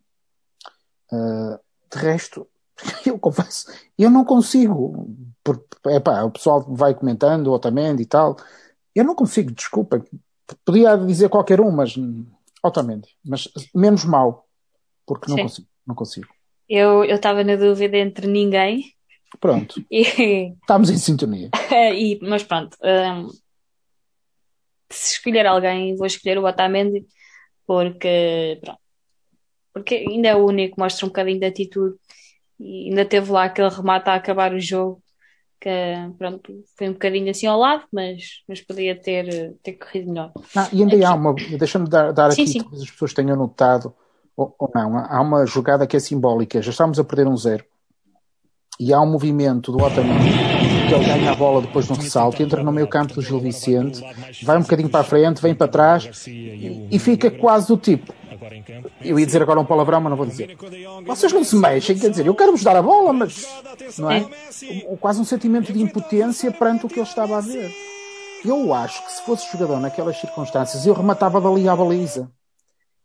Uh, 1.11 1.59
de 1.91 1.97
resto, 1.97 2.47
eu 3.05 3.19
confesso, 3.19 3.67
eu 3.97 4.09
não 4.09 4.23
consigo. 4.23 5.07
Porque, 5.43 5.65
epá, 5.87 6.23
o 6.23 6.31
pessoal 6.31 6.61
vai 6.61 6.93
comentando 6.93 7.51
Otamendi 7.51 8.03
e 8.03 8.05
tal. 8.05 8.37
Eu 8.95 9.03
não 9.03 9.15
consigo, 9.15 9.51
desculpa. 9.51 10.03
Podia 10.63 10.97
dizer 10.97 11.29
qualquer 11.29 11.61
um, 11.61 11.71
mas 11.71 11.95
Otamendi. 12.63 13.09
Mas 13.23 13.49
menos 13.73 14.05
mal. 14.05 14.46
Porque 15.07 15.29
não 15.29 15.37
Sim. 15.37 15.43
consigo. 15.43 15.67
Não 15.87 15.95
consigo. 15.95 16.27
Eu 16.69 17.03
estava 17.05 17.43
na 17.43 17.55
dúvida 17.55 17.97
entre 17.97 18.27
ninguém 18.27 18.83
Pronto. 19.39 19.83
e, 19.91 20.53
Estamos 20.61 20.89
em 20.89 20.97
sintonia. 20.97 21.49
e- 21.95 22.19
mas 22.21 22.43
pronto. 22.43 22.77
hum, 22.83 23.29
se 24.89 25.13
escolher 25.15 25.45
alguém, 25.45 25.95
vou 25.95 26.05
escolher 26.05 26.37
o 26.37 26.45
Otamendi 26.45 27.05
porque, 27.65 28.59
pronto, 28.61 28.79
porque 29.73 29.95
ainda 29.95 30.29
é 30.29 30.35
o 30.35 30.45
único 30.45 30.79
mostra 30.79 31.05
um 31.05 31.09
bocadinho 31.09 31.39
de 31.39 31.45
atitude 31.45 31.97
e 32.59 32.89
ainda 32.89 33.05
teve 33.05 33.31
lá 33.31 33.43
aquele 33.43 33.69
remate 33.69 34.09
a 34.09 34.15
acabar 34.15 34.53
o 34.53 34.59
jogo 34.59 35.03
que, 35.59 35.69
pronto, 36.17 36.63
foi 36.77 36.89
um 36.89 36.93
bocadinho 36.93 37.29
assim 37.29 37.47
ao 37.47 37.59
lado, 37.59 37.83
mas, 37.91 38.43
mas 38.47 38.61
podia 38.61 38.95
ter, 38.95 39.55
ter 39.63 39.73
corrido 39.73 40.09
melhor. 40.09 40.31
Ah, 40.55 40.69
e 40.71 40.81
ainda 40.81 40.95
Aqui. 40.95 41.03
há 41.03 41.13
uma, 41.13 41.33
deixa-me 41.33 41.89
dar, 41.89 42.11
dar 42.13 42.31
Sim, 42.31 42.43
aqui, 42.43 42.51
sim. 42.53 42.59
talvez 42.59 42.83
as 42.83 42.91
pessoas 42.91 43.13
tenham 43.13 43.35
notado, 43.35 43.93
ou, 44.37 44.55
ou 44.59 44.71
não, 44.73 44.97
há 44.97 45.19
uma 45.19 45.45
jogada 45.47 45.87
que 45.87 45.97
é 45.97 45.99
simbólica, 45.99 46.61
já 46.61 46.69
estamos 46.69 46.99
a 46.99 47.03
perder 47.03 47.27
um 47.27 47.35
zero, 47.35 47.65
e 48.79 48.93
há 48.93 49.01
um 49.01 49.09
movimento 49.09 49.71
do 49.71 49.83
Otamendi, 49.83 50.29
que 50.87 50.93
ele 50.93 51.05
ganha 51.05 51.31
a 51.31 51.35
bola 51.35 51.61
depois 51.61 51.87
de 51.87 51.93
um 51.93 51.95
ressalto, 51.95 52.41
entra 52.43 52.61
no 52.63 52.71
meio 52.71 52.87
campo 52.87 53.15
do 53.15 53.21
Gil 53.21 53.39
Vicente, 53.39 54.01
vai 54.43 54.55
um 54.55 54.61
bocadinho 54.61 54.89
para 54.89 54.99
a 54.99 55.03
frente, 55.03 55.41
vem 55.41 55.55
para 55.55 55.67
trás, 55.67 56.27
e, 56.27 56.87
e 56.91 56.99
fica 56.99 57.31
quase 57.31 57.67
do 57.67 57.75
tipo, 57.75 58.13
eu 59.01 59.19
ia 59.19 59.25
dizer 59.25 59.41
agora 59.41 59.59
um 59.59 59.65
palavrão, 59.65 59.99
mas 59.99 60.11
não 60.11 60.17
vou 60.17 60.27
dizer, 60.27 60.55
vocês 61.05 61.33
não 61.33 61.43
se 61.43 61.55
mexem, 61.55 61.97
quer 61.97 62.11
dizer, 62.11 62.27
eu 62.27 62.35
quero-vos 62.35 62.63
dar 62.63 62.75
a 62.75 62.81
bola, 62.81 63.11
mas, 63.11 63.47
não 63.97 64.11
é? 64.11 64.23
Quase 64.99 65.19
um 65.19 65.25
sentimento 65.25 65.73
de 65.73 65.81
impotência 65.81 66.51
perante 66.51 66.85
o 66.85 66.89
que 66.89 66.99
ele 66.99 67.07
estava 67.07 67.37
a 67.37 67.41
ver. 67.41 67.73
Eu 68.45 68.71
acho 68.71 69.03
que 69.03 69.11
se 69.13 69.23
fosse 69.23 69.51
jogador 69.51 69.79
naquelas 69.79 70.19
circunstâncias, 70.19 70.85
eu 70.85 70.93
rematava 70.93 71.41
dali 71.41 71.67
à 71.67 71.75
baliza. 71.75 72.29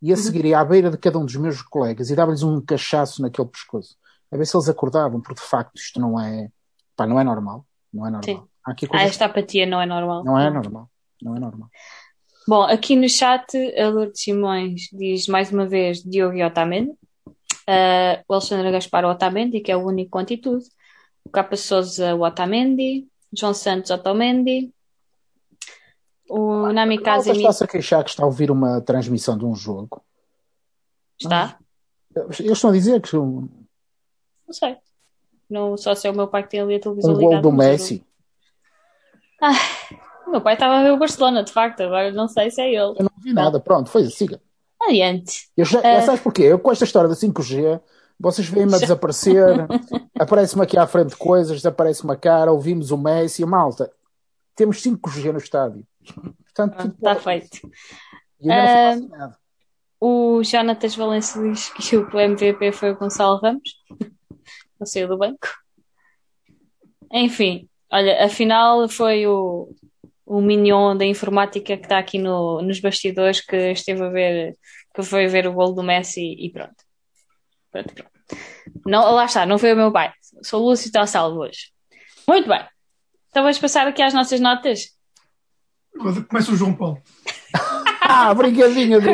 E 0.03 0.13
a 0.13 0.17
seguir 0.17 0.45
ia 0.45 0.59
à 0.59 0.65
beira 0.65 0.91
de 0.91 0.99
cada 0.99 1.19
um 1.19 1.25
dos 1.25 1.37
meus 1.37 1.63
colegas 1.63 2.11
e 2.11 2.17
dava-lhes 2.17 2.43
um 2.43 2.61
cachaço 2.61 3.23
naquele 3.23 3.49
pescoço. 3.49 3.97
A 4.33 4.37
ver 4.37 4.47
se 4.47 4.57
eles 4.57 4.69
acordavam, 4.69 5.21
porque 5.21 5.41
de 5.41 5.47
facto 5.49 5.77
isto 5.77 6.01
não 6.01 6.19
é, 6.19 6.49
pá, 6.97 7.07
não 7.07 7.21
é 7.21 7.25
normal. 7.25 7.65
Não 7.93 8.07
é 8.07 8.11
normal. 8.11 8.25
Sim. 8.25 8.43
Há 8.67 8.73
aqui 8.73 8.87
Ah, 8.87 8.89
coisas 8.89 9.09
esta 9.09 9.27
apatia 9.27 9.67
não 9.67 9.81
é 9.81 9.87
normal. 9.87 10.25
não 10.25 10.39
é 10.39 10.51
normal. 10.51 10.91
Não 11.21 11.37
é 11.37 11.41
normal. 11.41 11.69
Bom, 12.49 12.63
aqui 12.63 12.97
no 12.97 13.09
chat, 13.09 13.57
a 13.79 13.89
Lourdes 13.89 14.21
Simões 14.21 14.89
diz 14.93 15.29
mais 15.29 15.53
uma 15.53 15.67
vez 15.67 16.03
Diogo 16.03 16.35
e 16.35 16.43
Otamendi. 16.43 16.91
Uh, 17.69 18.19
o 18.27 18.35
Alexandre 18.35 18.73
Gaspar, 18.73 19.05
o 19.05 19.11
Otamendi, 19.11 19.61
que 19.61 19.71
é 19.71 19.77
o 19.77 19.87
único 19.87 20.11
com 20.11 20.19
atitude. 20.19 20.65
O 21.25 21.31
Capa 21.31 21.57
Souza, 21.57 22.15
o 22.17 22.23
Otamendi. 22.23 23.07
João 23.33 23.55
Santos, 23.55 23.91
Otamendi. 23.93 24.73
O 26.29 26.73
Namikaze 26.73 27.29
Malta 27.29 27.41
está-se 27.41 27.65
a 27.65 27.67
queixar 27.67 28.05
que 28.05 28.11
está 28.11 28.23
a 28.23 28.27
ouvir 28.27 28.51
uma 28.51 28.81
transmissão 28.81 29.37
de 29.37 29.45
um 29.45 29.55
jogo. 29.55 30.03
está? 31.21 31.59
Eles 32.15 32.41
estão 32.41 32.71
a 32.71 32.73
dizer 32.73 33.01
que 33.01 33.15
Não 33.17 33.49
sei. 34.51 34.77
Não, 35.49 35.77
só 35.77 35.95
se 35.95 36.07
é 36.07 36.11
o 36.11 36.15
meu 36.15 36.29
pai 36.29 36.43
que 36.43 36.51
tem 36.51 36.61
ali 36.61 36.77
a 36.77 36.81
televisão 36.81 37.13
um 37.13 37.15
gol 37.15 37.29
ligada. 37.29 37.43
do 37.43 37.53
mas 37.53 37.67
eu- 37.67 37.73
Messi. 37.73 38.07
O 40.27 40.31
meu 40.31 40.41
pai 40.41 40.55
estava 40.55 40.79
a 40.79 40.83
ver 40.83 40.93
o 40.93 40.99
Barcelona, 40.99 41.43
de 41.43 41.53
facto. 41.53 41.81
Agora 41.83 42.11
não 42.13 42.29
sei 42.29 42.51
se 42.51 42.61
é 42.61 42.69
ele. 42.69 42.95
Eu 42.99 43.05
não 43.05 43.11
vi 43.23 43.33
nada. 43.33 43.61
Pronto, 43.61 43.91
foi 43.91 44.09
siga. 44.09 44.41
Adiante. 44.81 45.49
Eu 45.57 45.65
já, 45.65 45.81
É. 45.81 46.01
Sabes 46.03 46.21
porquê? 46.21 46.43
Eu 46.43 46.59
com 46.59 46.73
esta 46.73 46.85
história 46.85 47.09
da 47.09 47.15
5G, 47.15 47.81
vocês 48.19 48.49
veem-me 48.49 48.75
a 48.75 48.79
desaparecer, 48.79 49.45
aparece-me 50.19 50.63
aqui 50.63 50.77
à 50.79 50.87
frente 50.87 51.17
coisas, 51.17 51.57
desaparece 51.57 52.03
uma 52.05 52.17
cara, 52.17 52.53
ouvimos 52.53 52.91
o 52.91 52.97
Messi, 52.99 53.45
malta. 53.45 53.93
Temos 54.57 54.81
5G 54.83 55.33
no 55.33 55.39
estádio. 55.39 55.87
Portanto, 56.05 56.89
Está 56.89 57.17
feito. 57.17 57.61
Ah, 58.49 58.95
falasse 58.95 59.09
nada. 59.09 59.43
O 60.01 60.43
Jonatas 60.43 60.97
Valença 60.97 61.41
diz 61.41 61.69
que 61.69 61.97
o 61.97 62.21
MVP 62.21 62.73
foi 62.73 62.91
o 62.91 62.97
Gonçalo 62.97 63.39
Ramos. 63.39 63.71
Não 64.79 64.85
saiu 64.85 65.07
do 65.07 65.17
banco. 65.17 65.47
Enfim, 67.13 67.69
olha, 67.89 68.25
afinal 68.25 68.89
foi 68.89 69.27
o, 69.29 69.73
o 70.27 70.41
mignon 70.41 70.97
da 70.97 71.05
informática 71.05 71.77
que 71.77 71.85
está 71.85 71.99
aqui 71.99 72.19
no, 72.19 72.61
nos 72.63 72.81
bastidores 72.81 73.41
que 73.41 73.71
esteve 73.71 74.03
a 74.03 74.09
ver, 74.09 74.57
que 74.93 75.03
foi 75.03 75.29
ver 75.29 75.47
o 75.47 75.53
golo 75.53 75.75
do 75.75 75.83
Messi 75.83 76.35
e 76.37 76.51
pronto. 76.51 76.75
Pronto, 77.71 77.95
pronto. 77.95 78.11
Não, 78.85 79.13
lá 79.13 79.27
está, 79.27 79.47
não 79.47 79.59
foi 79.59 79.73
o 79.73 79.77
meu 79.77 79.93
pai. 79.93 80.13
Sou 80.43 80.65
Lúcio 80.65 80.87
está 80.87 81.07
salvo 81.07 81.41
hoje. 81.41 81.71
Muito 82.27 82.49
bem. 82.49 82.67
Então 83.29 83.43
vamos 83.43 83.59
passar 83.59 83.87
aqui 83.87 84.03
às 84.03 84.15
nossas 84.15 84.41
notas. 84.41 84.87
Começa 86.29 86.53
o 86.53 86.57
João 86.57 86.75
Paulo. 86.75 86.99
Ah, 88.05 88.35
brincadinha 88.35 89.01
do. 89.01 89.09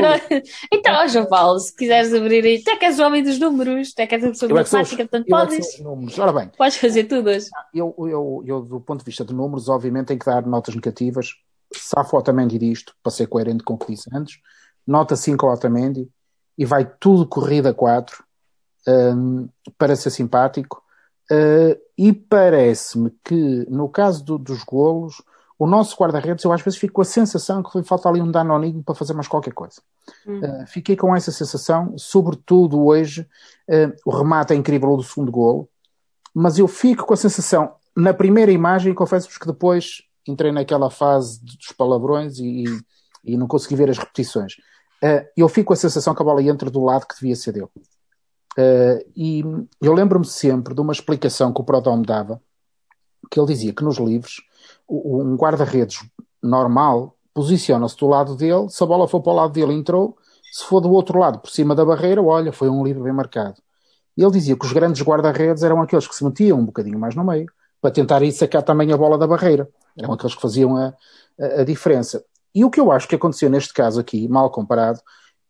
Então, 0.72 0.94
ó, 0.94 1.06
João 1.06 1.26
Paulo, 1.26 1.58
se 1.60 1.76
quiseres 1.76 2.12
abrir 2.12 2.42
aí, 2.44 2.62
tu 2.64 2.70
é 2.70 2.76
que 2.76 2.86
és 2.86 2.98
o 2.98 3.04
homem 3.04 3.22
dos 3.22 3.38
números, 3.38 3.92
tu 3.92 4.00
é 4.00 4.06
que 4.06 4.14
és 4.14 4.24
a 4.24 4.28
pessoa 4.28 4.50
é 4.50 4.54
matemática, 4.54 4.96
portanto 4.96 5.26
é 5.26 5.30
podes, 5.30 5.74
os 5.74 5.80
números. 5.80 6.18
Ora 6.18 6.32
bem, 6.32 6.50
podes 6.56 6.78
fazer 6.78 7.04
tudo 7.04 7.28
hoje. 7.28 7.48
eu, 7.72 7.94
eu, 7.98 8.42
eu, 8.46 8.62
do 8.62 8.80
ponto 8.80 9.00
de 9.00 9.04
vista 9.04 9.24
de 9.24 9.34
números, 9.34 9.68
obviamente 9.68 10.06
tenho 10.06 10.18
que 10.18 10.26
dar 10.26 10.44
notas 10.44 10.74
negativas. 10.74 11.34
Safo 11.72 12.16
Otamendi 12.16 12.58
disto, 12.58 12.94
para 13.02 13.12
ser 13.12 13.26
coerente 13.26 13.62
com 13.62 13.74
o 13.74 13.78
que 13.78 13.92
disse 13.92 14.08
antes. 14.12 14.38
Nota 14.86 15.14
5 15.14 15.46
ao 15.46 15.52
Otamendi 15.52 16.08
e 16.56 16.64
vai 16.64 16.90
tudo 16.98 17.26
corrida 17.26 17.74
4 17.74 18.24
hum, 18.88 19.48
para 19.76 19.94
ser 19.96 20.10
simpático. 20.10 20.82
Uh, 21.30 21.78
e 21.96 22.10
parece-me 22.12 23.12
que, 23.22 23.66
no 23.68 23.86
caso 23.90 24.24
do- 24.24 24.38
dos 24.38 24.64
golos, 24.64 25.22
o 25.58 25.66
nosso 25.66 25.96
guarda-redes, 25.96 26.44
eu 26.44 26.52
às 26.52 26.62
vezes 26.62 26.78
fico 26.78 26.94
com 26.94 27.02
a 27.02 27.04
sensação 27.04 27.62
que 27.62 27.82
falta 27.82 28.08
ali 28.08 28.22
um 28.22 28.30
danoninho 28.30 28.82
para 28.82 28.94
fazer 28.94 29.12
mais 29.12 29.26
qualquer 29.26 29.52
coisa. 29.52 29.82
Hum. 30.24 30.38
Uh, 30.38 30.66
fiquei 30.68 30.94
com 30.94 31.14
essa 31.16 31.32
sensação, 31.32 31.98
sobretudo 31.98 32.84
hoje, 32.84 33.22
uh, 33.68 33.92
o 34.06 34.16
remate 34.16 34.52
é 34.52 34.56
incrível 34.56 34.96
do 34.96 35.02
segundo 35.02 35.32
golo, 35.32 35.68
mas 36.32 36.58
eu 36.58 36.68
fico 36.68 37.04
com 37.04 37.12
a 37.12 37.16
sensação, 37.16 37.74
na 37.96 38.14
primeira 38.14 38.52
imagem, 38.52 38.94
confesso-vos 38.94 39.36
que 39.36 39.46
depois 39.46 40.02
entrei 40.26 40.52
naquela 40.52 40.90
fase 40.90 41.44
dos 41.44 41.72
palavrões 41.76 42.38
e, 42.38 42.64
e- 43.24 43.36
não 43.36 43.48
consegui 43.48 43.74
ver 43.74 43.90
as 43.90 43.98
repetições. 43.98 44.52
Uh, 45.02 45.26
eu 45.36 45.48
fico 45.48 45.68
com 45.68 45.72
a 45.72 45.76
sensação 45.76 46.14
que 46.14 46.22
a 46.22 46.24
bola 46.24 46.42
entra 46.42 46.70
do 46.70 46.84
lado 46.84 47.06
que 47.06 47.16
devia 47.16 47.34
ser 47.34 47.52
dele. 47.52 47.68
E 49.14 49.44
eu 49.80 49.94
lembro-me 49.94 50.24
sempre 50.24 50.74
de 50.74 50.80
uma 50.80 50.92
explicação 50.92 51.52
que 51.52 51.60
o 51.60 51.64
Prodom 51.64 51.98
me 51.98 52.06
dava, 52.06 52.42
que 53.30 53.38
ele 53.38 53.46
dizia 53.46 53.72
que 53.72 53.84
nos 53.84 53.98
livros, 53.98 54.42
um 54.88 55.36
guarda-redes 55.36 55.98
normal 56.42 57.14
posiciona-se 57.34 57.96
do 57.96 58.06
lado 58.08 58.34
dele, 58.36 58.68
se 58.68 58.82
a 58.82 58.86
bola 58.86 59.06
for 59.06 59.20
para 59.20 59.32
o 59.32 59.36
lado 59.36 59.52
dele 59.52 59.72
entrou, 59.72 60.16
se 60.52 60.64
for 60.64 60.80
do 60.80 60.90
outro 60.90 61.18
lado, 61.18 61.38
por 61.38 61.50
cima 61.50 61.74
da 61.74 61.84
barreira, 61.84 62.22
olha, 62.22 62.52
foi 62.52 62.68
um 62.68 62.82
livro 62.82 63.04
bem 63.04 63.12
marcado. 63.12 63.60
E 64.16 64.22
ele 64.22 64.32
dizia 64.32 64.56
que 64.56 64.66
os 64.66 64.72
grandes 64.72 65.02
guarda-redes 65.02 65.62
eram 65.62 65.80
aqueles 65.80 66.08
que 66.08 66.14
se 66.14 66.24
metiam 66.24 66.58
um 66.58 66.64
bocadinho 66.64 66.98
mais 66.98 67.14
no 67.14 67.22
meio, 67.22 67.46
para 67.80 67.92
tentar 67.92 68.22
ir 68.22 68.32
sacar 68.32 68.62
também 68.62 68.92
a 68.92 68.96
bola 68.96 69.16
da 69.16 69.26
barreira. 69.26 69.68
Eram 69.96 70.12
aqueles 70.12 70.34
que 70.34 70.42
faziam 70.42 70.76
a, 70.76 70.92
a, 71.38 71.60
a 71.60 71.64
diferença. 71.64 72.24
E 72.54 72.64
o 72.64 72.70
que 72.70 72.80
eu 72.80 72.90
acho 72.90 73.06
que 73.06 73.14
aconteceu 73.14 73.48
neste 73.48 73.72
caso 73.72 74.00
aqui, 74.00 74.26
mal 74.26 74.50
comparado, 74.50 75.00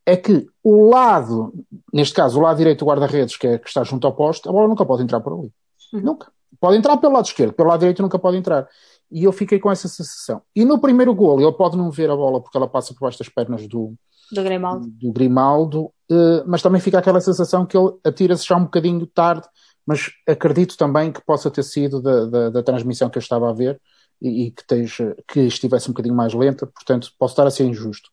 é 0.05 0.17
que 0.17 0.47
o 0.63 0.89
lado, 0.89 1.53
neste 1.93 2.15
caso, 2.15 2.39
o 2.39 2.43
lado 2.43 2.57
direito 2.59 2.81
do 2.81 2.87
guarda-redes, 2.87 3.37
que, 3.37 3.47
é, 3.47 3.59
que 3.59 3.69
está 3.69 3.85
junto 3.85 4.07
ao 4.07 4.15
poste, 4.15 4.49
a 4.49 4.53
bola 4.53 4.69
nunca 4.69 4.85
pode 4.85 5.03
entrar 5.03 5.21
por 5.21 5.33
ali. 5.33 5.53
Uhum. 5.93 6.01
Nunca. 6.01 6.31
Pode 6.61 6.77
entrar 6.77 6.97
pelo 6.97 7.15
lado 7.15 7.27
esquerdo, 7.27 7.53
pelo 7.53 7.69
lado 7.69 7.81
direito 7.81 8.03
nunca 8.03 8.19
pode 8.19 8.37
entrar. 8.37 8.67
E 9.11 9.25
eu 9.25 9.33
fiquei 9.33 9.59
com 9.59 9.71
essa 9.71 9.89
sensação. 9.89 10.43
E 10.55 10.65
no 10.65 10.79
primeiro 10.79 11.15
golo, 11.15 11.41
ele 11.41 11.53
pode 11.53 11.77
não 11.77 11.91
ver 11.91 12.11
a 12.11 12.17
bola 12.17 12.41
porque 12.41 12.57
ela 12.57 12.69
passa 12.69 12.93
por 12.93 13.01
baixo 13.01 13.19
das 13.19 13.29
pernas 13.29 13.67
do, 13.67 13.95
Do 14.31 14.43
Grimaldo. 14.43 14.87
do 14.87 15.13
Grimaldo, 15.13 15.91
eh, 16.11 16.45
mas 16.47 16.61
também 16.61 16.81
fica 16.81 16.99
aquela 16.99 17.21
sensação 17.21 17.65
que 17.65 17.77
ele 17.77 17.93
atira-se 18.05 18.47
já 18.47 18.57
um 18.57 18.65
bocadinho 18.65 19.07
tarde, 19.07 19.47
mas 19.87 20.11
acredito 20.29 20.77
também 20.77 21.11
que 21.11 21.25
possa 21.25 21.51
ter 21.51 21.63
sido 21.63 22.03
da, 22.03 22.27
da, 22.27 22.51
da 22.51 22.63
transmissão 22.63 23.09
que 23.09 23.17
eu 23.17 23.23
estava 23.23 23.49
a 23.49 23.55
ver 23.55 23.81
e, 24.21 24.47
e 24.47 24.51
que, 24.51 24.61
esteja, 24.61 25.17
que 25.27 25.41
estivesse 25.41 25.89
um 25.89 25.93
bocadinho 25.95 26.15
mais 26.15 26.35
lenta, 26.35 26.67
portanto 26.67 27.11
posso 27.19 27.33
estar 27.33 27.47
a 27.47 27.51
ser 27.51 27.65
injusto. 27.65 28.11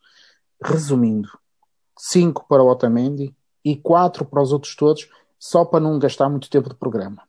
Resumindo, 0.64 1.28
5 1.98 2.46
para 2.48 2.64
o 2.64 2.70
Otamendi 2.70 3.36
e 3.64 3.76
4 3.76 4.24
para 4.24 4.42
os 4.42 4.54
outros 4.54 4.76
todos, 4.76 5.10
só 5.38 5.66
para 5.66 5.82
não 5.82 6.00
gastar 6.00 6.30
muito 6.30 6.50
tempo 6.50 6.70
de 6.70 6.76
programa. 6.76 7.24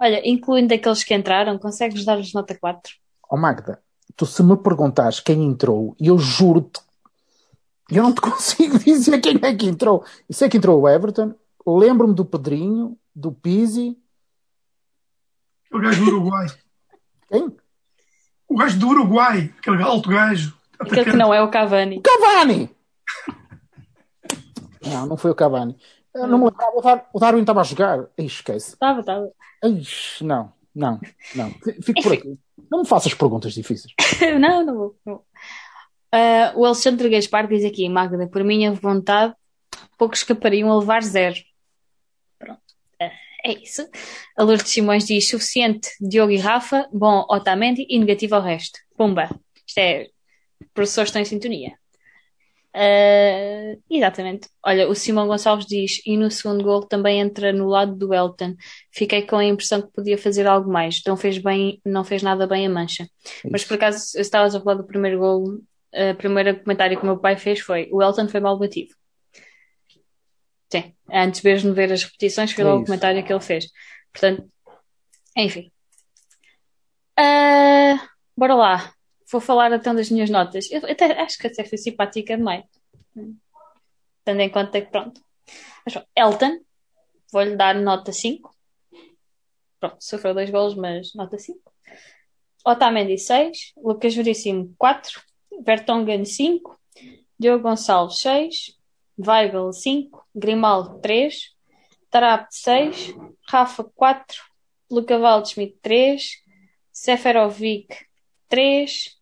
Olha, 0.00 0.20
incluindo 0.28 0.74
aqueles 0.74 1.04
que 1.04 1.14
entraram, 1.14 1.56
consegues 1.56 2.04
dar-lhes 2.04 2.32
nota 2.32 2.58
4? 2.58 2.92
Ó 3.30 3.36
Magda, 3.36 3.80
tu 4.16 4.26
se 4.26 4.42
me 4.42 4.56
perguntares 4.56 5.20
quem 5.20 5.44
entrou, 5.44 5.96
eu 6.00 6.18
juro-te, 6.18 6.80
eu 7.90 8.02
não 8.02 8.12
te 8.14 8.20
consigo 8.22 8.78
dizer 8.78 9.20
quem 9.20 9.38
é 9.42 9.54
que 9.54 9.66
entrou. 9.66 10.04
Eu 10.28 10.34
sei 10.34 10.48
que 10.48 10.56
entrou 10.56 10.80
o 10.80 10.88
Everton, 10.88 11.34
lembro-me 11.66 12.14
do 12.14 12.24
Pedrinho, 12.24 12.96
do 13.14 13.32
Pizzi, 13.32 13.96
O 15.72 15.78
gajo 15.80 16.04
do 16.04 16.10
Uruguai. 16.12 16.46
Quem? 17.30 17.56
O 18.48 18.56
gajo 18.56 18.78
do 18.78 18.88
Uruguai, 18.88 19.52
aquele 19.58 19.82
alto 19.82 20.08
gajo. 20.10 20.56
Aquele 20.78 21.04
que 21.10 21.16
não 21.16 21.32
é 21.34 21.42
o 21.42 21.50
Cavani. 21.50 22.00
Cavani! 22.02 22.70
Não, 24.84 25.06
não 25.06 25.16
foi 25.16 25.30
o 25.30 25.34
Cavani. 25.34 25.76
Eu 26.14 26.26
não 26.28 26.38
me 26.38 26.44
lembrava, 26.44 26.76
o 26.76 26.80
Dar- 26.80 27.08
o 27.12 27.18
Darwin 27.18 27.40
estava 27.40 27.60
a 27.60 27.64
jogar. 27.64 28.06
Ih, 28.18 28.26
esquece. 28.26 28.74
Estava, 28.74 29.00
estava. 29.00 29.28
Não, 30.20 30.52
não, 30.74 31.00
não. 31.34 31.50
Fico 31.82 32.02
por 32.02 32.12
aqui. 32.12 32.38
Não 32.70 32.80
me 32.80 32.88
faças 32.88 33.14
perguntas 33.14 33.54
difíceis. 33.54 33.94
não, 34.40 34.64
não 34.64 34.94
vou. 35.04 35.26
Ah, 36.12 36.52
o 36.54 36.64
Alexandre 36.64 37.08
Gaspar 37.08 37.48
diz 37.48 37.64
aqui, 37.64 37.88
Magda, 37.88 38.28
por 38.28 38.44
minha 38.44 38.72
vontade, 38.72 39.34
poucos 39.98 40.20
escapariam 40.20 40.70
a 40.70 40.78
levar 40.78 41.02
zero. 41.02 41.36
Pronto. 42.38 42.60
Ah, 43.00 43.10
é 43.44 43.52
isso. 43.54 43.88
A 44.36 44.44
Lourdes 44.44 44.70
Simões 44.70 45.04
diz 45.04 45.28
suficiente 45.28 45.88
Diogo 46.00 46.30
e 46.30 46.38
Rafa, 46.38 46.88
bom 46.92 47.24
Otamendi 47.28 47.84
e 47.88 47.98
negativo 47.98 48.36
ao 48.36 48.42
resto. 48.42 48.78
Pumba. 48.96 49.28
Isto 49.66 49.78
é, 49.78 50.06
professores 50.72 51.08
estão 51.08 51.20
em 51.20 51.24
sintonia. 51.24 51.76
Ah, 52.76 53.76
exatamente. 53.88 54.48
Olha, 54.64 54.88
o 54.88 54.94
Simão 54.94 55.28
Gonçalves 55.28 55.64
diz, 55.66 56.00
e 56.04 56.16
no 56.16 56.28
segundo 56.30 56.64
gol 56.64 56.82
também 56.86 57.20
entra 57.20 57.52
no 57.52 57.68
lado 57.68 57.94
do 57.94 58.12
Elton. 58.12 58.54
Fiquei 58.90 59.22
com 59.22 59.36
a 59.36 59.44
impressão 59.44 59.80
que 59.80 59.92
podia 59.92 60.18
fazer 60.18 60.46
algo 60.46 60.70
mais. 60.70 61.00
Não 61.06 61.16
fez 61.16 61.38
bem, 61.38 61.80
não 61.84 62.02
fez 62.02 62.22
nada 62.22 62.46
bem 62.46 62.66
a 62.66 62.70
mancha. 62.70 63.08
Mas 63.50 63.64
por 63.64 63.74
acaso, 63.74 64.16
eu 64.16 64.20
estavas 64.22 64.54
a 64.54 64.60
falar 64.60 64.74
do 64.74 64.86
primeiro 64.86 65.18
gol, 65.20 65.44
o 65.44 66.14
primeiro 66.16 66.60
comentário 66.60 66.96
que 66.96 67.02
o 67.04 67.06
meu 67.06 67.18
pai 67.18 67.36
fez 67.36 67.60
foi: 67.60 67.88
o 67.92 68.02
Elton 68.02 68.28
foi 68.28 68.40
mal 68.40 68.58
batido. 68.58 68.92
Sim, 70.72 70.92
antes 71.12 71.42
mesmo 71.42 71.70
de 71.70 71.76
ver 71.76 71.92
as 71.92 72.02
repetições, 72.02 72.50
foi 72.50 72.64
É 72.64 72.66
logo 72.66 72.78
o 72.78 72.82
isso. 72.82 72.86
comentário 72.86 73.24
que 73.24 73.32
ele 73.32 73.40
fez. 73.40 73.66
Portanto, 74.12 74.50
enfim. 75.36 75.70
Ah, 77.16 78.08
bora 78.36 78.54
lá. 78.54 78.93
Vou 79.30 79.40
falar 79.40 79.72
então 79.72 79.94
das 79.94 80.10
minhas 80.10 80.30
notas. 80.30 80.70
Eu 80.70 80.84
até, 80.90 81.20
acho 81.20 81.38
que 81.38 81.46
até 81.46 81.64
fui 81.64 81.78
simpática 81.78 82.36
demais. 82.36 82.64
Tendo 84.24 84.40
em 84.40 84.50
conta 84.50 84.80
que, 84.80 84.90
pronto. 84.90 85.20
Elton, 86.16 86.60
vou-lhe 87.32 87.56
dar 87.56 87.74
nota 87.74 88.12
5. 88.12 88.54
Pronto, 89.80 89.96
sofreu 90.00 90.34
dois 90.34 90.50
golos, 90.50 90.74
mas 90.74 91.14
nota 91.14 91.38
5. 91.38 91.60
Otamendi 92.66 93.18
6, 93.18 93.74
Lucas 93.76 94.14
Veríssimo 94.14 94.74
4, 94.78 95.22
Vertonghen 95.60 96.24
5, 96.24 96.80
Diogo 97.38 97.62
Gonçalves 97.62 98.20
6, 98.20 98.78
Weigl 99.18 99.70
5, 99.70 100.26
Grimaldo 100.34 100.98
3, 101.00 101.54
Tarap 102.10 102.46
6, 102.50 103.14
Rafa 103.46 103.84
4, 103.84 104.42
Luca 104.90 105.18
Waldschmidt 105.18 105.76
3, 105.82 106.42
Seferovic 106.90 108.06
3 108.54 109.16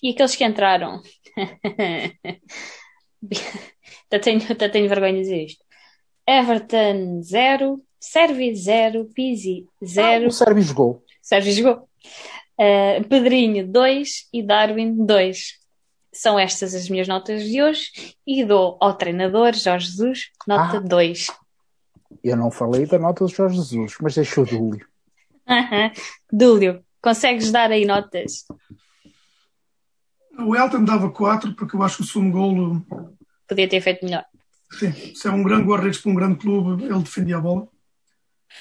e 0.00 0.10
aqueles 0.10 0.36
que 0.36 0.44
entraram. 0.44 1.02
até, 4.06 4.18
tenho, 4.20 4.40
até 4.48 4.68
tenho 4.68 4.88
vergonha 4.88 5.14
de 5.14 5.20
dizer 5.22 5.44
isto. 5.44 5.64
Everton 6.24 7.20
0, 7.20 7.82
Servi 7.98 8.54
0, 8.54 9.06
Pizzi 9.12 9.66
0, 9.84 10.28
O 10.28 10.30
Sérvio 10.30 10.62
jogou. 10.62 11.04
Sérgio 11.20 11.52
jogou. 11.52 11.88
Uh, 12.58 13.02
Pedrinho 13.08 13.66
2 13.66 14.28
e 14.32 14.40
Darwin 14.40 15.04
2. 15.04 15.54
São 16.12 16.38
estas 16.38 16.72
as 16.72 16.88
minhas 16.88 17.08
notas 17.08 17.42
de 17.42 17.60
hoje 17.60 17.90
e 18.24 18.44
dou 18.44 18.78
ao 18.80 18.94
treinador 18.94 19.52
Jorge 19.54 19.88
Jesus 19.88 20.30
nota 20.46 20.76
Ah. 20.76 20.80
2. 20.80 21.26
Eu 22.22 22.36
não 22.36 22.52
falei 22.52 22.86
da 22.86 23.00
nota 23.00 23.24
do 23.24 23.30
Jorge 23.30 23.56
Jesus, 23.56 23.96
mas 24.00 24.14
deixou 24.14 24.44
o 24.44 24.46
Dúlio. 24.46 24.86
Dúlio, 26.32 26.85
consegues 27.02 27.50
dar 27.50 27.70
aí 27.70 27.84
notas? 27.84 28.44
O 30.38 30.54
Elton 30.54 30.84
dava 30.84 31.10
4, 31.10 31.54
porque 31.54 31.76
eu 31.76 31.82
acho 31.82 31.96
que 31.98 32.02
o 32.02 32.06
segundo 32.06 32.32
golo, 32.32 32.86
Podia 33.48 33.68
ter 33.68 33.80
feito 33.80 34.04
melhor. 34.04 34.24
sim, 34.72 34.92
se 35.14 35.28
é 35.28 35.30
um 35.30 35.42
grande 35.42 35.64
guarda-redes 35.66 36.00
para 36.00 36.10
um 36.10 36.14
grande 36.14 36.36
clube, 36.38 36.84
ele 36.84 36.98
defendia 36.98 37.36
a 37.38 37.40
bola. 37.40 37.68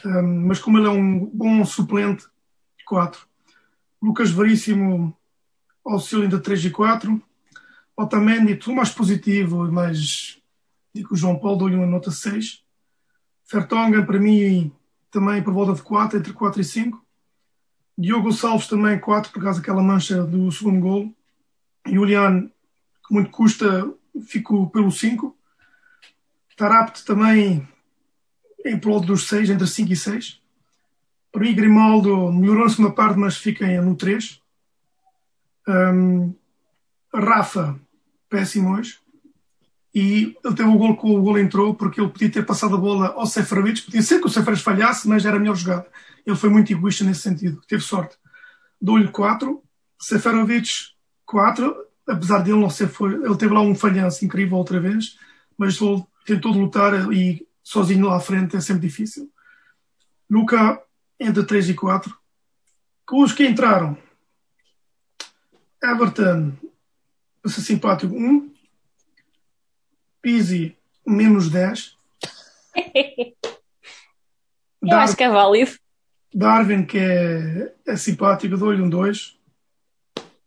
Um, 0.05 0.47
mas 0.47 0.59
como 0.59 0.77
ele 0.77 0.87
é 0.87 0.91
um 0.91 1.25
bom 1.25 1.65
suplente, 1.65 2.25
4. 2.85 3.27
Lucas 4.01 4.29
Veríssimo, 4.29 5.15
auxílio 5.85 6.25
entre 6.25 6.39
3 6.39 6.65
e 6.65 6.69
4. 6.69 7.21
Otamendi, 7.97 8.55
tudo 8.55 8.75
mais 8.75 8.89
positivo, 8.89 9.69
mais. 9.71 10.39
Digo 10.93 11.13
o 11.13 11.17
João 11.17 11.39
Paulo, 11.39 11.57
dou-lhe 11.57 11.75
uma 11.75 11.85
nota 11.87 12.11
6. 12.11 12.63
Fertonga, 13.45 14.03
para 14.05 14.19
mim, 14.19 14.71
também 15.11 15.41
por 15.41 15.53
volta 15.53 15.73
de 15.73 15.81
4, 15.81 16.19
entre 16.19 16.33
4 16.33 16.61
e 16.61 16.63
5. 16.63 17.04
Diogo 17.97 18.25
Gonçalves 18.25 18.67
também 18.67 18.99
4, 18.99 19.31
por 19.31 19.41
causa 19.41 19.59
daquela 19.59 19.81
mancha 19.81 20.23
do 20.23 20.51
segundo 20.51 20.79
golo. 20.81 21.15
Julian, 21.87 22.49
que 23.07 23.13
muito 23.13 23.29
custa, 23.29 23.89
fico 24.27 24.69
pelo 24.69 24.91
5. 24.91 25.35
Tarapt 26.57 27.05
também 27.05 27.67
em 28.65 28.79
prol 28.79 28.99
dos 28.99 29.27
6, 29.27 29.49
entre 29.49 29.67
5 29.67 29.93
e 29.93 29.95
6. 29.95 30.41
Para 31.31 31.41
mim, 31.41 31.55
Grimaldo 31.55 32.31
melhorou 32.31 32.63
na 32.63 32.69
segunda 32.69 32.91
parte, 32.91 33.19
mas 33.19 33.37
fica 33.37 33.65
no 33.81 33.95
3. 33.95 34.41
Um, 35.67 36.33
Rafa, 37.13 37.79
péssimo 38.29 38.75
hoje. 38.75 38.99
E 39.95 40.35
ele 40.43 40.55
teve 40.55 40.67
o 40.67 40.77
gol 40.77 40.97
que 40.97 41.07
o 41.07 41.21
gol 41.21 41.39
entrou, 41.39 41.73
porque 41.73 42.01
ele 42.01 42.09
podia 42.09 42.29
ter 42.29 42.45
passado 42.45 42.75
a 42.75 42.77
bola 42.77 43.13
ao 43.13 43.25
Seferovic. 43.25 43.83
Podia 43.83 44.01
ser 44.01 44.19
que 44.19 44.27
o 44.27 44.29
Seferovic 44.29 44.61
falhasse, 44.61 45.07
mas 45.07 45.25
era 45.25 45.37
a 45.37 45.39
melhor 45.39 45.55
jogada. 45.55 45.87
Ele 46.25 46.35
foi 46.35 46.49
muito 46.49 46.69
egoísta 46.73 47.05
nesse 47.05 47.21
sentido. 47.21 47.61
Teve 47.65 47.81
sorte. 47.81 48.17
Dou-lhe 48.81 49.07
4. 49.07 49.63
Seferovic, 49.97 50.69
4. 51.25 51.73
Apesar 52.09 52.39
dele 52.39 52.59
não 52.59 52.69
ser. 52.69 52.89
Foi, 52.89 53.13
ele 53.13 53.37
teve 53.37 53.53
lá 53.53 53.61
um 53.61 53.73
falhanço 53.73 54.25
incrível 54.25 54.57
outra 54.57 54.81
vez, 54.81 55.17
mas 55.57 55.79
ele 55.79 56.03
tentou 56.25 56.51
de 56.51 56.59
lutar 56.59 57.13
e 57.13 57.47
sozinho 57.63 58.07
lá 58.07 58.17
à 58.17 58.19
frente 58.19 58.57
é 58.57 58.59
sempre 58.59 58.87
difícil. 58.87 59.31
Luca, 60.29 60.77
entre 61.17 61.45
3 61.45 61.69
e 61.69 61.73
4. 61.73 62.13
Os 63.13 63.31
que 63.31 63.47
entraram. 63.47 63.97
Everton, 65.81 66.51
para 67.41 67.51
ser 67.51 67.61
simpático, 67.61 68.13
1. 68.13 68.54
Pizzi, 70.25 70.75
menos 71.05 71.51
10. 71.51 71.95
Eu 74.81 74.97
acho 74.97 75.15
que 75.15 75.23
é 75.23 75.29
válido. 75.29 75.73
Darwin, 76.33 76.83
que 76.83 76.97
é, 76.97 77.71
é 77.85 77.95
simpático, 77.95 78.57
dou-lhe 78.57 78.81
um 78.81 78.89
2. 78.89 79.37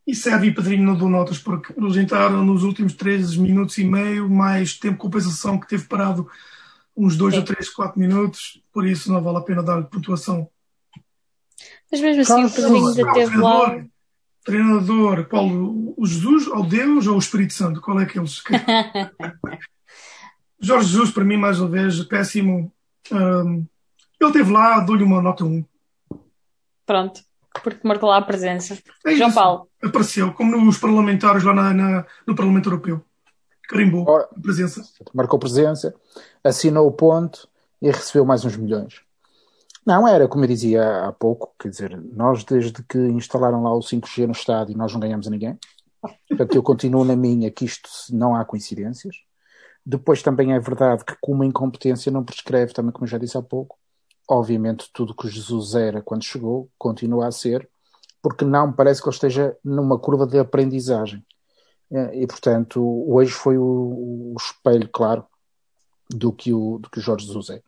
E 0.04 0.16
Sérgio 0.16 0.50
e 0.50 0.54
Pedrinho 0.54 0.82
não 0.82 0.96
dou 0.96 1.08
notas, 1.08 1.38
porque 1.38 1.72
eles 1.76 1.96
entraram 1.96 2.44
nos 2.44 2.64
últimos 2.64 2.92
13 2.94 3.38
minutos 3.38 3.78
e 3.78 3.84
meio, 3.84 4.28
mais 4.28 4.76
tempo 4.76 4.94
de 4.94 5.00
compensação 5.00 5.60
que 5.60 5.68
teve 5.68 5.84
parado 5.86 6.28
uns 6.96 7.16
2 7.16 7.34
Sim. 7.34 7.40
ou 7.40 7.46
3, 7.46 7.70
4 7.70 8.00
minutos, 8.00 8.60
por 8.72 8.84
isso 8.84 9.12
não 9.12 9.22
vale 9.22 9.38
a 9.38 9.42
pena 9.42 9.62
dar-lhe 9.62 9.84
pontuação. 9.84 10.50
Mas 11.88 12.00
mesmo 12.00 12.22
assim, 12.22 12.44
o 12.44 12.50
Pedrinho 12.50 12.88
ainda 12.88 13.12
teve 13.12 13.36
lá. 13.36 13.84
Treinador, 14.52 15.24
treinador, 15.24 15.28
qual? 15.28 15.46
O 15.96 16.06
Jesus, 16.06 16.46
ou 16.48 16.64
Deus, 16.64 17.06
ou 17.06 17.16
o 17.16 17.18
Espírito 17.18 17.52
Santo? 17.52 17.80
Qual 17.80 17.98
é 18.00 18.06
que 18.06 18.18
eles? 18.18 18.42
Jorge 20.60 20.88
Jesus, 20.88 21.10
para 21.10 21.24
mim, 21.24 21.36
mais 21.36 21.60
uma 21.60 21.68
vez, 21.68 22.02
péssimo. 22.04 22.72
Hum, 23.12 23.64
ele 24.20 24.30
esteve 24.30 24.50
lá, 24.50 24.80
dou-lhe 24.80 25.04
uma 25.04 25.22
nota 25.22 25.44
1. 25.44 25.64
Pronto, 26.84 27.20
porque 27.62 27.86
marcou 27.86 28.08
lá 28.08 28.16
a 28.18 28.22
presença. 28.22 28.78
É 29.06 29.14
João 29.14 29.28
isso. 29.28 29.38
Paulo, 29.38 29.68
Apareceu, 29.82 30.32
como 30.32 30.56
nos 30.56 30.78
parlamentares 30.78 31.44
lá 31.44 31.54
na- 31.54 31.72
na- 31.74 32.06
no 32.26 32.34
Parlamento 32.34 32.68
Europeu. 32.68 33.04
Carimbou 33.68 34.04
Ora. 34.08 34.26
a 34.36 34.40
presença. 34.40 34.82
Marcou 35.14 35.38
presença, 35.38 35.94
assinou 36.42 36.86
o 36.88 36.92
ponto 36.92 37.46
e 37.82 37.90
recebeu 37.90 38.24
mais 38.24 38.44
uns 38.44 38.56
milhões. 38.56 39.02
Não, 39.88 40.06
era 40.06 40.28
como 40.28 40.44
eu 40.44 40.48
dizia 40.48 41.06
há 41.06 41.12
pouco, 41.14 41.54
quer 41.58 41.70
dizer, 41.70 41.98
nós 42.12 42.44
desde 42.44 42.82
que 42.82 42.98
instalaram 42.98 43.62
lá 43.62 43.74
o 43.74 43.80
5G 43.80 44.26
no 44.26 44.32
estádio 44.32 44.76
nós 44.76 44.92
não 44.92 45.00
ganhamos 45.00 45.26
a 45.26 45.30
ninguém. 45.30 45.58
Portanto, 46.28 46.54
eu 46.54 46.62
continuo 46.62 47.06
na 47.06 47.16
minha 47.16 47.50
que 47.50 47.64
isto 47.64 47.88
não 48.12 48.36
há 48.36 48.44
coincidências. 48.44 49.16
Depois 49.86 50.22
também 50.22 50.52
é 50.52 50.60
verdade 50.60 51.06
que 51.06 51.16
com 51.22 51.32
uma 51.32 51.46
incompetência 51.46 52.12
não 52.12 52.22
prescreve, 52.22 52.74
também 52.74 52.92
como 52.92 53.06
eu 53.06 53.08
já 53.08 53.16
disse 53.16 53.38
há 53.38 53.42
pouco, 53.42 53.78
obviamente 54.28 54.90
tudo 54.92 55.16
que 55.16 55.26
Jesus 55.26 55.74
era 55.74 56.02
quando 56.02 56.22
chegou, 56.22 56.68
continua 56.76 57.26
a 57.26 57.32
ser, 57.32 57.66
porque 58.20 58.44
não 58.44 58.70
parece 58.70 59.00
que 59.00 59.08
ele 59.08 59.14
esteja 59.14 59.56
numa 59.64 59.98
curva 59.98 60.26
de 60.26 60.38
aprendizagem. 60.38 61.24
Eh, 61.90 62.24
E, 62.24 62.26
portanto, 62.26 62.78
hoje 63.10 63.32
foi 63.32 63.56
o, 63.56 63.64
o 63.64 64.36
espelho 64.38 64.86
claro 64.90 65.24
do 66.10 66.30
que 66.30 66.52
o, 66.52 66.78
do 66.78 66.90
que 66.90 66.98
o 66.98 67.02
Jorge 67.02 67.24
Jesus 67.24 67.48
é. 67.48 67.62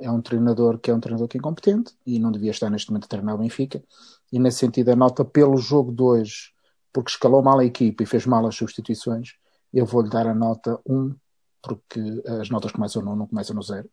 É 0.00 0.10
um 0.10 0.20
treinador 0.20 0.78
que 0.78 0.90
é 0.90 0.94
um 0.94 1.00
treinador 1.00 1.26
que 1.26 1.36
é 1.36 1.40
incompetente 1.40 1.94
e 2.06 2.18
não 2.18 2.30
devia 2.30 2.50
estar 2.50 2.68
neste 2.68 2.90
momento 2.90 3.04
a 3.06 3.08
treinar 3.08 3.34
o 3.34 3.38
Benfica. 3.38 3.82
E 4.30 4.38
nesse 4.38 4.58
sentido, 4.58 4.90
a 4.90 4.96
nota 4.96 5.24
pelo 5.24 5.56
jogo 5.56 5.90
de 5.92 6.02
hoje, 6.02 6.52
porque 6.92 7.10
escalou 7.10 7.42
mal 7.42 7.58
a 7.58 7.64
equipa 7.64 8.02
e 8.02 8.06
fez 8.06 8.26
mal 8.26 8.46
as 8.46 8.54
substituições, 8.54 9.30
eu 9.72 9.86
vou-lhe 9.86 10.10
dar 10.10 10.26
a 10.26 10.34
nota 10.34 10.78
1, 10.86 11.14
porque 11.62 12.00
as 12.40 12.50
notas 12.50 12.72
começam 12.72 13.02
no 13.02 13.12
1, 13.12 13.16
não 13.16 13.26
começam 13.26 13.56
no 13.56 13.62
0. 13.62 13.88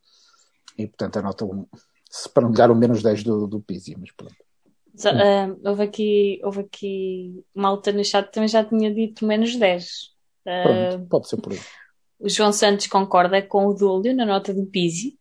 E 0.77 0.87
portanto, 0.87 1.17
a 1.17 1.21
nota 1.21 1.45
1 1.45 1.65
Se 2.09 2.29
para 2.29 2.43
não 2.43 2.51
dar 2.51 2.69
o 2.69 2.75
menos 2.75 3.01
10 3.01 3.23
do, 3.23 3.47
do 3.47 3.61
Pizzi, 3.61 3.95
mas 3.97 4.11
pronto. 4.11 4.35
Ah, 5.05 5.69
houve 5.69 5.83
aqui, 5.83 6.41
houve 6.43 6.61
aqui 6.61 7.43
malta 7.55 7.91
no 7.93 8.03
chat 8.03 8.29
também 8.29 8.49
já 8.49 8.63
tinha 8.63 8.93
dito 8.93 9.25
menos 9.25 9.55
10. 9.55 10.11
Ah, 10.45 10.63
Pronto, 10.63 11.07
pode 11.07 11.29
ser 11.29 11.37
por 11.37 11.53
aí. 11.53 11.59
o 12.19 12.29
João 12.29 12.51
Santos 12.51 12.87
concorda 12.87 13.41
com 13.41 13.67
o 13.67 13.73
Dúlio 13.73 14.15
na 14.15 14.25
nota 14.25 14.53
do 14.53 14.65
Pizzi. 14.65 15.17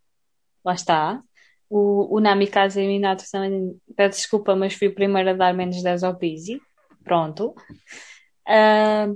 Lá 0.65 0.75
está. 0.75 1.23
O, 1.69 2.17
o 2.17 2.21
Nami 2.21 2.47
Casa 2.47 2.81
Minato 2.81 3.25
também 3.31 3.81
pede 3.97 4.17
desculpa, 4.17 4.57
mas 4.57 4.75
fui 4.75 4.89
o 4.89 4.95
primeiro 4.95 5.31
a 5.31 5.35
dar 5.35 5.55
menos 5.55 5.83
10 5.83 6.03
ao 6.03 6.17
Pizzi. 6.17 6.61
Pronto. 7.05 7.55
Ah, 8.47 9.09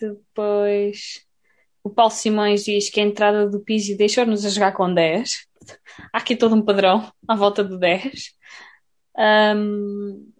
depois, 0.00 1.24
o 1.82 1.90
Paulo 1.90 2.12
Simões 2.12 2.64
diz 2.64 2.88
que 2.90 3.00
a 3.00 3.04
entrada 3.04 3.48
do 3.48 3.60
Pizzi 3.60 3.96
deixou-nos 3.96 4.44
a 4.44 4.50
jogar 4.50 4.72
com 4.72 4.92
10. 4.92 5.46
Há 6.12 6.18
aqui 6.18 6.36
todo 6.36 6.54
um 6.54 6.62
padrão 6.62 7.10
à 7.26 7.34
volta 7.34 7.62
do 7.64 7.78
10. 7.78 8.32
Um, 9.56 10.32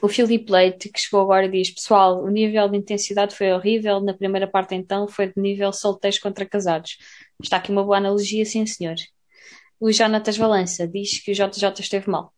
o 0.00 0.08
Filipe 0.08 0.50
Leite, 0.50 0.88
que 0.88 1.00
chegou 1.00 1.20
agora, 1.20 1.48
diz: 1.48 1.70
Pessoal, 1.70 2.22
o 2.22 2.28
nível 2.28 2.68
de 2.68 2.76
intensidade 2.78 3.34
foi 3.34 3.52
horrível. 3.52 4.00
Na 4.00 4.14
primeira 4.14 4.46
parte, 4.46 4.74
então, 4.74 5.08
foi 5.08 5.26
de 5.26 5.40
nível 5.40 5.72
solteiros 5.72 6.18
contra 6.18 6.46
casados. 6.46 6.98
Está 7.42 7.56
aqui 7.58 7.70
uma 7.70 7.84
boa 7.84 7.98
analogia, 7.98 8.44
sim, 8.44 8.64
senhor. 8.66 8.96
O 9.82 9.90
Jonatas 9.90 10.36
Valença 10.36 10.86
diz 10.86 11.18
que 11.18 11.32
o 11.32 11.34
JJ 11.34 11.80
esteve 11.80 12.08
mal. 12.08 12.32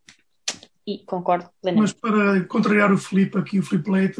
E 0.87 1.05
concordo 1.05 1.47
Mas 1.63 1.93
plenamente. 1.93 1.95
para 2.01 2.43
contrariar 2.45 2.91
o 2.91 2.97
Filipe 2.97 3.37
aqui, 3.37 3.59
o 3.59 3.61
Filipe 3.61 3.91
Leite, 3.91 4.19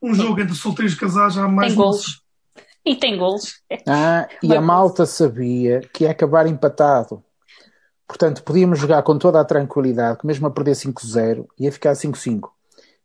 um 0.00 0.14
jogo 0.14 0.40
entre 0.40 0.54
solteiros 0.54 0.94
e 0.94 0.96
casados 0.96 1.36
há 1.36 1.46
mais 1.46 1.74
Tem 1.74 1.76
golos. 1.76 2.22
E 2.82 2.96
tem 2.96 3.18
golos. 3.18 3.60
Ah, 3.86 4.26
e 4.42 4.56
a 4.56 4.60
malta 4.62 5.04
sabia 5.04 5.82
que 5.92 6.04
ia 6.04 6.12
acabar 6.12 6.46
empatado. 6.46 7.22
Portanto, 8.08 8.42
podíamos 8.42 8.78
jogar 8.78 9.02
com 9.02 9.18
toda 9.18 9.38
a 9.38 9.44
tranquilidade, 9.44 10.20
que 10.20 10.26
mesmo 10.26 10.46
a 10.46 10.50
perder 10.50 10.72
5-0, 10.72 11.46
ia 11.58 11.70
ficar 11.70 11.92
5-5. 11.92 12.48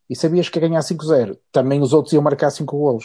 E 0.09 0.15
sabias 0.15 0.47
que 0.47 0.57
ia 0.57 0.65
ganhar 0.70 0.80
5-0. 0.80 1.38
Também 1.51 1.82
os 1.82 1.91
outros 1.91 2.13
iam 2.13 2.24
marcar 2.24 2.51
5 2.51 2.78
golos. 2.78 3.03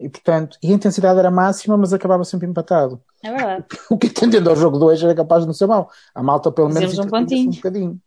E, 0.00 0.08
portanto, 0.08 0.56
e 0.62 0.72
a 0.72 0.74
intensidade 0.74 1.18
era 1.18 1.30
máxima, 1.30 1.76
mas 1.76 1.92
acabava 1.92 2.24
sempre 2.24 2.48
empatado. 2.48 3.02
É 3.22 3.30
verdade. 3.30 3.64
O 3.90 3.98
que, 3.98 4.06
atendendo 4.06 4.48
ao 4.48 4.56
jogo 4.56 4.78
de 4.78 4.84
hoje, 4.84 5.04
era 5.04 5.14
capaz 5.14 5.42
de 5.42 5.46
não 5.46 5.52
ser 5.52 5.66
mau. 5.66 5.90
A 6.14 6.22
malta, 6.22 6.50
pelo 6.50 6.68
menos, 6.68 6.98
um 6.98 7.02
entretinha-se 7.02 7.08
um 7.08 7.10
pontinho. 7.10 7.52
bocadinho. 7.52 8.00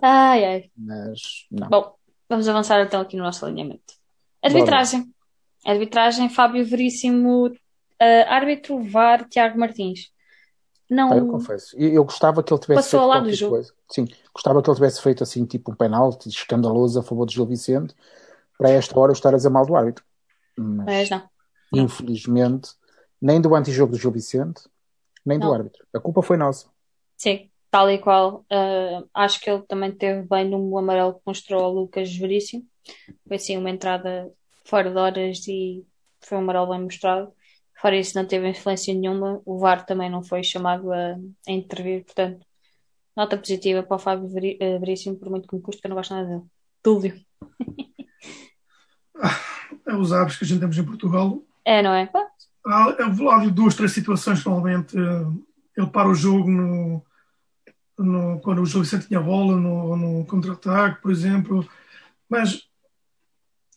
Ai, 0.00 0.44
ai. 0.44 0.70
Mas, 0.74 1.46
não. 1.50 1.68
Bom, 1.68 1.94
vamos 2.28 2.48
avançar 2.48 2.80
então 2.82 3.02
aqui 3.02 3.16
no 3.18 3.22
nosso 3.22 3.44
alinhamento. 3.44 3.94
Arbitragem. 4.42 5.12
Arbitragem, 5.66 6.28
Fábio 6.30 6.64
Veríssimo, 6.64 7.52
ah, 8.00 8.34
árbitro 8.34 8.82
VAR, 8.82 9.28
Tiago 9.28 9.58
Martins. 9.58 10.10
Não. 10.88 11.12
Ah, 11.12 11.16
eu 11.16 11.26
confesso. 11.26 11.76
Eu, 11.78 11.88
eu 11.90 12.04
gostava 12.04 12.42
que 12.42 12.52
ele 12.52 12.60
tivesse 12.60 12.78
Passou 12.78 13.00
feito 13.00 13.02
ao 13.02 13.08
lado 13.08 13.22
do 13.24 13.26
qualquer 13.26 13.36
jogo. 13.36 13.54
coisa. 13.56 13.72
Sim, 13.90 14.06
gostava 14.32 14.62
que 14.62 14.70
ele 14.70 14.74
tivesse 14.74 15.02
feito 15.02 15.22
assim, 15.22 15.44
tipo 15.44 15.70
um 15.70 15.74
penalti 15.74 16.28
escandaloso 16.28 16.98
a 16.98 17.02
favor 17.02 17.26
de 17.26 17.34
Gil 17.34 17.46
Vicente, 17.46 17.94
para 18.56 18.70
esta 18.70 18.98
hora 18.98 19.10
eu 19.10 19.14
estar 19.14 19.34
a 19.34 19.36
dizer 19.36 19.50
mal 19.50 19.66
do 19.66 19.76
árbitro. 19.76 20.04
Mas, 20.56 20.86
Mas 20.86 21.10
não. 21.10 21.28
infelizmente, 21.72 22.70
nem 23.20 23.40
do 23.40 23.54
antijogo 23.54 23.92
do 23.92 23.98
Gil 23.98 24.10
Vicente, 24.10 24.62
nem 25.24 25.38
do 25.38 25.46
Não. 25.46 25.54
árbitro. 25.54 25.86
A 25.94 26.00
culpa 26.00 26.22
foi 26.22 26.36
nossa. 26.36 26.68
Sim, 27.16 27.50
tal 27.70 27.90
e 27.90 27.98
qual. 27.98 28.44
Ah, 28.50 29.02
acho 29.14 29.40
que 29.40 29.50
ele 29.50 29.62
também 29.62 29.92
teve 29.92 30.26
bem 30.28 30.48
no 30.48 30.76
amarelo 30.76 31.14
que 31.14 31.22
mostrou 31.26 31.62
ao 31.62 31.72
Lucas 31.72 32.14
Veríssimo. 32.14 32.66
Foi 33.26 33.36
assim 33.36 33.56
uma 33.56 33.70
entrada 33.70 34.30
fora 34.64 34.90
de 34.90 34.96
horas 34.96 35.46
e 35.48 35.84
foi 36.20 36.38
um 36.38 36.42
amarelo 36.42 36.68
bem 36.68 36.82
mostrado. 36.82 37.32
Fora 37.80 37.96
isso, 37.96 38.16
não 38.16 38.26
teve 38.26 38.48
influência 38.48 38.94
nenhuma. 38.94 39.42
O 39.44 39.58
VAR 39.58 39.84
também 39.84 40.10
não 40.10 40.22
foi 40.22 40.42
chamado 40.42 40.92
a, 40.92 41.16
a 41.48 41.50
intervir, 41.50 42.04
portanto, 42.04 42.46
nota 43.16 43.36
positiva 43.36 43.82
para 43.82 43.96
o 43.96 43.98
Fábio 43.98 44.30
eh, 44.60 44.78
Veríssimo, 44.78 45.16
por 45.16 45.30
muito 45.30 45.48
que 45.48 45.56
me 45.56 45.62
custe, 45.62 45.80
que 45.80 45.86
eu 45.86 45.90
não 45.90 45.96
gosto 45.96 46.14
nada 46.14 46.28
dele. 46.28 46.42
Túlio. 46.82 47.20
É 49.86 49.94
os 49.94 50.12
hábitos 50.12 50.36
que 50.38 50.44
a 50.44 50.46
gente 50.46 50.60
temos 50.60 50.78
em 50.78 50.84
Portugal. 50.84 51.42
É, 51.64 51.82
não 51.82 51.92
é? 51.92 52.10
Há, 52.66 52.84
há 52.84 53.34
ali 53.36 53.50
duas, 53.50 53.74
três 53.74 53.92
situações 53.92 54.42
normalmente 54.44 54.96
eh, 54.98 55.26
ele 55.76 55.86
para 55.88 56.08
o 56.08 56.14
jogo 56.14 56.50
no, 56.50 57.02
no- 57.98 58.40
quando 58.40 58.62
o 58.62 58.66
Gil 58.66 58.80
Vicente 58.80 59.06
tinha 59.08 59.20
bola, 59.20 59.56
no, 59.56 59.96
no 59.96 60.24
contra-ataque, 60.26 61.02
por 61.02 61.10
exemplo. 61.10 61.68
Mas 62.28 62.62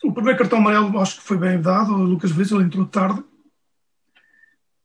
o 0.03 0.13
primeiro 0.13 0.39
cartão 0.39 0.59
amarelo 0.59 0.97
acho 0.99 1.17
que 1.17 1.23
foi 1.27 1.37
bem 1.37 1.59
dado 1.61 1.93
ao 1.93 1.99
Lucas 1.99 2.31
Veríssimo, 2.31 2.59
ele 2.61 2.67
entrou 2.67 2.85
tarde. 2.85 3.21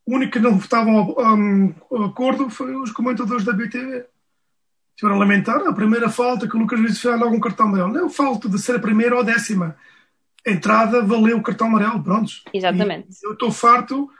O 0.04 0.16
único 0.16 0.32
que 0.32 0.40
não 0.40 0.56
estavam 0.56 1.14
um, 1.16 2.04
acordo 2.04 2.50
foi 2.50 2.74
os 2.74 2.90
comentadores 2.90 3.44
da 3.44 3.52
BTV. 3.52 4.06
Tiveram 4.96 5.16
a 5.16 5.20
lamentar 5.20 5.60
a 5.66 5.72
primeira 5.72 6.08
falta 6.10 6.48
que 6.48 6.56
o 6.56 6.58
Lucas 6.58 6.80
Veríssimo 6.80 7.12
fez 7.12 7.20
logo 7.20 7.36
um 7.36 7.40
cartão 7.40 7.66
amarelo. 7.66 7.92
Não 7.92 8.00
é 8.00 8.04
o 8.04 8.10
falta 8.10 8.48
de 8.48 8.58
ser 8.58 8.76
a 8.76 8.80
primeira 8.80 9.14
ou 9.14 9.20
a 9.20 9.24
décima. 9.24 9.76
Entrada 10.46 11.02
valeu 11.02 11.38
o 11.38 11.42
cartão 11.42 11.68
amarelo, 11.68 12.02
prontos. 12.02 12.42
Exatamente. 12.52 13.08
E 13.22 13.26
eu 13.26 13.32
estou 13.34 13.50
farto 13.52 14.06
de 14.06 14.12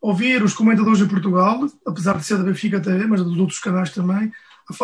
ouvir 0.00 0.42
os 0.42 0.52
comentadores 0.54 1.00
em 1.00 1.08
Portugal, 1.08 1.66
apesar 1.86 2.16
de 2.18 2.24
ser 2.24 2.36
da 2.38 2.44
Benfica 2.44 2.80
TV, 2.80 3.06
mas 3.06 3.22
dos 3.24 3.36
outros 3.38 3.58
canais 3.58 3.90
também, 3.90 4.30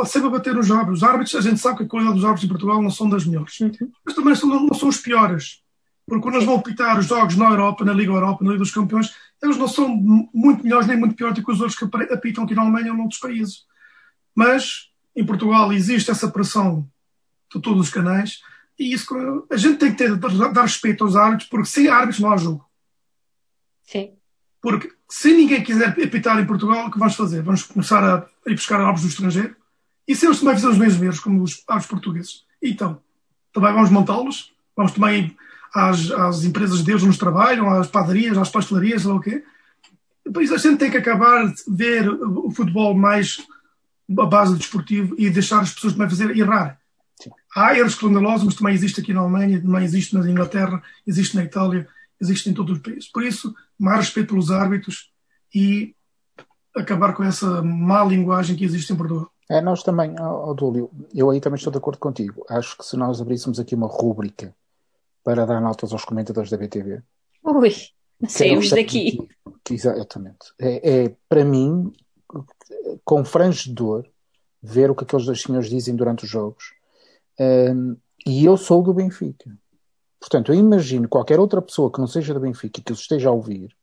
sempre 0.07 0.29
a 0.29 0.31
bater 0.31 0.55
nos 0.55 0.71
árbitros. 0.71 1.03
Os 1.03 1.05
árbitros, 1.09 1.35
a 1.37 1.41
gente 1.43 1.61
sabe 1.61 1.79
que 1.79 1.83
a 1.85 1.89
qualidade 1.89 2.17
dos 2.17 2.25
árbitros 2.25 2.45
em 2.45 2.49
Portugal 2.53 2.83
não 2.83 2.91
são 2.91 3.09
das 3.09 3.27
melhores. 3.27 3.57
Mas 4.05 4.15
também 4.15 4.35
são- 4.35 4.49
não, 4.49 4.73
são 4.75 4.89
os 4.89 4.97
piores. 4.97 5.63
Porque 6.07 6.23
quando 6.23 6.35
eles 6.37 6.47
vão 6.47 6.57
apitar 6.57 6.99
os 6.99 7.07
jogos 7.07 7.37
na 7.37 7.47
Europa, 7.49 7.85
na 7.85 7.93
Liga 7.93 8.13
Europa, 8.13 8.43
na 8.45 8.51
Liga 8.53 8.63
dos 8.63 8.73
Campeões, 8.73 9.15
eles 9.43 9.57
não 9.57 9.69
são 9.69 9.89
mu- 9.89 10.29
muito 10.35 10.63
melhores 10.63 10.87
nem 10.87 10.99
muito 10.99 11.15
piores 11.15 11.37
do 11.37 11.45
que 11.45 11.53
os 11.53 11.61
outros 11.61 11.79
que 11.79 11.85
apitam 12.13 12.45
aqui 12.45 12.55
na 12.55 12.63
Alemanha 12.63 12.91
ou 12.93 12.97
noutros 12.99 13.21
países. 13.21 13.65
Mas 14.35 14.91
em 15.15 15.25
Portugal 15.25 15.73
existe 15.73 16.11
essa 16.11 16.29
pressão 16.31 16.87
de 17.55 17.61
todos 17.61 17.81
os 17.87 17.91
canais 17.91 18.41
e 18.79 18.93
isso 18.93 19.15
a 19.51 19.57
gente 19.57 19.79
tem 19.79 19.93
que 19.93 19.99
ter, 19.99 20.17
dar 20.17 20.63
respeito 20.63 21.05
aos 21.05 21.17
árbitros, 21.17 21.49
porque 21.49 21.67
sem 21.67 21.89
árbitros 21.89 22.21
não 22.21 22.33
há 22.33 22.37
jogo. 22.37 22.65
Sim. 23.85 24.13
Porque 24.61 24.91
se 25.09 25.33
ninguém 25.33 25.63
quiser 25.63 25.89
apitar 25.91 26.39
em 26.41 26.47
Portugal, 26.47 26.87
o 26.87 26.91
que 26.91 26.99
vamos 26.99 27.15
fazer? 27.15 27.43
Vamos 27.43 27.63
começar 27.63 28.03
a, 28.03 28.27
ir 28.51 28.55
buscar 28.55 28.81
árbitros 28.81 29.03
do 29.03 29.09
estrangeiro? 29.09 29.57
E 30.09 30.17
se 30.17 30.27
eles 30.27 30.41
também 30.41 30.55
fizerem 30.55 30.75
os 30.75 30.81
mesmos 30.81 31.03
erros 31.03 31.21
como 31.21 31.43
os 31.43 31.63
árbitros 31.69 31.91
portugueses? 31.91 32.45
Então, 32.63 33.01
também 33.53 33.73
vamos 33.73 33.91
montá-los? 33.91 34.53
Vamos 34.77 34.93
também 34.93 35.37
às, 35.75 36.11
às 36.11 36.45
empresas 36.45 36.83
deles 36.83 37.03
onde 37.03 37.19
trabalham, 37.19 37.71
às 37.71 37.89
padarias, 37.89 38.37
às 38.37 38.49
pastelarias, 38.49 39.03
sei 39.03 39.11
lá 39.11 39.17
o 39.17 39.21
quê? 39.21 39.45
Por 40.33 40.43
isso 40.43 40.55
a 40.55 40.59
gente 40.59 40.79
tem 40.79 40.91
que 40.91 40.97
acabar 40.97 41.47
de 41.47 41.63
ver 41.69 42.09
o 42.09 42.51
futebol 42.51 42.95
mais 42.95 43.39
a 44.19 44.27
base 44.27 44.57
desportivo 44.57 45.15
e 45.19 45.29
deixar 45.31 45.61
as 45.61 45.75
pessoas 45.75 45.93
também 45.93 46.09
fazer 46.09 46.37
errar. 46.37 46.79
Há 47.55 47.77
erros 47.79 47.93
escandalosos, 47.93 48.45
mas 48.45 48.55
também 48.57 48.75
existe 48.75 49.01
aqui 49.01 49.13
na 49.13 49.21
Alemanha, 49.21 49.61
também 49.61 49.85
existe 49.85 50.15
na 50.15 50.29
Inglaterra, 50.29 50.83
existe 51.07 51.37
na 51.37 51.45
Itália, 51.45 51.87
existe 52.21 52.49
em 52.51 52.55
todos 52.55 52.77
os 52.77 52.83
países. 52.83 53.09
Por 53.11 53.23
isso, 53.23 53.55
mais 53.79 54.01
respeito 54.01 54.29
pelos 54.31 54.51
árbitros 54.51 55.11
e 55.55 55.95
acabar 56.77 57.15
com 57.15 57.23
essa 57.23 57.63
má 57.63 58.03
linguagem 58.05 58.57
que 58.57 58.65
existe 58.65 58.93
em 58.93 58.97
Portugal. 58.97 59.31
É, 59.49 59.61
nós 59.61 59.83
também, 59.83 60.15
ó, 60.19 60.51
ó, 60.51 60.55
Dúlio, 60.55 60.91
eu 61.15 61.31
aí 61.31 61.41
também 61.41 61.57
estou 61.59 61.71
de 61.71 61.79
acordo 61.79 61.99
contigo. 61.99 62.45
Acho 62.49 62.77
que 62.79 62.85
se 62.85 62.97
nós 62.97 63.21
abríssemos 63.21 63.61
aqui 63.61 63.75
uma 63.75 63.87
rúbrica 63.87 64.55
para 65.23 65.45
dar 65.47 65.61
notas 65.61 65.93
aos 65.93 66.05
comentadores 66.05 66.51
da 66.51 66.57
BTV, 66.57 67.03
Ui, 67.45 67.71
saímos 68.27 68.73
é 68.73 68.77
daqui. 68.77 69.19
que- 69.63 69.75
Exatamente. 69.75 70.53
É, 70.59 71.05
é, 71.05 71.17
para 71.29 71.45
mim, 71.45 71.93
confrangedor 73.05 74.05
ver 74.63 74.91
o 74.91 74.95
que 74.95 75.05
aqueles 75.05 75.27
dois 75.27 75.41
senhores 75.43 75.69
dizem 75.69 75.95
durante 75.95 76.25
os 76.25 76.31
jogos. 76.31 76.73
Hum, 77.41 77.97
e 78.27 78.45
eu 78.45 78.57
sou 78.57 78.83
do 78.83 78.95
Benfica. 78.95 79.51
Portanto, 80.21 80.53
eu 80.53 80.59
imagino 80.59 81.09
qualquer 81.09 81.39
outra 81.39 81.61
pessoa 81.61 81.93
que 81.93 81.99
não 81.99 82.07
seja 82.07 82.33
do 82.33 82.41
Benfica 82.41 82.81
e 82.81 82.83
que 82.83 82.93
os 82.93 83.01
esteja 83.01 83.29
a 83.29 83.33
ouvir 83.33 83.77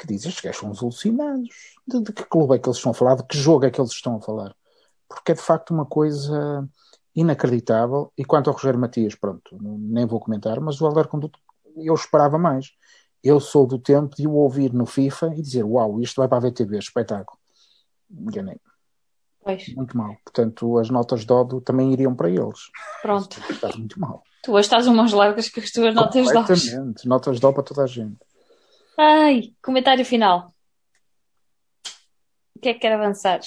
que 0.00 0.06
diz: 0.06 0.24
estes 0.24 0.42
gajos 0.42 0.60
são 0.60 0.70
uns 0.70 0.82
alucinados. 0.82 1.48
De, 1.86 2.00
de 2.00 2.12
que 2.12 2.24
clube 2.24 2.54
é 2.54 2.58
que 2.58 2.68
eles 2.68 2.78
estão 2.78 2.92
a 2.92 2.94
falar? 2.94 3.16
De 3.16 3.24
que 3.24 3.36
jogo 3.36 3.66
é 3.66 3.70
que 3.70 3.80
eles 3.80 3.92
estão 3.92 4.16
a 4.16 4.20
falar? 4.20 4.54
Porque 5.08 5.32
é 5.32 5.34
de 5.34 5.42
facto 5.42 5.72
uma 5.72 5.84
coisa 5.84 6.68
inacreditável. 7.14 8.12
E 8.16 8.24
quanto 8.24 8.48
ao 8.48 8.54
Rogério 8.54 8.80
Matias, 8.80 9.14
pronto, 9.14 9.58
nem 9.60 10.06
vou 10.06 10.20
comentar, 10.20 10.60
mas 10.60 10.80
o 10.80 10.86
Helder 10.86 11.08
Conduto 11.08 11.38
eu 11.76 11.94
esperava 11.94 12.38
mais. 12.38 12.72
Eu 13.22 13.38
sou 13.38 13.66
do 13.66 13.78
tempo 13.78 14.16
de 14.16 14.26
o 14.26 14.32
ouvir 14.32 14.72
no 14.72 14.86
FIFA 14.86 15.34
e 15.36 15.42
dizer: 15.42 15.64
Uau, 15.64 16.00
isto 16.00 16.16
vai 16.16 16.28
para 16.28 16.38
a 16.38 16.50
VTV, 16.50 16.78
espetáculo. 16.78 17.38
Enganei, 18.10 18.58
Pois, 19.42 19.74
muito 19.74 19.96
mal. 19.96 20.16
Portanto, 20.24 20.78
as 20.78 20.90
notas 20.90 21.24
de 21.24 21.32
ódio 21.32 21.60
também 21.60 21.92
iriam 21.92 22.14
para 22.14 22.28
eles. 22.28 22.70
pronto. 23.02 23.40
Está 23.48 23.68
muito 23.76 23.98
mal. 23.98 24.22
Tu 24.42 24.52
hoje 24.52 24.60
estás 24.66 24.86
umas 24.86 25.12
largas 25.12 25.48
com 25.48 25.60
as 25.60 25.70
tuas 25.70 25.94
notas 25.94 26.26
de 26.26 26.36
óculos. 26.36 26.60
Completamente. 26.62 27.08
Notas 27.08 27.40
de 27.40 27.46
ódio 27.46 27.54
para 27.54 27.64
toda 27.64 27.82
a 27.84 27.86
gente. 27.86 28.18
Ai, 28.98 29.52
comentário 29.62 30.04
final. 30.04 30.52
O 32.56 32.60
que 32.60 32.68
é 32.68 32.74
que 32.74 32.80
quer 32.80 32.92
avançar? 32.92 33.40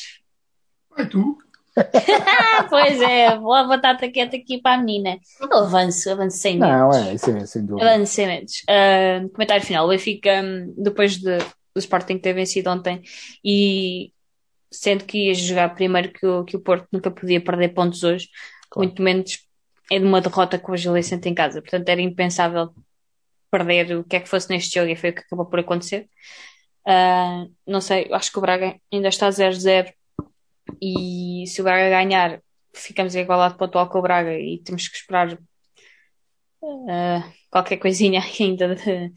Vai 0.95 1.07
tu. 1.07 1.37
Pois 2.69 3.01
é, 3.01 3.35
vou 3.37 3.53
a 3.53 3.63
batata 3.63 4.09
quieta 4.09 4.35
aqui 4.35 4.61
para 4.61 4.75
a 4.75 4.77
menina. 4.77 5.17
Eu 5.41 5.51
avanço, 5.57 6.09
avanço 6.11 6.37
sem 6.37 6.59
medo. 6.59 6.71
Não, 6.71 6.93
é, 6.93 7.13
isso 7.15 7.31
é 7.31 7.45
sem 7.45 7.65
dúvida. 7.65 7.91
Avanço 7.91 8.13
sem 8.13 8.27
medos. 8.27 8.63
Ah, 8.69 9.27
comentário 9.33 9.65
final. 9.65 9.85
O 9.85 9.89
Benfica, 9.89 10.41
hum, 10.43 10.73
depois 10.77 11.17
de, 11.17 11.37
do 11.39 11.79
Sporting 11.79 12.19
ter 12.19 12.33
vencido 12.33 12.69
ontem 12.69 13.01
e 13.43 14.12
sendo 14.73 15.05
que 15.05 15.27
ia 15.27 15.33
jogar 15.35 15.75
primeiro 15.75 16.11
que 16.11 16.25
o, 16.25 16.43
que 16.43 16.57
o 16.57 16.59
Porto 16.61 16.87
nunca 16.91 17.11
podia 17.11 17.41
perder 17.43 17.69
pontos 17.73 18.03
hoje, 18.03 18.27
Claro. 18.69 18.89
muito 18.89 19.01
menos 19.03 19.47
é 19.91 19.99
de 19.99 20.05
uma 20.05 20.19
derrota 20.21 20.57
com 20.59 20.71
o 20.71 20.77
Gil 20.77 20.93
Vicente 20.93 21.29
em 21.29 21.33
casa. 21.35 21.61
Portanto, 21.61 21.87
era 21.89 22.01
impensável 22.01 22.73
perder 23.51 23.95
o 23.97 24.03
que 24.03 24.15
é 24.15 24.19
que 24.19 24.27
fosse 24.29 24.49
neste 24.49 24.73
jogo 24.79 24.89
e 24.91 24.95
foi 24.95 25.11
o 25.11 25.13
que 25.13 25.19
acabou 25.21 25.45
por 25.45 25.59
acontecer. 25.59 26.09
Ah, 26.87 27.45
não 27.67 27.79
sei, 27.79 28.09
acho 28.11 28.31
que 28.31 28.39
o 28.39 28.41
Braga 28.41 28.75
ainda 28.91 29.09
está 29.09 29.29
0-0 29.29 29.93
e 30.81 31.45
se 31.47 31.61
o 31.61 31.63
Braga 31.63 31.89
ganhar, 31.89 32.41
ficamos 32.73 33.13
igualado 33.15 33.55
pontual 33.57 33.87
com 33.89 33.99
o 33.99 34.01
Braga 34.01 34.33
e 34.39 34.59
temos 34.63 34.87
que 34.87 34.97
esperar 34.97 35.37
ah, 36.89 37.31
qualquer 37.51 37.77
coisinha 37.77 38.21
ainda 38.39 38.75
de- 38.75 39.13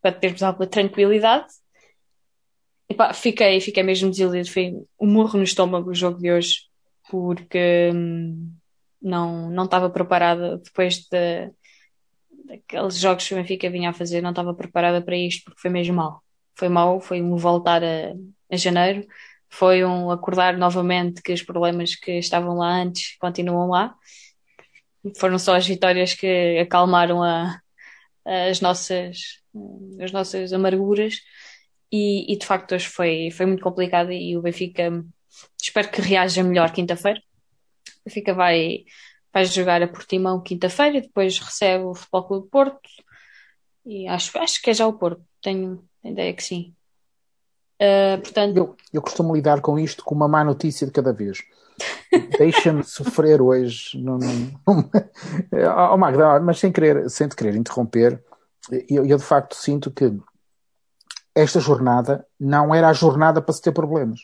para 0.00 0.12
termos 0.12 0.42
alguma 0.42 0.66
tranquilidade. 0.66 1.46
Epá, 2.88 3.12
fiquei, 3.14 3.60
fiquei 3.60 3.82
mesmo 3.82 4.10
desiludido. 4.10 4.50
Foi 4.50 4.74
um 5.00 5.06
murro 5.06 5.38
no 5.38 5.44
estômago 5.44 5.90
o 5.90 5.94
jogo 5.94 6.18
de 6.18 6.30
hoje, 6.30 6.68
porque 7.10 7.90
hum, 7.94 8.52
não 9.00 9.50
não 9.50 9.64
estava 9.64 9.90
preparada 9.90 10.58
depois 10.58 10.98
de, 11.08 11.50
daqueles 12.44 12.98
jogos 12.98 13.26
que 13.26 13.34
o 13.34 13.36
Benfica 13.36 13.70
vinha 13.70 13.90
a 13.90 13.92
fazer, 13.92 14.20
não 14.22 14.30
estava 14.30 14.54
preparada 14.54 15.02
para 15.02 15.16
isto, 15.16 15.44
porque 15.44 15.60
foi 15.60 15.70
mesmo 15.70 15.94
mal. 15.94 16.22
Foi 16.56 16.68
mal, 16.68 17.00
foi 17.00 17.22
um 17.22 17.36
voltar 17.36 17.82
a, 17.82 18.14
a 18.50 18.56
janeiro, 18.56 19.06
foi 19.48 19.84
um 19.84 20.10
acordar 20.10 20.56
novamente 20.56 21.22
que 21.22 21.32
os 21.32 21.42
problemas 21.42 21.94
que 21.96 22.12
estavam 22.18 22.56
lá 22.56 22.68
antes 22.82 23.16
continuam 23.18 23.68
lá. 23.70 23.94
Foram 25.18 25.38
só 25.38 25.54
as 25.56 25.66
vitórias 25.66 26.14
que 26.14 26.58
acalmaram 26.58 27.22
a, 27.22 27.60
as 28.24 28.60
nossas, 28.60 29.42
as 30.00 30.12
nossas 30.12 30.52
amarguras 30.52 31.20
e, 31.94 32.32
e 32.32 32.36
de 32.36 32.44
facto 32.44 32.74
hoje 32.74 32.88
foi, 32.88 33.30
foi 33.30 33.46
muito 33.46 33.62
complicado 33.62 34.10
e 34.10 34.36
o 34.36 34.42
Benfica 34.42 34.90
espero 35.62 35.88
que 35.92 36.00
reaja 36.00 36.42
melhor 36.42 36.72
quinta-feira. 36.72 37.20
O 38.00 38.08
Benfica 38.08 38.34
vai, 38.34 38.84
vai 39.32 39.44
jogar 39.44 39.80
a 39.80 39.86
Portimão 39.86 40.42
quinta-feira, 40.42 41.00
depois 41.00 41.38
recebe 41.38 41.84
o 41.84 41.94
Futebol 41.94 42.24
Clube 42.24 42.48
Porto 42.50 42.80
e 43.86 44.08
acho, 44.08 44.36
acho 44.40 44.60
que 44.60 44.70
é 44.70 44.74
já 44.74 44.88
o 44.88 44.94
Porto, 44.94 45.22
tenho 45.40 45.84
a 46.04 46.08
ideia 46.08 46.34
que 46.34 46.42
sim. 46.42 46.74
Uh, 47.80 48.20
portanto, 48.20 48.56
Eu, 48.56 48.76
eu 48.92 49.00
costumo 49.00 49.32
lidar 49.32 49.60
com 49.60 49.78
isto 49.78 50.02
com 50.04 50.16
uma 50.16 50.26
má 50.26 50.42
notícia 50.42 50.84
de 50.88 50.92
cada 50.92 51.12
vez. 51.12 51.44
Deixa-me 52.36 52.82
sofrer 52.82 53.40
hoje. 53.40 53.96
Não, 54.02 54.18
não, 54.18 54.34
não... 54.66 54.90
Oh, 55.92 55.96
Magda, 55.96 56.40
mas 56.40 56.58
sem 56.58 56.72
querer, 56.72 57.08
sem 57.08 57.28
te 57.28 57.36
querer 57.36 57.54
interromper, 57.54 58.20
eu, 58.88 59.06
eu 59.06 59.16
de 59.16 59.24
facto 59.24 59.54
sinto 59.54 59.92
que 59.92 60.12
esta 61.34 61.60
jornada 61.60 62.26
não 62.38 62.74
era 62.74 62.88
a 62.88 62.92
jornada 62.92 63.42
para 63.42 63.52
se 63.52 63.62
ter 63.62 63.72
problemas, 63.72 64.20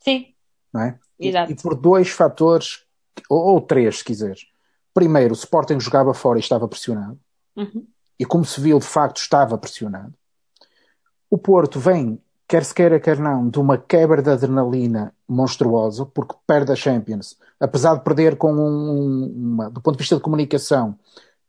sim, 0.00 0.34
não 0.72 0.80
é? 0.80 0.98
E, 1.18 1.28
Exato. 1.28 1.52
e 1.52 1.54
por 1.54 1.74
dois 1.74 2.10
fatores, 2.10 2.84
ou, 3.28 3.54
ou 3.54 3.60
três, 3.60 3.98
se 3.98 4.04
quiseres. 4.04 4.46
Primeiro, 4.92 5.32
o 5.32 5.36
Sporting 5.36 5.78
jogava 5.80 6.14
fora 6.14 6.38
e 6.38 6.40
estava 6.40 6.68
pressionado. 6.68 7.18
Uhum. 7.56 7.86
E 8.18 8.24
como 8.24 8.44
se 8.44 8.60
viu, 8.60 8.78
de 8.78 8.86
facto, 8.86 9.18
estava 9.18 9.58
pressionado. 9.58 10.14
O 11.30 11.36
Porto 11.36 11.80
vem, 11.80 12.20
quer 12.46 12.64
se 12.64 12.74
queira, 12.74 13.00
quer 13.00 13.18
não, 13.18 13.48
de 13.48 13.58
uma 13.58 13.76
quebra 13.76 14.22
de 14.22 14.30
adrenalina 14.30 15.12
monstruosa, 15.28 16.06
porque 16.06 16.34
perde 16.46 16.72
a 16.72 16.76
Champions. 16.76 17.36
Apesar 17.58 17.96
de 17.96 18.04
perder 18.04 18.36
com 18.36 18.52
um, 18.52 19.26
uma, 19.26 19.70
do 19.70 19.80
ponto 19.80 19.96
de 19.96 20.02
vista 20.02 20.16
de 20.16 20.22
comunicação, 20.22 20.96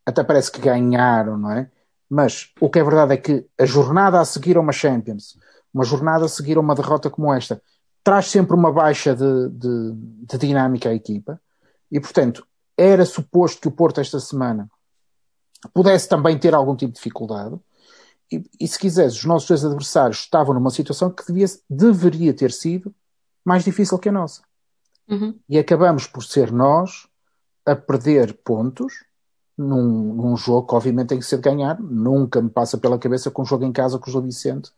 até 0.05 0.23
parece 0.23 0.51
que 0.51 0.59
ganharam, 0.59 1.37
não 1.37 1.51
é? 1.51 1.69
Mas 2.09 2.51
o 2.59 2.69
que 2.69 2.79
é 2.79 2.83
verdade 2.83 3.13
é 3.13 3.17
que 3.17 3.45
a 3.57 3.65
jornada 3.65 4.19
a 4.19 4.25
seguir 4.25 4.57
a 4.57 4.59
uma 4.59 4.71
Champions, 4.71 5.37
uma 5.73 5.83
jornada 5.83 6.25
a 6.25 6.29
seguir 6.29 6.57
a 6.57 6.59
uma 6.61 6.75
derrota 6.75 7.09
como 7.09 7.33
esta, 7.33 7.61
traz 8.03 8.27
sempre 8.27 8.55
uma 8.55 8.71
baixa 8.71 9.15
de, 9.15 9.49
de, 9.49 9.91
de 9.93 10.37
dinâmica 10.37 10.89
à 10.89 10.93
equipa. 10.93 11.41
E, 11.91 11.99
portanto, 11.99 12.45
era 12.77 13.05
suposto 13.05 13.61
que 13.61 13.67
o 13.67 13.71
Porto 13.71 13.99
esta 13.99 14.19
semana 14.19 14.69
pudesse 15.73 16.07
também 16.07 16.37
ter 16.37 16.53
algum 16.53 16.75
tipo 16.75 16.91
de 16.91 16.97
dificuldade. 16.97 17.57
E, 18.31 18.43
e, 18.59 18.67
se 18.67 18.77
quiseres, 18.77 19.15
os 19.15 19.25
nossos 19.25 19.47
dois 19.47 19.65
adversários 19.65 20.19
estavam 20.19 20.53
numa 20.53 20.69
situação 20.69 21.09
que 21.09 21.25
devia, 21.25 21.47
deveria 21.69 22.33
ter 22.33 22.51
sido 22.51 22.93
mais 23.43 23.63
difícil 23.63 23.97
que 23.97 24.09
a 24.09 24.11
nossa. 24.11 24.41
Uhum. 25.07 25.37
E 25.47 25.57
acabamos 25.57 26.07
por 26.07 26.23
ser 26.23 26.51
nós 26.51 27.07
a 27.65 27.75
perder 27.75 28.33
pontos 28.43 29.04
num, 29.57 30.13
num, 30.13 30.37
jogo 30.37 30.67
que 30.67 30.75
obviamente 30.75 31.09
tem 31.09 31.19
que 31.19 31.25
ser 31.25 31.37
de 31.37 31.43
ganhar. 31.43 31.79
Nunca 31.79 32.41
me 32.41 32.49
passa 32.49 32.77
pela 32.77 32.99
cabeça 32.99 33.31
que 33.31 33.41
um 33.41 33.45
jogo 33.45 33.63
em 33.63 33.71
casa 33.71 33.97
com 33.97 34.09
o 34.09 34.11
Gil 34.11 34.21
Vicente 34.21 34.71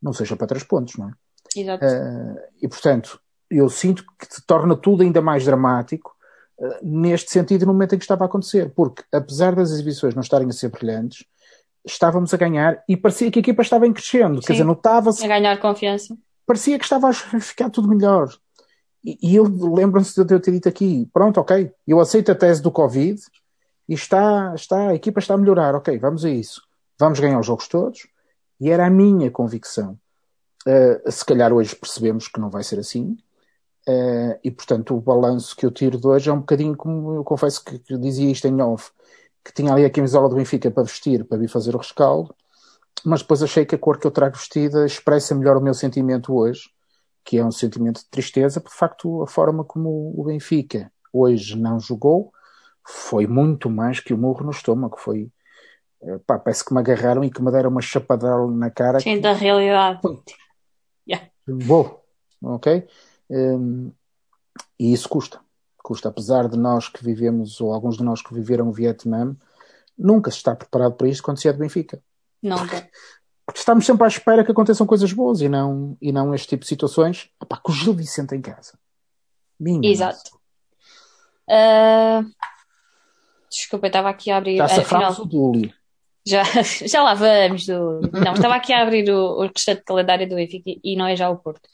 não 0.00 0.12
seja 0.12 0.36
para 0.36 0.46
três 0.46 0.64
pontos, 0.64 0.96
não 0.96 1.08
é? 1.08 1.12
Exato. 1.56 1.84
Uh, 1.84 2.38
e 2.62 2.68
portanto, 2.68 3.20
eu 3.50 3.68
sinto 3.68 4.04
que 4.18 4.32
se 4.34 4.42
torna 4.46 4.76
tudo 4.76 5.02
ainda 5.02 5.20
mais 5.20 5.44
dramático 5.44 6.14
uh, 6.58 6.76
neste 6.82 7.30
sentido 7.30 7.66
no 7.66 7.72
momento 7.72 7.94
em 7.94 7.98
que 7.98 8.04
estava 8.04 8.24
a 8.24 8.26
acontecer, 8.26 8.70
porque 8.74 9.02
apesar 9.12 9.54
das 9.54 9.70
exibições 9.70 10.14
não 10.14 10.22
estarem 10.22 10.48
a 10.48 10.52
ser 10.52 10.68
brilhantes, 10.68 11.24
estávamos 11.84 12.32
a 12.32 12.36
ganhar 12.36 12.82
e 12.88 12.96
parecia 12.96 13.30
que 13.30 13.38
a 13.38 13.42
equipa 13.42 13.62
estava 13.62 13.86
em 13.86 13.92
crescendo, 13.92 14.40
Sim. 14.40 14.46
quer 14.46 14.52
dizer, 14.52 14.64
notava-se. 14.64 15.24
A 15.24 15.28
ganhar 15.28 15.58
confiança. 15.58 16.16
Parecia 16.46 16.78
que 16.78 16.84
estava 16.84 17.08
a 17.08 17.12
ficar 17.12 17.70
tudo 17.70 17.88
melhor. 17.88 18.28
E, 19.04 19.18
e 19.22 19.34
eu 19.36 19.44
lembro-me 19.44 20.06
de 20.06 20.34
eu 20.34 20.40
ter 20.40 20.52
dito 20.52 20.68
aqui: 20.68 21.08
pronto, 21.12 21.40
ok, 21.40 21.72
eu 21.86 22.00
aceito 22.00 22.30
a 22.30 22.34
tese 22.34 22.62
do 22.62 22.70
Covid 22.70 23.20
e 23.90 23.94
está, 23.94 24.54
está, 24.54 24.90
a 24.90 24.94
equipa 24.94 25.18
está 25.18 25.34
a 25.34 25.36
melhorar, 25.36 25.74
ok, 25.74 25.98
vamos 25.98 26.24
a 26.24 26.30
isso. 26.30 26.62
Vamos 26.96 27.18
ganhar 27.18 27.40
os 27.40 27.46
jogos 27.46 27.66
todos. 27.66 28.06
E 28.60 28.70
era 28.70 28.86
a 28.86 28.90
minha 28.90 29.32
convicção. 29.32 29.98
Uh, 30.64 31.10
se 31.10 31.24
calhar 31.24 31.52
hoje 31.52 31.74
percebemos 31.74 32.28
que 32.28 32.38
não 32.38 32.48
vai 32.50 32.62
ser 32.62 32.78
assim. 32.78 33.18
Uh, 33.88 34.38
e 34.44 34.50
portanto, 34.52 34.96
o 34.96 35.00
balanço 35.00 35.56
que 35.56 35.66
eu 35.66 35.72
tiro 35.72 35.98
de 35.98 36.06
hoje 36.06 36.30
é 36.30 36.32
um 36.32 36.38
bocadinho 36.38 36.76
como 36.76 37.14
eu 37.14 37.24
confesso 37.24 37.64
que, 37.64 37.80
que 37.80 37.98
dizia 37.98 38.30
isto 38.30 38.46
em 38.46 38.62
off, 38.62 38.92
que 39.44 39.52
tinha 39.52 39.72
ali 39.72 39.84
a 39.84 39.90
camisola 39.90 40.28
do 40.28 40.36
Benfica 40.36 40.70
para 40.70 40.84
vestir, 40.84 41.24
para 41.24 41.38
vir 41.38 41.48
fazer 41.48 41.74
o 41.74 41.78
rescaldo, 41.78 42.32
mas 43.04 43.22
depois 43.22 43.42
achei 43.42 43.66
que 43.66 43.74
a 43.74 43.78
cor 43.78 43.98
que 43.98 44.06
eu 44.06 44.12
trago 44.12 44.36
vestida 44.36 44.86
expressa 44.86 45.34
melhor 45.34 45.56
o 45.56 45.60
meu 45.60 45.74
sentimento 45.74 46.32
hoje, 46.32 46.70
que 47.24 47.38
é 47.38 47.44
um 47.44 47.50
sentimento 47.50 48.02
de 48.02 48.08
tristeza, 48.08 48.60
por 48.60 48.70
de 48.70 48.76
facto 48.76 49.20
a 49.22 49.26
forma 49.26 49.64
como 49.64 50.14
o 50.16 50.22
Benfica 50.22 50.92
hoje 51.12 51.58
não 51.58 51.80
jogou 51.80 52.32
foi 52.90 53.26
muito 53.26 53.70
mais 53.70 54.00
que 54.00 54.12
o 54.12 54.18
murro 54.18 54.44
no 54.44 54.50
estômago, 54.50 54.98
foi 54.98 55.30
pá, 56.26 56.38
parece 56.38 56.64
que 56.64 56.72
me 56.72 56.80
agarraram 56.80 57.22
e 57.24 57.30
que 57.30 57.42
me 57.42 57.50
deram 57.50 57.70
uma 57.70 57.80
chapadela 57.80 58.50
na 58.50 58.70
cara. 58.70 59.00
Sim, 59.00 59.16
que... 59.16 59.20
da 59.20 59.32
realidade. 59.32 60.00
Yeah. 61.08 61.28
Vou, 61.46 62.04
ok? 62.42 62.86
Um, 63.28 63.92
e 64.78 64.92
isso 64.92 65.08
custa. 65.08 65.40
Custa, 65.82 66.08
apesar 66.08 66.48
de 66.48 66.58
nós 66.58 66.88
que 66.88 67.02
vivemos, 67.02 67.60
ou 67.60 67.72
alguns 67.72 67.96
de 67.96 68.04
nós 68.04 68.22
que 68.22 68.34
viveram 68.34 68.68
o 68.68 68.72
Vietnã, 68.72 69.36
nunca 69.96 70.30
se 70.30 70.38
está 70.38 70.54
preparado 70.54 70.94
para 70.94 71.08
isto 71.08 71.22
quando 71.22 71.38
se 71.38 71.48
é 71.48 71.52
de 71.52 71.58
Benfica. 71.58 72.02
Nunca. 72.42 72.88
Porque 73.44 73.58
estamos 73.58 73.84
sempre 73.84 74.04
à 74.04 74.08
espera 74.08 74.44
que 74.44 74.52
aconteçam 74.52 74.86
coisas 74.86 75.12
boas 75.12 75.40
e 75.40 75.48
não, 75.48 75.96
e 76.00 76.12
não 76.12 76.34
este 76.34 76.48
tipo 76.48 76.62
de 76.62 76.68
situações. 76.68 77.30
Opá, 77.40 77.56
com 77.56 77.72
o 77.72 77.74
Gil 77.74 77.94
Vicente 77.94 78.34
em 78.34 78.40
casa. 78.40 78.78
Minha 79.58 79.90
Exato. 79.90 80.38
Uh... 81.48 82.24
Desculpa, 83.50 83.86
eu 83.86 83.88
estava 83.88 84.08
aqui 84.08 84.30
a 84.30 84.36
abrir. 84.36 84.56
Já 84.56 84.68
safrámos 84.68 85.18
o 85.18 85.24
Dúlio. 85.24 85.72
Já, 86.26 86.42
já 86.86 87.02
lá 87.02 87.14
vamos. 87.14 87.66
Do... 87.66 88.00
Não, 88.12 88.34
estava 88.34 88.54
aqui 88.54 88.72
a 88.72 88.82
abrir 88.82 89.10
o, 89.10 89.40
o 89.40 89.46
restante 89.46 89.82
calendário 89.84 90.28
do 90.28 90.36
Benfica 90.36 90.70
e 90.82 90.96
não 90.96 91.06
é 91.06 91.16
já 91.16 91.28
o 91.28 91.36
Porto. 91.36 91.66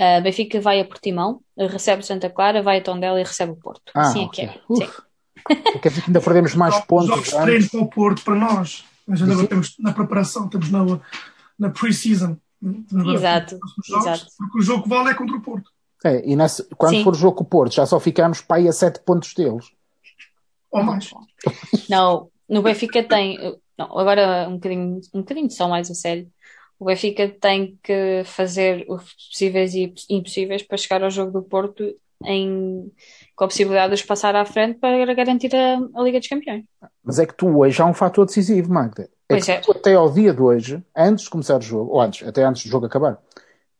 Uh, 0.00 0.22
Benfica 0.22 0.60
vai 0.60 0.80
a 0.80 0.84
Portimão, 0.84 1.40
recebe 1.56 2.04
Santa 2.04 2.28
Clara, 2.28 2.62
vai 2.62 2.78
a 2.78 2.82
Tondela 2.82 3.20
e 3.20 3.24
recebe 3.24 3.52
o 3.52 3.56
Porto. 3.56 3.92
Ah, 3.94 4.02
assim 4.02 4.24
okay. 4.24 4.46
é 4.46 4.48
que 4.48 4.82
é. 4.82 4.86
Sim. 4.86 4.92
Quer 5.80 5.88
dizer 5.88 6.02
que 6.02 6.08
ainda 6.08 6.20
perdemos 6.20 6.54
mais 6.54 6.78
pontos. 6.80 7.04
Os 7.04 7.26
jogos 7.26 7.30
de 7.30 7.42
treino 7.42 7.70
para 7.70 7.80
o 7.80 7.86
Porto, 7.86 8.24
para 8.24 8.34
nós. 8.34 8.84
Mas 9.06 9.22
ainda 9.22 9.46
temos 9.46 9.76
na 9.78 9.92
preparação, 9.92 10.46
estamos 10.46 10.70
na, 10.70 11.00
na 11.58 11.70
pre-season. 11.70 12.36
Exato, 13.14 13.58
exato. 14.00 14.26
Porque 14.38 14.58
o 14.58 14.62
jogo 14.62 14.84
que 14.84 14.88
vale 14.88 15.10
é 15.10 15.14
contra 15.14 15.36
o 15.36 15.40
Porto. 15.40 15.70
É, 16.04 16.26
e 16.28 16.34
nessa, 16.34 16.66
quando 16.76 16.96
Sim. 16.96 17.04
for 17.04 17.14
o 17.14 17.18
jogo 17.18 17.36
com 17.36 17.44
o 17.44 17.46
Porto, 17.46 17.74
já 17.74 17.86
só 17.86 18.00
ficamos 18.00 18.40
para 18.40 18.56
aí 18.56 18.68
a 18.68 18.72
7 18.72 19.00
pontos 19.00 19.34
deles. 19.34 19.66
Ou 20.74 20.82
mais. 20.82 21.10
Não, 21.88 22.28
no 22.48 22.62
Benfica 22.62 23.02
tem. 23.02 23.38
Não, 23.78 23.98
agora 23.98 24.48
um 24.48 24.54
bocadinho, 24.54 25.00
um 25.14 25.20
bocadinho 25.20 25.50
só 25.50 25.68
mais 25.68 25.90
a 25.90 25.94
sério. 25.94 26.28
O 26.78 26.86
Benfica 26.86 27.28
tem 27.28 27.78
que 27.82 28.22
fazer 28.24 28.84
os 28.88 29.14
possíveis 29.14 29.74
e 29.74 29.94
impossíveis 30.10 30.62
para 30.62 30.76
chegar 30.76 31.02
ao 31.02 31.10
jogo 31.10 31.30
do 31.30 31.42
Porto 31.42 31.94
em, 32.24 32.92
com 33.36 33.44
a 33.44 33.48
possibilidade 33.48 33.94
de 33.94 33.94
os 33.94 34.02
passar 34.02 34.34
à 34.34 34.44
frente 34.44 34.78
para 34.78 35.14
garantir 35.14 35.54
a, 35.54 35.78
a 35.94 36.02
Liga 36.02 36.18
dos 36.18 36.28
Campeões. 36.28 36.64
Mas 37.02 37.18
é 37.18 37.26
que 37.26 37.34
tu 37.34 37.58
hoje 37.58 37.80
há 37.80 37.86
um 37.86 37.94
fator 37.94 38.26
decisivo, 38.26 38.72
Magda. 38.72 39.04
É 39.04 39.08
pois 39.28 39.44
que 39.44 39.52
é. 39.52 39.60
tu, 39.60 39.72
até 39.72 39.94
ao 39.94 40.12
dia 40.12 40.34
de 40.34 40.42
hoje, 40.42 40.82
antes 40.96 41.24
de 41.24 41.30
começar 41.30 41.58
o 41.58 41.62
jogo, 41.62 41.92
ou 41.92 42.00
antes, 42.00 42.26
até 42.26 42.42
antes 42.42 42.64
do 42.64 42.70
jogo 42.70 42.86
acabar, 42.86 43.18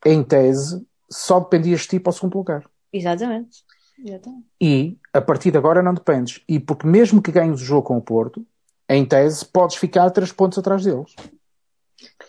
em 0.04 0.22
tese, 0.22 0.86
só 1.10 1.40
dependias 1.40 1.80
de 1.82 1.88
ti 1.88 2.00
para 2.00 2.10
o 2.10 2.12
segundo 2.12 2.36
lugar. 2.36 2.64
Exatamente. 2.92 3.64
Exatamente. 3.98 4.46
E 4.60 4.98
a 5.12 5.20
partir 5.20 5.50
de 5.50 5.58
agora 5.58 5.82
não 5.82 5.94
dependes. 5.94 6.42
E 6.48 6.58
porque 6.58 6.86
mesmo 6.86 7.22
que 7.22 7.32
ganhes 7.32 7.60
o 7.60 7.64
jogo 7.64 7.86
com 7.88 7.96
o 7.96 8.02
Porto, 8.02 8.44
em 8.88 9.04
tese, 9.04 9.44
podes 9.46 9.76
ficar 9.76 10.10
3 10.10 10.32
pontos 10.32 10.58
atrás 10.58 10.84
deles. 10.84 11.14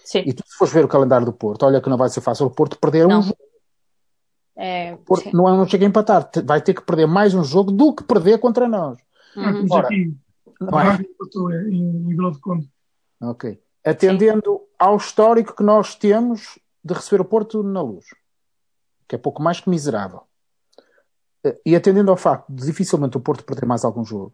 Sim. 0.03 0.19
E 0.25 0.33
tu, 0.33 0.43
se 0.47 0.55
fores 0.57 0.73
ver 0.73 0.85
o 0.85 0.87
calendário 0.87 1.25
do 1.25 1.33
Porto, 1.33 1.63
olha 1.65 1.81
que 1.81 1.89
não 1.89 1.97
vai 1.97 2.09
ser 2.09 2.21
fácil 2.21 2.45
o 2.45 2.51
Porto 2.51 2.77
perder 2.79 3.07
Não. 3.07 3.19
um 3.19 3.21
jogo. 3.23 3.37
É, 4.55 4.95
Por- 4.97 5.19
sim. 5.19 5.31
não, 5.33 5.49
é- 5.49 5.57
não 5.57 5.67
chega 5.67 5.85
a 5.85 5.89
empatar. 5.89 6.29
Vai 6.45 6.61
ter 6.61 6.73
que 6.73 6.81
perder 6.81 7.07
mais 7.07 7.33
um 7.33 7.43
jogo 7.43 7.71
do 7.71 7.93
que 7.93 8.03
perder 8.03 8.37
contra 8.39 8.67
nós. 8.67 8.97
Ah, 9.35 9.51
temos 9.51 9.71
Ora, 9.71 9.87
aqui. 9.87 10.15
Não 10.61 10.79
é? 10.79 10.97
Em, 11.69 12.11
em 12.11 12.31
de 12.31 12.39
Conde. 12.39 12.69
Ok. 13.21 13.59
Atendendo 13.83 14.61
ao 14.79 14.95
histórico 14.95 15.55
que 15.55 15.63
nós 15.63 15.95
temos 15.95 16.57
de 16.83 16.93
receber 16.93 17.21
o 17.21 17.25
Porto 17.25 17.61
na 17.63 17.81
luz, 17.81 18.05
que 19.07 19.15
é 19.15 19.17
pouco 19.17 19.41
mais 19.41 19.59
que 19.59 19.69
miserável, 19.69 20.21
e 21.65 21.75
atendendo 21.75 22.11
ao 22.11 22.17
facto 22.17 22.45
de 22.49 22.65
dificilmente 22.65 23.17
o 23.17 23.21
Porto 23.21 23.43
perder 23.43 23.65
mais 23.65 23.83
algum 23.83 24.03
jogo, 24.03 24.33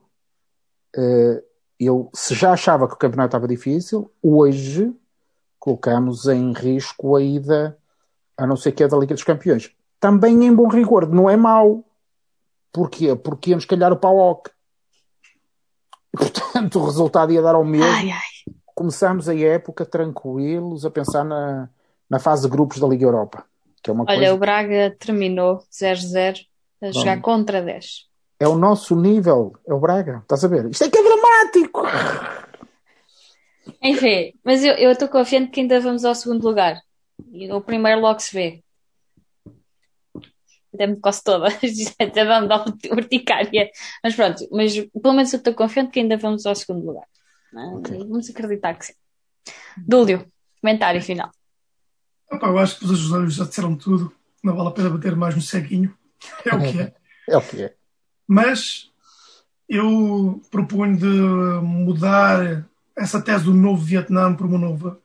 eh, 0.96 1.44
eu, 1.80 2.10
se 2.14 2.36
já 2.36 2.54
achava 2.54 2.88
que 2.88 2.94
o 2.94 2.98
campeonato 2.98 3.30
estava 3.30 3.48
difícil, 3.48 4.12
hoje 4.22 4.94
colocamos 5.60 6.28
em 6.28 6.54
risco 6.54 7.16
a 7.16 7.22
ida, 7.22 7.78
a 8.38 8.46
não 8.46 8.56
ser 8.56 8.72
que 8.72 8.84
é 8.84 8.88
da 8.88 8.98
Liga 8.98 9.14
dos 9.14 9.24
Campeões. 9.24 9.72
Também 10.00 10.46
em 10.46 10.54
bom 10.54 10.68
rigor, 10.68 11.08
não 11.08 11.30
é 11.30 11.36
mau. 11.36 11.84
Porquê? 12.72 13.16
Porque 13.16 13.52
íamos 13.52 13.66
calhar 13.66 13.92
o 13.92 13.98
Pauoc. 13.98 14.50
Portanto, 16.12 16.80
o 16.80 16.86
resultado 16.86 17.32
ia 17.32 17.42
dar 17.42 17.56
ao 17.56 17.64
mesmo 17.64 17.86
Ai, 17.86 18.12
ai. 18.12 18.54
começámos 18.76 19.28
a 19.28 19.36
época 19.36 19.86
tranquilos 19.86 20.86
a 20.86 20.92
pensar 20.92 21.24
na, 21.24 21.70
na 22.10 22.20
fase 22.20 22.44
de 22.44 22.50
grupos 22.50 22.80
da 22.80 22.88
Liga 22.88 23.06
Europa, 23.06 23.46
que 23.82 23.90
é 23.90 23.94
uma 23.94 24.04
Olha, 24.04 24.18
coisa, 24.18 24.34
o 24.34 24.38
Braga 24.38 24.96
terminou 25.00 25.64
0-0 25.72 26.51
a 26.82 26.92
jogar 26.92 27.18
Bom. 27.18 27.22
contra 27.22 27.62
10. 27.62 28.08
é 28.40 28.48
o 28.48 28.56
nosso 28.58 28.96
nível, 28.96 29.54
é 29.68 29.74
o 29.74 29.80
Braga, 29.80 30.20
estás 30.24 30.44
a 30.44 30.48
ver? 30.48 30.70
Isto 30.70 30.86
é 30.86 30.90
que 30.90 30.98
é 30.98 31.04
dramático! 31.04 31.82
Enfim, 33.82 34.34
mas 34.44 34.64
eu 34.64 34.74
eu 34.76 34.92
estou 34.92 35.08
confiante 35.08 35.52
que 35.52 35.60
ainda 35.62 35.80
vamos 35.80 36.04
ao 36.06 36.16
segundo 36.16 36.44
lugar. 36.44 36.82
E 37.32 37.52
o 37.52 37.62
primeiro 37.62 38.02
logo 38.02 38.20
se 38.20 38.34
vê. 38.34 38.64
Até 40.74 40.88
me 40.88 40.96
coço 40.98 41.24
toda. 41.24 41.48
Até 42.00 42.26
vamos 42.26 42.50
dar 42.50 42.66
urticária. 42.92 43.70
Mas 44.04 44.16
pronto, 44.16 44.48
mas 44.52 44.74
pelo 44.80 45.14
menos 45.14 45.32
eu 45.34 45.38
estou 45.38 45.54
confiante 45.54 45.92
que 45.92 46.00
ainda 46.00 46.18
vamos 46.18 46.46
ao 46.46 46.56
segundo 46.56 46.86
lugar. 46.86 47.06
não 47.54 47.62
é? 47.62 47.76
Ok. 47.78 47.96
E 47.96 48.00
Vamos 48.00 48.30
acreditar 48.30 48.74
que 48.76 48.86
sim. 48.88 48.94
Dúlio, 49.78 50.26
comentário 50.62 51.02
final. 51.02 51.30
Opa, 52.32 52.48
eu 52.48 52.58
acho 52.58 52.80
que 52.80 52.86
os 52.86 52.92
ajudadores 52.92 53.34
já 53.36 53.46
disseram 53.46 53.76
tudo. 53.76 54.12
Não 54.44 54.56
vale 54.56 54.70
a 54.70 54.72
pena 54.72 54.90
bater 54.90 55.16
mais 55.16 55.36
no 55.36 55.42
ceguinho. 55.42 55.96
É 56.46 56.56
o 56.56 56.62
que 56.62 56.82
é. 56.82 56.94
É 57.30 57.38
o 57.38 57.42
que 57.42 57.64
é. 57.64 57.74
Mas 58.28 58.92
eu 59.68 60.42
proponho 60.52 60.98
de 60.98 61.06
mudar 61.06 62.66
essa 62.96 63.22
tese 63.22 63.46
do 63.46 63.54
novo 63.54 63.82
Vietnã 63.82 64.34
por 64.34 64.46
uma 64.46 64.58
nova, 64.58 65.00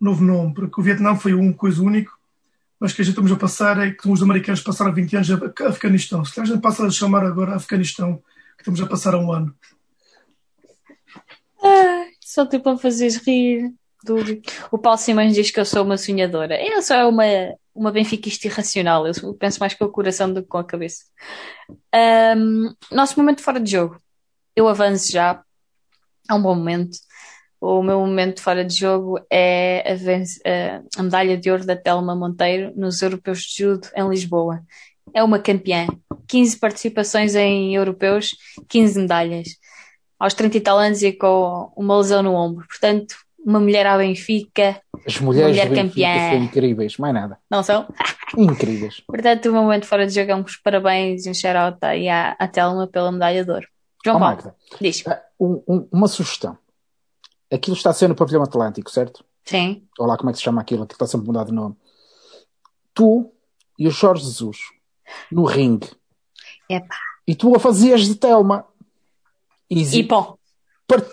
novo 0.00 0.24
nome, 0.24 0.54
porque 0.54 0.80
o 0.80 0.84
Vietnã 0.84 1.16
foi 1.16 1.34
uma 1.34 1.52
coisa 1.52 1.82
única, 1.82 2.12
mas 2.78 2.92
que 2.92 3.02
a 3.02 3.04
gente 3.04 3.12
estamos 3.12 3.32
a 3.32 3.36
passar 3.36 3.78
é 3.84 3.90
que 3.90 4.08
os 4.08 4.22
americanos 4.22 4.60
passaram 4.60 4.92
20 4.92 5.16
anos 5.16 5.30
a 5.30 5.68
Afeganistão. 5.68 6.24
Se 6.24 6.40
a 6.40 6.44
gente 6.44 6.60
passa 6.60 6.86
a 6.86 6.90
chamar 6.90 7.24
agora 7.24 7.54
Afeganistão, 7.54 8.22
que 8.56 8.62
estamos 8.62 8.80
a 8.80 8.86
passar 8.86 9.14
há 9.14 9.18
um 9.18 9.32
ano. 9.32 9.54
Ai, 11.62 12.10
só 12.20 12.46
tu 12.46 12.60
para 12.60 12.76
fazeres 12.76 13.16
rir, 13.16 13.72
Dúlio. 14.04 14.40
O 14.70 14.78
Paulo 14.78 14.98
Simões 14.98 15.34
diz 15.34 15.50
que 15.50 15.58
eu 15.58 15.64
sou 15.64 15.84
uma 15.84 15.96
sonhadora. 15.96 16.60
Eu 16.60 16.80
sou 16.82 17.08
uma, 17.08 17.24
uma 17.76 17.92
benfiquista 17.92 18.46
irracional. 18.46 19.06
Eu 19.06 19.34
penso 19.34 19.60
mais 19.60 19.74
com 19.74 19.84
o 19.84 19.90
coração 19.90 20.32
do 20.32 20.42
que 20.42 20.48
com 20.48 20.58
a 20.58 20.64
cabeça. 20.64 21.04
Ahm, 21.92 22.74
nosso 22.90 23.18
momento 23.18 23.42
fora 23.42 23.60
de 23.60 23.70
jogo. 23.70 24.00
Eu 24.54 24.68
avanço 24.68 25.12
já. 25.12 25.42
É 26.28 26.34
um 26.34 26.42
bom 26.42 26.54
momento. 26.54 26.98
O 27.60 27.82
meu 27.82 28.00
momento 28.00 28.42
fora 28.42 28.64
de 28.64 28.74
jogo 28.76 29.18
é 29.30 29.82
a- 30.44 30.82
a 30.98 31.02
medalha 31.02 31.36
de 31.36 31.50
ouro 31.50 31.64
da 31.64 31.76
Telma 31.76 32.14
Monteiro 32.14 32.72
nos 32.76 33.00
Europeus 33.02 33.40
de 33.42 33.62
Judo 33.62 33.88
em 33.94 34.08
Lisboa. 34.08 34.62
É 35.14 35.22
uma 35.22 35.38
campeã. 35.38 35.86
15 36.28 36.58
participações 36.58 37.34
em 37.34 37.74
europeus, 37.74 38.30
15 38.68 38.98
medalhas. 38.98 39.48
Aos 40.18 40.34
30 40.34 40.56
e 40.56 40.60
tal 40.60 40.78
anos 40.78 41.02
e 41.02 41.12
com 41.12 41.72
uma 41.76 41.96
lesão 41.98 42.22
no 42.22 42.34
ombro. 42.34 42.66
Portanto, 42.66 43.14
uma 43.46 43.60
mulher 43.60 43.86
à 43.86 43.96
Benfica, 43.96 44.82
As 45.06 45.18
mulheres 45.20 45.50
Mulher 45.50 45.68
do 45.68 45.74
Benfica 45.74 46.06
campeã. 46.06 46.30
são 46.30 46.42
incríveis, 46.44 46.96
mais 46.98 47.14
nada. 47.14 47.38
não 47.50 47.62
são? 47.62 47.86
Incríveis. 48.36 49.00
Portanto, 49.06 49.46
o 49.48 49.52
meu 49.52 49.62
momento 49.62 49.86
fora 49.86 50.06
de 50.06 50.12
jogo 50.14 50.30
é 50.32 50.34
uns 50.34 50.56
parabéns 50.56 51.24
e 51.26 51.30
um 51.30 51.34
shout-out 51.34 51.78
aí 51.82 52.08
à, 52.08 52.32
à 52.38 52.48
Telma 52.48 52.86
pela 52.88 53.12
medalha 53.12 53.44
de 53.44 53.50
ouro. 53.50 53.66
João 54.04 54.16
Ó, 54.16 54.18
Paulo, 54.20 54.36
Magda, 54.36 54.56
diz. 54.80 55.02
ah, 55.06 55.22
um- 55.38 55.62
um- 55.68 55.88
uma 55.92 56.08
sugestão. 56.08 56.58
Aquilo 57.52 57.76
está 57.76 57.90
a 57.90 57.92
ser 57.92 58.08
no 58.08 58.14
pavilhão 58.16 58.42
Atlântico, 58.42 58.90
certo? 58.90 59.24
Sim. 59.44 59.86
Olha 59.98 60.08
lá 60.08 60.16
como 60.16 60.30
é 60.30 60.32
que 60.32 60.38
se 60.38 60.44
chama 60.44 60.60
aquilo, 60.60 60.82
aquilo 60.82 60.96
está 60.96 61.06
sempre 61.06 61.28
mudado 61.28 61.46
de 61.46 61.52
nome. 61.54 61.76
Tu 62.92 63.30
e 63.78 63.86
o 63.86 63.90
Jorge 63.90 64.24
Jesus 64.24 64.58
no 65.30 65.44
ringue. 65.44 65.88
Epá. 66.68 66.96
E 67.26 67.34
tu 67.34 67.54
a 67.54 67.60
fazias 67.60 68.02
de 68.06 68.14
Telma. 68.16 68.64
E 69.70 69.80
Easy. 69.80 70.02
Part... 70.86 71.06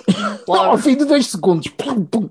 Logo. 0.48 0.62
Ao 0.72 0.78
fim 0.78 0.96
de 0.96 1.06
dois 1.06 1.28
segundos, 1.28 1.68
pum, 1.70 2.06
pum, 2.06 2.30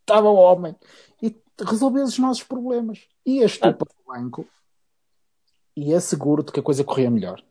estava 0.00 0.28
o 0.30 0.34
homem. 0.36 0.74
E 1.22 1.34
resolvias 1.66 2.10
os 2.10 2.18
nossos 2.18 2.42
problemas. 2.42 3.00
Ias 3.26 3.58
tu 3.58 3.72
para 3.74 3.88
o 3.88 4.12
banco 4.12 4.46
e 5.76 5.94
asseguro-te 5.94 6.52
que 6.52 6.60
a 6.60 6.62
coisa 6.62 6.82
corria 6.84 7.10
melhor. 7.10 7.42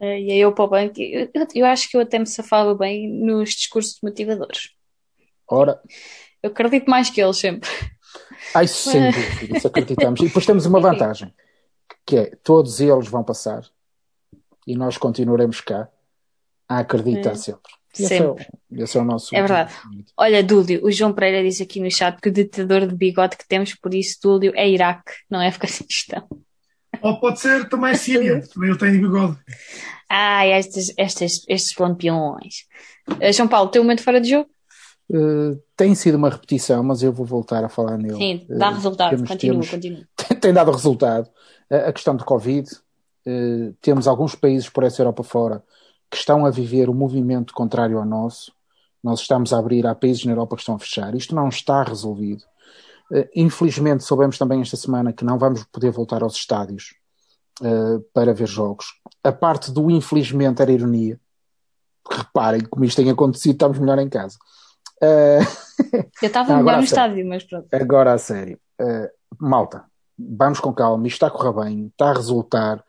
Eh, 0.00 0.20
E 0.20 0.32
aí 0.32 0.38
eu 0.40 0.52
para 0.52 0.64
o 0.64 0.68
banco, 0.68 1.00
eu, 1.00 1.30
eu- 1.34 1.46
eu 1.54 1.66
acho 1.66 1.88
que 1.90 1.96
eu 1.96 2.00
até 2.00 2.18
me 2.18 2.26
safava 2.26 2.74
bem 2.74 3.08
nos 3.08 3.50
discursos 3.50 3.98
motivadores. 4.02 4.70
Ora, 5.48 5.80
Eu 6.42 6.50
acredito 6.50 6.88
mais 6.90 7.08
que 7.08 7.20
eles 7.22 7.36
sempre. 7.36 7.68
ai, 8.54 8.66
sem 8.66 9.00
dúvida, 9.12 9.56
isso 9.58 9.66
acreditamos. 9.68 10.20
E 10.20 10.24
depois 10.26 10.44
temos 10.46 10.66
uma 10.66 10.80
vantagem, 10.80 11.32
que 12.04 12.16
é 12.16 12.36
todos 12.42 12.80
eles 12.80 13.06
vão 13.08 13.22
passar 13.22 13.64
e 14.66 14.74
nós 14.76 14.96
continuaremos 14.98 15.60
cá 15.60 15.88
a 16.68 16.78
acreditar 16.80 17.30
É. 17.32 17.34
sempre. 17.36 17.72
Esse 17.98 18.14
é, 18.14 18.22
o, 18.26 18.36
esse 18.72 18.96
é 18.96 19.00
o 19.00 19.04
nosso. 19.04 19.34
É 19.34 19.40
verdade. 19.40 19.72
Olha, 20.16 20.42
Dúlio, 20.42 20.84
o 20.84 20.90
João 20.90 21.12
Pereira 21.12 21.46
disse 21.46 21.62
aqui 21.62 21.78
no 21.78 21.90
chat 21.90 22.18
que 22.20 22.28
o 22.28 22.32
ditador 22.32 22.86
de 22.86 22.94
bigode 22.94 23.36
que 23.36 23.46
temos, 23.46 23.74
por 23.74 23.92
isso, 23.92 24.18
Dúlio, 24.22 24.52
é 24.54 24.68
Iraque, 24.68 25.12
não 25.30 25.40
é 25.40 25.48
Afeganistão. 25.48 26.26
Ou 27.02 27.18
pode 27.20 27.40
ser 27.40 27.68
também 27.68 27.94
Síria, 27.94 28.42
também 28.52 28.70
eu 28.70 28.78
tenho 28.78 29.00
bigode. 29.00 29.38
Ai, 30.08 30.52
estas, 30.52 30.92
estas, 30.96 31.44
estes 31.48 31.76
lampiões. 31.78 32.66
Eh, 33.20 33.32
João 33.32 33.48
Paulo, 33.48 33.70
teu 33.70 33.82
momento 33.82 34.02
fora 34.02 34.20
de 34.20 34.30
jogo? 34.30 34.48
Uh, 35.10 35.60
tem 35.76 35.94
sido 35.94 36.14
uma 36.16 36.30
repetição, 36.30 36.82
mas 36.82 37.02
eu 37.02 37.12
vou 37.12 37.26
voltar 37.26 37.64
a 37.64 37.68
falar 37.68 37.98
nele. 37.98 38.16
Sim, 38.16 38.46
dá 38.48 38.70
Uh, 38.70 38.74
resultado. 38.74 39.10
temos- 39.10 39.28
continua, 39.28 39.54
temos- 39.54 39.70
continua. 39.70 40.08
tem 40.40 40.52
dado 40.52 40.70
resultado. 40.70 41.28
A 41.70 41.88
a 41.88 41.92
questão 41.92 42.14
do 42.16 42.24
Covid, 42.24 42.68
temos 43.80 44.06
alguns 44.06 44.34
países 44.34 44.68
por 44.68 44.84
essa 44.84 45.00
Europa 45.00 45.22
fora 45.22 45.62
que 46.12 46.18
estão 46.18 46.44
a 46.44 46.50
viver 46.50 46.90
o 46.90 46.94
movimento 46.94 47.54
contrário 47.54 47.96
ao 47.96 48.04
nosso. 48.04 48.52
Nós 49.02 49.20
estamos 49.20 49.50
a 49.50 49.58
abrir, 49.58 49.86
há 49.86 49.94
países 49.94 50.26
na 50.26 50.32
Europa 50.32 50.56
que 50.56 50.60
estão 50.60 50.74
a 50.74 50.78
fechar. 50.78 51.14
Isto 51.14 51.34
não 51.34 51.48
está 51.48 51.82
resolvido. 51.82 52.44
Eh, 53.10 53.30
Infelizmente, 53.34 54.04
soubemos 54.04 54.36
também 54.36 54.60
esta 54.60 54.76
semana 54.76 55.10
que 55.10 55.24
não 55.24 55.38
vamos 55.38 55.64
poder 55.72 55.90
voltar 55.90 56.22
aos 56.22 56.34
estádios 56.34 56.94
eh, 57.62 57.98
para 58.12 58.34
ver 58.34 58.46
jogos. 58.46 58.84
A 59.24 59.32
parte 59.32 59.72
do 59.72 59.90
infelizmente 59.90 60.60
era 60.60 60.70
ironia. 60.70 61.18
Porque 62.04 62.20
reparem, 62.20 62.60
como 62.60 62.84
isto 62.84 63.00
tem 63.00 63.10
acontecido, 63.10 63.54
estamos 63.54 63.78
melhor 63.78 63.98
em 63.98 64.10
casa. 64.10 64.36
Eh, 65.00 65.40
Eu 66.20 66.26
estava 66.26 66.58
melhor 66.58 66.74
no 66.76 66.82
a 66.82 66.84
estádio, 66.84 67.26
mas 67.26 67.42
pronto. 67.42 67.68
Agora 67.72 68.12
a 68.12 68.18
sério. 68.18 68.60
Uh, 68.78 69.08
malta, 69.38 69.84
vamos 70.18 70.60
com 70.60 70.74
calma. 70.74 71.06
Isto 71.06 71.16
está 71.16 71.26
a 71.28 71.30
correr 71.30 71.64
bem, 71.64 71.86
está 71.86 72.10
a 72.10 72.12
resultar. 72.12 72.84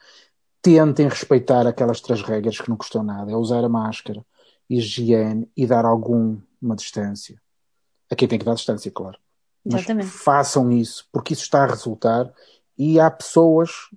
Tentem 0.64 1.07
respeitar 1.07 1.68
aquelas 1.68 2.01
três 2.01 2.22
regras 2.24 2.59
que 2.59 2.70
não 2.70 2.78
custam 2.78 3.03
nada. 3.03 3.32
É 3.32 3.36
usar 3.36 3.64
a 3.64 3.70
máscara, 3.70 4.26
higiene 4.70 5.47
e 5.55 5.68
dar 5.68 5.86
alguma 5.86 6.41
distância. 6.76 7.39
Aqui 8.09 8.28
tem 8.28 8.39
que 8.39 8.45
dar 8.45 8.55
distância, 8.55 8.89
claro. 8.89 9.20
Mas 9.64 9.82
Exatamente. 9.82 10.07
façam 10.07 10.72
isso, 10.72 11.07
porque 11.11 11.34
isso 11.34 11.43
está 11.43 11.64
a 11.64 11.68
resultar 11.68 12.34
e 12.78 12.99
há 12.99 13.11
pessoas 13.11 13.89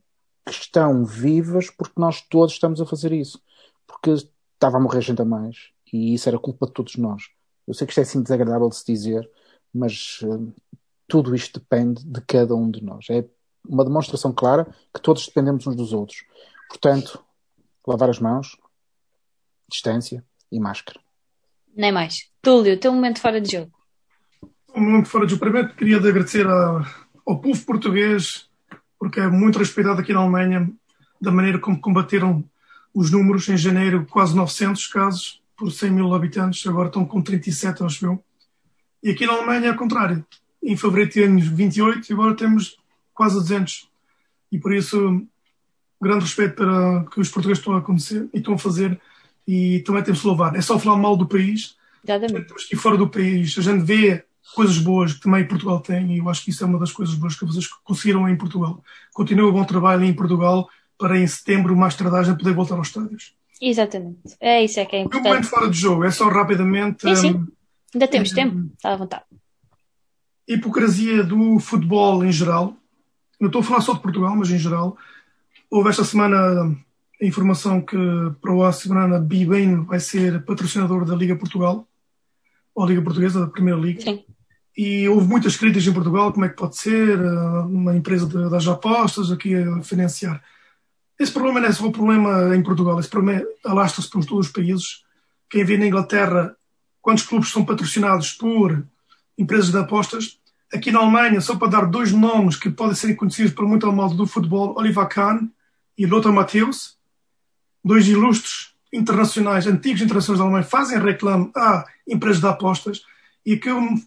que 0.45 0.53
estão 0.53 1.05
vivas 1.05 1.71
porque 1.71 2.01
nós 2.01 2.21
todos 2.21 2.55
estamos 2.55 2.81
a 2.81 2.87
fazer 2.87 3.13
isso. 3.13 3.41
Porque 3.87 4.11
estava 4.11 4.77
a 4.77 4.81
morrer 4.81 5.01
gente 5.01 5.23
a 5.23 5.25
mais 5.25 5.71
e 5.93 6.15
isso 6.15 6.29
era 6.29 6.39
culpa 6.39 6.67
de 6.67 6.73
todos 6.73 6.97
nós. 6.97 7.31
Eu 7.67 7.75
sei 7.75 7.87
que 7.87 7.93
isto 7.93 7.99
é 7.99 8.03
assim 8.03 8.23
desagradável 8.23 8.69
de 8.69 8.77
se 8.77 8.85
dizer, 8.85 9.29
mas 9.73 10.21
eh, 10.23 10.53
tudo 11.09 11.35
isto 11.35 11.59
depende 11.59 12.05
de 12.05 12.21
cada 12.21 12.55
um 12.55 12.71
de 12.71 12.83
nós. 12.83 13.07
É 13.11 13.25
uma 13.69 13.85
demonstração 13.85 14.33
clara 14.33 14.67
que 14.95 15.01
todos 15.01 15.27
dependemos 15.27 15.67
uns 15.67 15.75
dos 15.75 15.93
outros. 15.93 16.25
Portanto, 16.69 17.23
lavar 17.87 18.11
as 18.11 18.19
mãos, 18.19 18.57
distância 19.71 20.25
e 20.51 20.59
máscara. 20.61 21.01
Nem 21.75 21.93
mais. 21.93 22.29
Túlio, 22.43 22.79
teu 22.79 22.93
momento 22.93 23.21
fora 23.21 23.41
de 23.41 23.53
jogo. 23.53 23.73
Um 24.75 24.81
momento 24.83 25.09
fora 25.09 25.27
de 25.27 25.33
jogo. 25.33 25.41
Primeiro, 25.45 25.75
queria 25.75 26.01
de 26.01 26.09
agradecer 26.09 26.47
a- 26.47 26.85
ao 27.27 27.39
povo 27.41 27.65
português, 27.65 28.49
porque 28.99 29.21
é 29.21 29.29
muito 29.29 29.59
respeitado 29.59 30.01
aqui 30.01 30.13
na 30.13 30.21
Alemanha, 30.21 30.71
da 31.21 31.31
maneira 31.31 31.59
como 31.59 31.81
combateram 31.81 32.45
os 32.95 33.11
números. 33.11 33.49
Em 33.49 33.57
janeiro, 33.57 34.07
quase 34.07 34.35
900 34.35 34.87
casos 34.87 35.43
por 35.57 35.71
100 35.71 35.91
mil 35.91 36.15
habitantes, 36.15 36.67
agora 36.67 36.89
estão 36.89 37.05
com 37.07 37.23
37, 37.23 37.83
acho 37.83 38.07
eu. 38.07 38.25
E 39.03 39.11
aqui 39.11 39.27
na 39.27 39.33
Alemanha 39.35 39.69
é 39.69 39.73
o 39.73 39.77
contrário. 39.77 40.25
Em 40.63 40.77
fevereiro 40.77 41.11
tínhamos 41.11 41.47
28 41.47 42.09
e 42.11 42.13
agora 42.13 42.35
temos 42.35 42.77
quase 43.15 43.35
200. 43.37 43.89
E 44.51 44.59
por 44.59 44.73
isso 44.75 45.27
grande 46.01 46.25
respeito 46.25 46.55
para 46.55 47.05
que 47.11 47.21
os 47.21 47.29
portugueses 47.29 47.61
estão 47.61 47.75
a 47.75 47.79
acontecer 47.79 48.29
e 48.33 48.39
estão 48.39 48.55
a 48.55 48.59
fazer 48.59 49.01
e 49.47 49.81
também 49.81 50.03
temos 50.03 50.21
de 50.21 50.27
louvar. 50.27 50.55
É 50.57 50.61
só 50.61 50.79
falar 50.79 50.97
mal 50.97 51.17
do 51.17 51.27
país. 51.27 51.77
Exatamente. 52.05 52.47
Temos 52.49 52.65
que 52.65 52.75
ir 52.75 52.79
fora 52.79 52.97
do 52.97 53.09
país. 53.09 53.57
A 53.59 53.63
gente 53.63 53.83
vê 53.85 54.25
coisas 54.55 54.79
boas 54.79 55.13
que 55.15 55.21
também 55.21 55.47
Portugal 55.47 55.81
tem 55.81 56.15
e 56.15 56.19
eu 56.19 56.29
acho 56.29 56.45
que 56.45 56.51
isso 56.51 56.63
é 56.63 56.67
uma 56.67 56.79
das 56.79 56.93
coisas 56.93 57.15
boas 57.15 57.35
que 57.37 57.45
vocês 57.45 57.67
conseguiram 57.85 58.29
em 58.29 58.37
Portugal. 58.37 58.83
Continua 59.13 59.49
o 59.49 59.53
bom 59.53 59.65
trabalho 59.65 60.05
em 60.05 60.13
Portugal 60.15 60.69
para 60.99 61.19
em 61.19 61.27
setembro, 61.27 61.77
mais 61.77 61.95
tardagem, 61.95 62.37
poder 62.37 62.55
voltar 62.55 62.77
aos 62.77 62.89
estádios. 62.89 63.35
Exatamente. 63.61 64.19
É 64.41 64.63
isso 64.65 64.79
é 64.81 64.85
que 64.85 64.97
é 64.97 64.99
Um 65.01 65.03
importante. 65.07 65.29
momento 65.29 65.47
fora 65.49 65.69
de 65.71 65.79
jogo, 65.79 66.05
é 66.05 66.11
só 66.11 66.29
rapidamente. 66.29 67.03
Sim, 67.03 67.17
sim. 67.17 67.31
hum, 67.33 67.47
Ainda 67.95 68.09
temos 68.09 68.33
Hum. 68.33 68.35
tempo. 68.35 68.71
Está 68.77 68.93
à 68.93 68.97
vontade. 68.97 69.25
hipocrisia 70.49 71.25
do 71.25 71.59
futebol 71.59 72.25
em 72.25 72.31
geral. 72.33 72.77
Não 73.41 73.49
estou 73.49 73.61
a 73.61 73.65
falar 73.65 73.81
só 73.81 73.95
de 73.95 74.01
Portugal, 74.01 74.35
mas 74.37 74.51
em 74.51 74.59
geral. 74.59 74.97
Houve 75.71 75.91
esta 75.91 76.05
semana 76.05 76.77
a 77.21 77.25
informação 77.25 77.81
que 77.81 77.97
para 78.41 78.53
o 78.53 78.73
semana 78.73 79.19
Bibain 79.19 79.85
vai 79.85 79.99
ser 80.01 80.45
patrocinador 80.45 81.05
da 81.05 81.15
Liga 81.15 81.37
Portugal, 81.37 81.87
ou 82.75 82.85
a 82.85 82.87
Liga 82.89 83.03
Portuguesa, 83.03 83.41
da 83.41 83.47
Primeira 83.47 83.79
Liga. 83.81 84.01
Sim. 84.03 84.25
E 84.77 85.09
houve 85.09 85.27
muitas 85.27 85.57
críticas 85.57 85.87
em 85.87 85.93
Portugal, 85.93 86.33
como 86.33 86.45
é 86.45 86.51
que 86.51 86.57
pode 86.57 86.77
ser 86.77 87.19
eh, 87.19 87.61
uma 87.67 87.97
empresa 87.97 88.27
de- 88.27 88.51
das 88.51 88.69
apostas 88.69 89.33
aqui 89.33 89.55
a 89.55 89.83
financiar. 89.83 90.43
Esse 91.19 91.33
problema 91.33 91.61
não 91.61 91.69
é 91.69 91.73
só 91.73 91.87
o 91.87 91.93
problema 91.93 92.55
em 92.55 92.63
Portugal, 92.63 93.01
esse 93.01 93.09
problema 93.09 93.41
é- 93.41 93.47
alastra-se 93.71 94.11
por 94.11 94.23
todos 94.27 94.47
os 94.49 94.53
países. 94.53 95.03
Quem 95.49 95.65
vê 95.65 95.79
na 95.79 95.87
Inglaterra 95.87 96.55
quantos 97.01 97.25
clubes 97.25 97.51
são 97.51 97.65
patrocinados 97.65 98.33
por 98.33 98.85
empresas 99.39 99.71
de 99.71 99.79
apostas. 99.79 100.39
Aqui 100.75 100.91
na 100.93 100.99
Alemanha, 100.99 101.41
só 101.41 101.57
para 101.57 101.69
dar 101.71 101.87
dois 101.87 102.13
nomes 102.13 102.57
que 102.57 102.69
podem 102.69 102.95
ser 102.95 103.15
conhecidos 103.15 103.53
por 103.53 103.67
muito 103.67 103.91
maldo 103.91 104.15
do 104.17 104.27
futebol, 104.27 104.75
Oliver 104.77 105.09
Kahn 105.09 105.49
e 105.97 106.07
Lothar 106.07 106.33
Matthäus, 106.33 106.97
dois 107.85 108.07
ilustres 108.07 108.75
internacionais, 108.93 109.67
antigos 109.67 110.03
internacionais 110.03 110.39
da 110.39 110.45
Alemanha, 110.45 110.65
fazem 110.65 110.99
reclame 110.99 111.51
a 111.57 111.85
empresas 112.07 112.41
de 112.41 112.47
apostas 112.47 113.03
e 113.45 113.57
que 113.57 113.73
me 113.73 114.05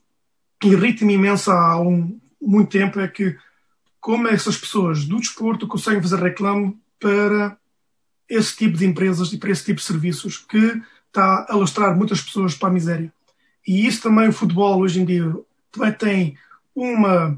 irrita-me 0.63 1.13
imenso 1.13 1.51
há 1.51 1.79
um, 1.79 2.19
muito 2.41 2.69
tempo 2.69 2.99
é 2.99 3.07
que 3.07 3.37
como 3.99 4.27
essas 4.27 4.57
pessoas 4.57 5.05
do 5.05 5.17
desporto 5.17 5.67
conseguem 5.67 6.01
fazer 6.01 6.19
reclame 6.19 6.77
para 6.99 7.57
esse 8.27 8.55
tipo 8.55 8.77
de 8.77 8.85
empresas 8.85 9.33
e 9.33 9.37
para 9.37 9.51
esse 9.51 9.65
tipo 9.65 9.79
de 9.79 9.85
serviços 9.85 10.37
que 10.37 10.81
está 11.07 11.45
a 11.49 11.55
lastrar 11.55 11.95
muitas 11.95 12.21
pessoas 12.21 12.55
para 12.55 12.69
a 12.69 12.73
miséria. 12.73 13.11
E 13.67 13.85
isso 13.85 14.03
também 14.03 14.29
o 14.29 14.33
futebol 14.33 14.79
hoje 14.79 15.01
em 15.01 15.05
dia 15.05 15.33
também 15.71 15.91
tem 15.93 16.37
uma 16.75 17.37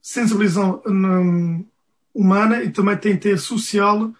sensibilização 0.00 0.82
hum, 0.86 1.64
humana 2.18 2.64
e 2.64 2.70
também 2.70 2.96
tem 2.96 3.14
que 3.14 3.22
ter 3.22 3.38
social 3.38 4.12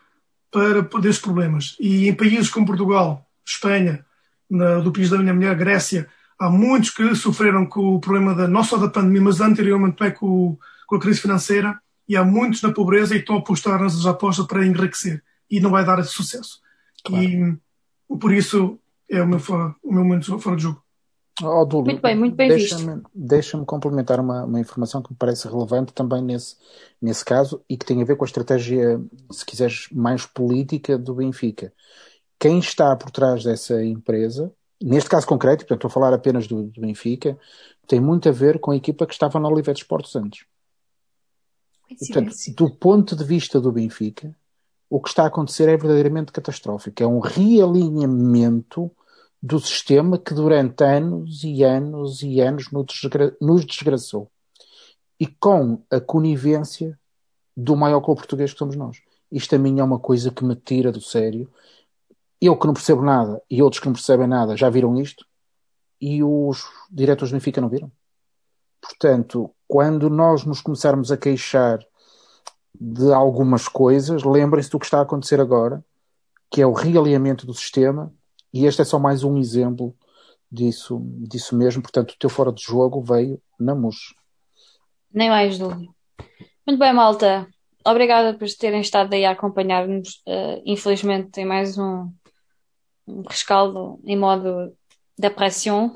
para 0.52 0.84
poder 0.84 1.08
esses 1.08 1.20
problemas. 1.20 1.76
E 1.80 2.08
em 2.08 2.14
países 2.14 2.48
como 2.48 2.64
Portugal, 2.64 3.26
Espanha, 3.44 4.06
na, 4.48 4.78
do 4.78 4.92
país 4.92 5.10
da 5.10 5.18
minha 5.18 5.34
mulher, 5.34 5.56
Grécia, 5.56 6.08
há 6.38 6.48
muitos 6.48 6.90
que 6.90 7.14
sofreram 7.16 7.66
com 7.66 7.96
o 7.96 8.00
problema 8.00 8.34
da, 8.36 8.46
não 8.46 8.62
só 8.62 8.76
da 8.76 8.88
pandemia, 8.88 9.22
mas 9.22 9.40
anteriormente 9.40 9.96
também 9.96 10.14
com, 10.14 10.56
com 10.86 10.96
a 10.96 11.00
crise 11.00 11.20
financeira, 11.20 11.80
e 12.08 12.16
há 12.16 12.24
muitos 12.24 12.62
na 12.62 12.72
pobreza 12.72 13.16
e 13.16 13.18
estão 13.18 13.34
a 13.34 13.38
apostar 13.40 13.82
nas 13.82 14.06
apostas 14.06 14.46
para 14.46 14.64
enriquecer. 14.64 15.22
E 15.50 15.60
não 15.60 15.70
vai 15.70 15.84
dar 15.84 15.98
esse 15.98 16.12
sucesso. 16.12 16.60
E 17.10 17.36
hum, 17.36 17.58
por 18.18 18.32
isso 18.32 18.78
é 19.10 19.20
o 19.20 19.26
meu, 19.26 19.40
o 19.82 19.92
meu 19.92 20.04
momento 20.04 20.38
fora 20.38 20.56
de 20.56 20.62
jogo. 20.62 20.82
Oh, 21.42 21.64
Dúlio, 21.64 21.86
Muito 21.86 22.02
bem, 22.02 22.16
muito 22.16 22.34
bem 22.34 22.48
deixa-me, 22.48 23.02
deixa-me 23.14 23.64
complementar 23.64 24.18
uma, 24.18 24.44
uma 24.44 24.60
informação 24.60 25.00
que 25.00 25.12
me 25.12 25.16
parece 25.16 25.46
relevante 25.46 25.92
também 25.92 26.22
nesse, 26.22 26.56
nesse 27.00 27.24
caso 27.24 27.62
e 27.68 27.76
que 27.76 27.86
tem 27.86 28.02
a 28.02 28.04
ver 28.04 28.16
com 28.16 28.24
a 28.24 28.26
estratégia, 28.26 29.00
se 29.30 29.44
quiseres, 29.44 29.88
mais 29.92 30.26
política 30.26 30.98
do 30.98 31.14
Benfica. 31.14 31.72
Quem 32.38 32.58
está 32.58 32.94
por 32.96 33.10
trás 33.10 33.44
dessa 33.44 33.82
empresa, 33.84 34.52
neste 34.82 35.08
caso 35.08 35.26
concreto, 35.26 35.64
portanto 35.64 35.86
estou 35.86 35.88
a 35.88 35.92
falar 35.92 36.14
apenas 36.14 36.46
do, 36.46 36.64
do 36.64 36.80
Benfica, 36.80 37.38
tem 37.86 38.00
muito 38.00 38.28
a 38.28 38.32
ver 38.32 38.58
com 38.58 38.72
a 38.72 38.76
equipa 38.76 39.06
que 39.06 39.12
estava 39.12 39.38
na 39.38 39.48
Oliveira 39.48 39.78
Esportes 39.78 40.14
antes. 40.16 40.44
Portanto, 41.88 42.34
do 42.56 42.70
ponto 42.70 43.16
de 43.16 43.24
vista 43.24 43.60
do 43.60 43.72
Benfica, 43.72 44.34
o 44.90 45.00
que 45.00 45.08
está 45.08 45.24
a 45.24 45.26
acontecer 45.26 45.68
é 45.68 45.76
verdadeiramente 45.76 46.32
catastrófico. 46.32 47.02
É 47.02 47.06
um 47.06 47.18
realinhamento 47.18 48.90
do 49.42 49.60
sistema 49.60 50.18
que 50.18 50.34
durante 50.34 50.82
anos 50.82 51.44
e 51.44 51.62
anos 51.62 52.22
e 52.22 52.40
anos 52.40 52.70
nos, 52.70 52.86
desgra 52.86 53.36
nos 53.40 53.64
desgraçou. 53.64 54.30
E 55.18 55.26
com 55.26 55.82
a 55.90 56.00
conivência 56.00 56.98
do 57.56 57.76
maior 57.76 58.00
clube 58.00 58.20
português 58.20 58.52
que 58.52 58.58
somos 58.58 58.76
nós. 58.76 59.00
Isto 59.30 59.56
a 59.56 59.58
mim 59.58 59.80
é 59.80 59.84
uma 59.84 59.98
coisa 59.98 60.30
que 60.30 60.44
me 60.44 60.54
tira 60.54 60.92
do 60.92 61.00
sério. 61.00 61.50
Eu 62.40 62.56
que 62.56 62.66
não 62.66 62.74
percebo 62.74 63.02
nada 63.02 63.42
e 63.50 63.62
outros 63.62 63.80
que 63.80 63.86
não 63.86 63.92
percebem 63.92 64.28
nada 64.28 64.56
já 64.56 64.70
viram 64.70 64.96
isto 65.00 65.26
e 66.00 66.22
os 66.22 66.64
diretores 66.90 67.30
do 67.30 67.34
Benfica 67.34 67.60
não 67.60 67.68
viram. 67.68 67.90
Portanto, 68.80 69.50
quando 69.66 70.08
nós 70.08 70.44
nos 70.44 70.60
começarmos 70.60 71.10
a 71.10 71.16
queixar 71.16 71.80
de 72.80 73.12
algumas 73.12 73.66
coisas, 73.66 74.22
lembrem-se 74.22 74.70
do 74.70 74.78
que 74.78 74.86
está 74.86 75.00
a 75.00 75.02
acontecer 75.02 75.40
agora, 75.40 75.84
que 76.50 76.62
é 76.62 76.66
o 76.66 76.72
realinhamento 76.72 77.44
do 77.44 77.52
sistema, 77.52 78.12
e 78.52 78.66
este 78.66 78.82
é 78.82 78.84
só 78.84 78.98
mais 78.98 79.22
um 79.24 79.36
exemplo 79.36 79.94
disso, 80.50 81.00
disso 81.18 81.56
mesmo. 81.56 81.82
Portanto, 81.82 82.12
o 82.12 82.18
teu 82.18 82.30
fora 82.30 82.52
de 82.52 82.62
jogo 82.62 83.02
veio 83.02 83.40
na 83.58 83.74
MUS. 83.74 84.14
Nem 85.12 85.28
mais 85.28 85.58
dúvida. 85.58 85.90
Muito 86.66 86.78
bem, 86.78 86.92
malta. 86.92 87.46
Obrigada 87.86 88.36
por 88.36 88.48
terem 88.48 88.80
estado 88.80 89.12
aí 89.14 89.24
a 89.24 89.30
acompanhar-nos. 89.30 90.22
Uh, 90.26 90.62
infelizmente, 90.64 91.30
tem 91.30 91.44
mais 91.44 91.78
um, 91.78 92.10
um 93.06 93.22
rescaldo 93.22 94.00
em 94.04 94.16
modo 94.16 94.74
depressão. 95.18 95.92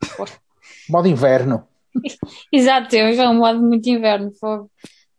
Modo 0.88 1.08
inverno. 1.08 1.66
Exato, 2.52 2.90
temos 2.90 3.18
um 3.18 3.34
modo 3.34 3.60
muito 3.60 3.88
inverno. 3.88 4.30
Fogo. 4.38 4.70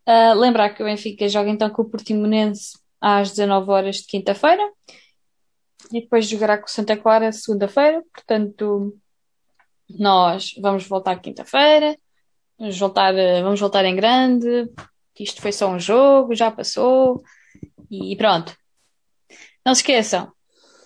Uh, 0.08 0.38
lembrar 0.38 0.70
que 0.70 0.84
o 0.84 0.86
Benfica 0.86 1.28
joga 1.28 1.50
então 1.50 1.70
com 1.72 1.82
o 1.82 1.90
Portimonense 1.90 2.78
às 3.02 3.32
19 3.32 3.72
horas 3.72 3.96
de 3.98 4.06
quinta-feira 4.06 4.64
e 5.92 6.02
depois 6.02 6.28
jogará 6.28 6.58
com 6.58 6.68
Santa 6.68 6.98
Clara 6.98 7.32
segunda-feira. 7.32 8.04
Portanto, 8.14 8.98
nós 9.90 10.54
vamos 10.62 10.88
voltar 10.88 11.20
quinta-feira. 11.20 11.98
Vamos 12.58 12.78
voltar, 12.78 13.14
vamos 13.44 13.60
voltar 13.60 13.86
em 13.86 13.96
grande. 13.96 14.70
Isto 15.20 15.42
foi 15.42 15.52
só 15.52 15.70
um 15.70 15.80
jogo, 15.80 16.36
já 16.36 16.52
passou. 16.52 17.24
E 17.90 18.16
pronto. 18.16 18.56
Não 19.66 19.74
se 19.74 19.82
esqueçam 19.82 20.32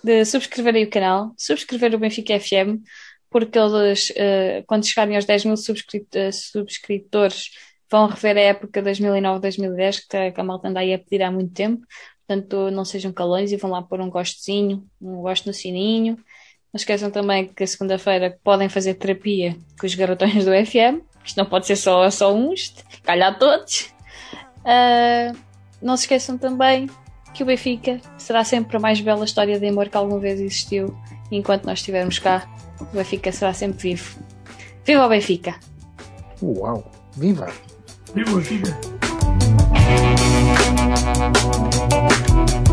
de 0.04 0.24
subscrever 0.26 0.76
aí 0.76 0.84
o 0.86 0.90
canal, 0.90 1.34
subscrever 1.38 1.94
o 1.94 2.00
Benfica 2.00 2.40
FM, 2.40 2.82
porque 3.30 3.60
eles, 3.60 4.10
uh, 4.12 4.64
quando 4.66 4.86
chegarem 4.86 5.16
aos 5.16 5.26
10 5.26 5.46
mil 5.46 5.58
subscritores, 5.58 7.50
vão 7.92 8.08
rever 8.08 8.38
a 8.38 8.42
época 8.42 8.82
2009-2010, 8.82 10.02
que, 10.10 10.32
que 10.32 10.42
a 10.42 10.44
malta 10.44 10.68
anda 10.70 10.80
aí 10.80 10.94
a 10.94 11.00
pedir 11.00 11.24
há 11.24 11.32
muito 11.32 11.54
tempo. 11.54 11.86
Portanto, 12.30 12.70
não 12.70 12.86
sejam 12.86 13.12
calões 13.12 13.52
e 13.52 13.58
vão 13.58 13.72
lá 13.72 13.82
pôr 13.82 14.00
um 14.00 14.08
gostozinho, 14.08 14.86
um 15.02 15.24
gosto 15.24 15.48
no 15.48 15.54
sininho. 15.54 16.16
Não 16.72 16.78
esqueçam 16.78 17.10
também 17.10 17.48
que 17.48 17.66
segunda-feira 17.66 18.38
podem 18.44 18.70
fazer 18.70 18.94
terapia 18.94 19.58
com 19.80 19.88
os 19.88 19.96
garotões 19.96 20.46
do 20.46 20.52
FM. 20.52 21.02
Isto 21.26 21.38
não 21.38 21.46
pode 21.48 21.66
ser 21.66 21.76
só, 21.76 22.08
só 22.12 22.32
uns, 22.32 22.76
calhar 23.02 23.36
todos. 23.40 23.92
Uh, 24.60 25.36
não 25.82 25.98
se 25.98 26.04
esqueçam 26.04 26.38
também 26.38 26.88
que 27.34 27.42
o 27.42 27.48
Benfica 27.48 28.00
será 28.16 28.44
sempre 28.44 28.78
a 28.78 28.80
mais 28.80 29.02
bela 29.02 29.26
história 29.26 29.60
de 29.60 29.68
amor 29.68 29.90
que 29.90 29.98
alguma 29.98 30.20
vez 30.20 30.40
existiu. 30.40 30.96
E 31.32 31.38
enquanto 31.38 31.66
nós 31.66 31.80
estivermos 31.80 32.20
cá, 32.20 32.48
o 32.80 32.86
Benfica 32.96 33.32
será 33.32 33.56
sempre 33.56 33.82
vivo. 33.82 34.20
Viva 34.86 35.04
o 35.04 35.10
Benfica! 35.10 35.60
Uau! 36.44 36.92
Viva! 37.18 37.52
Viva 38.14 38.34
o 38.34 38.36
Benfica! 38.36 38.78
Thank 42.00 42.68
you. 42.68 42.69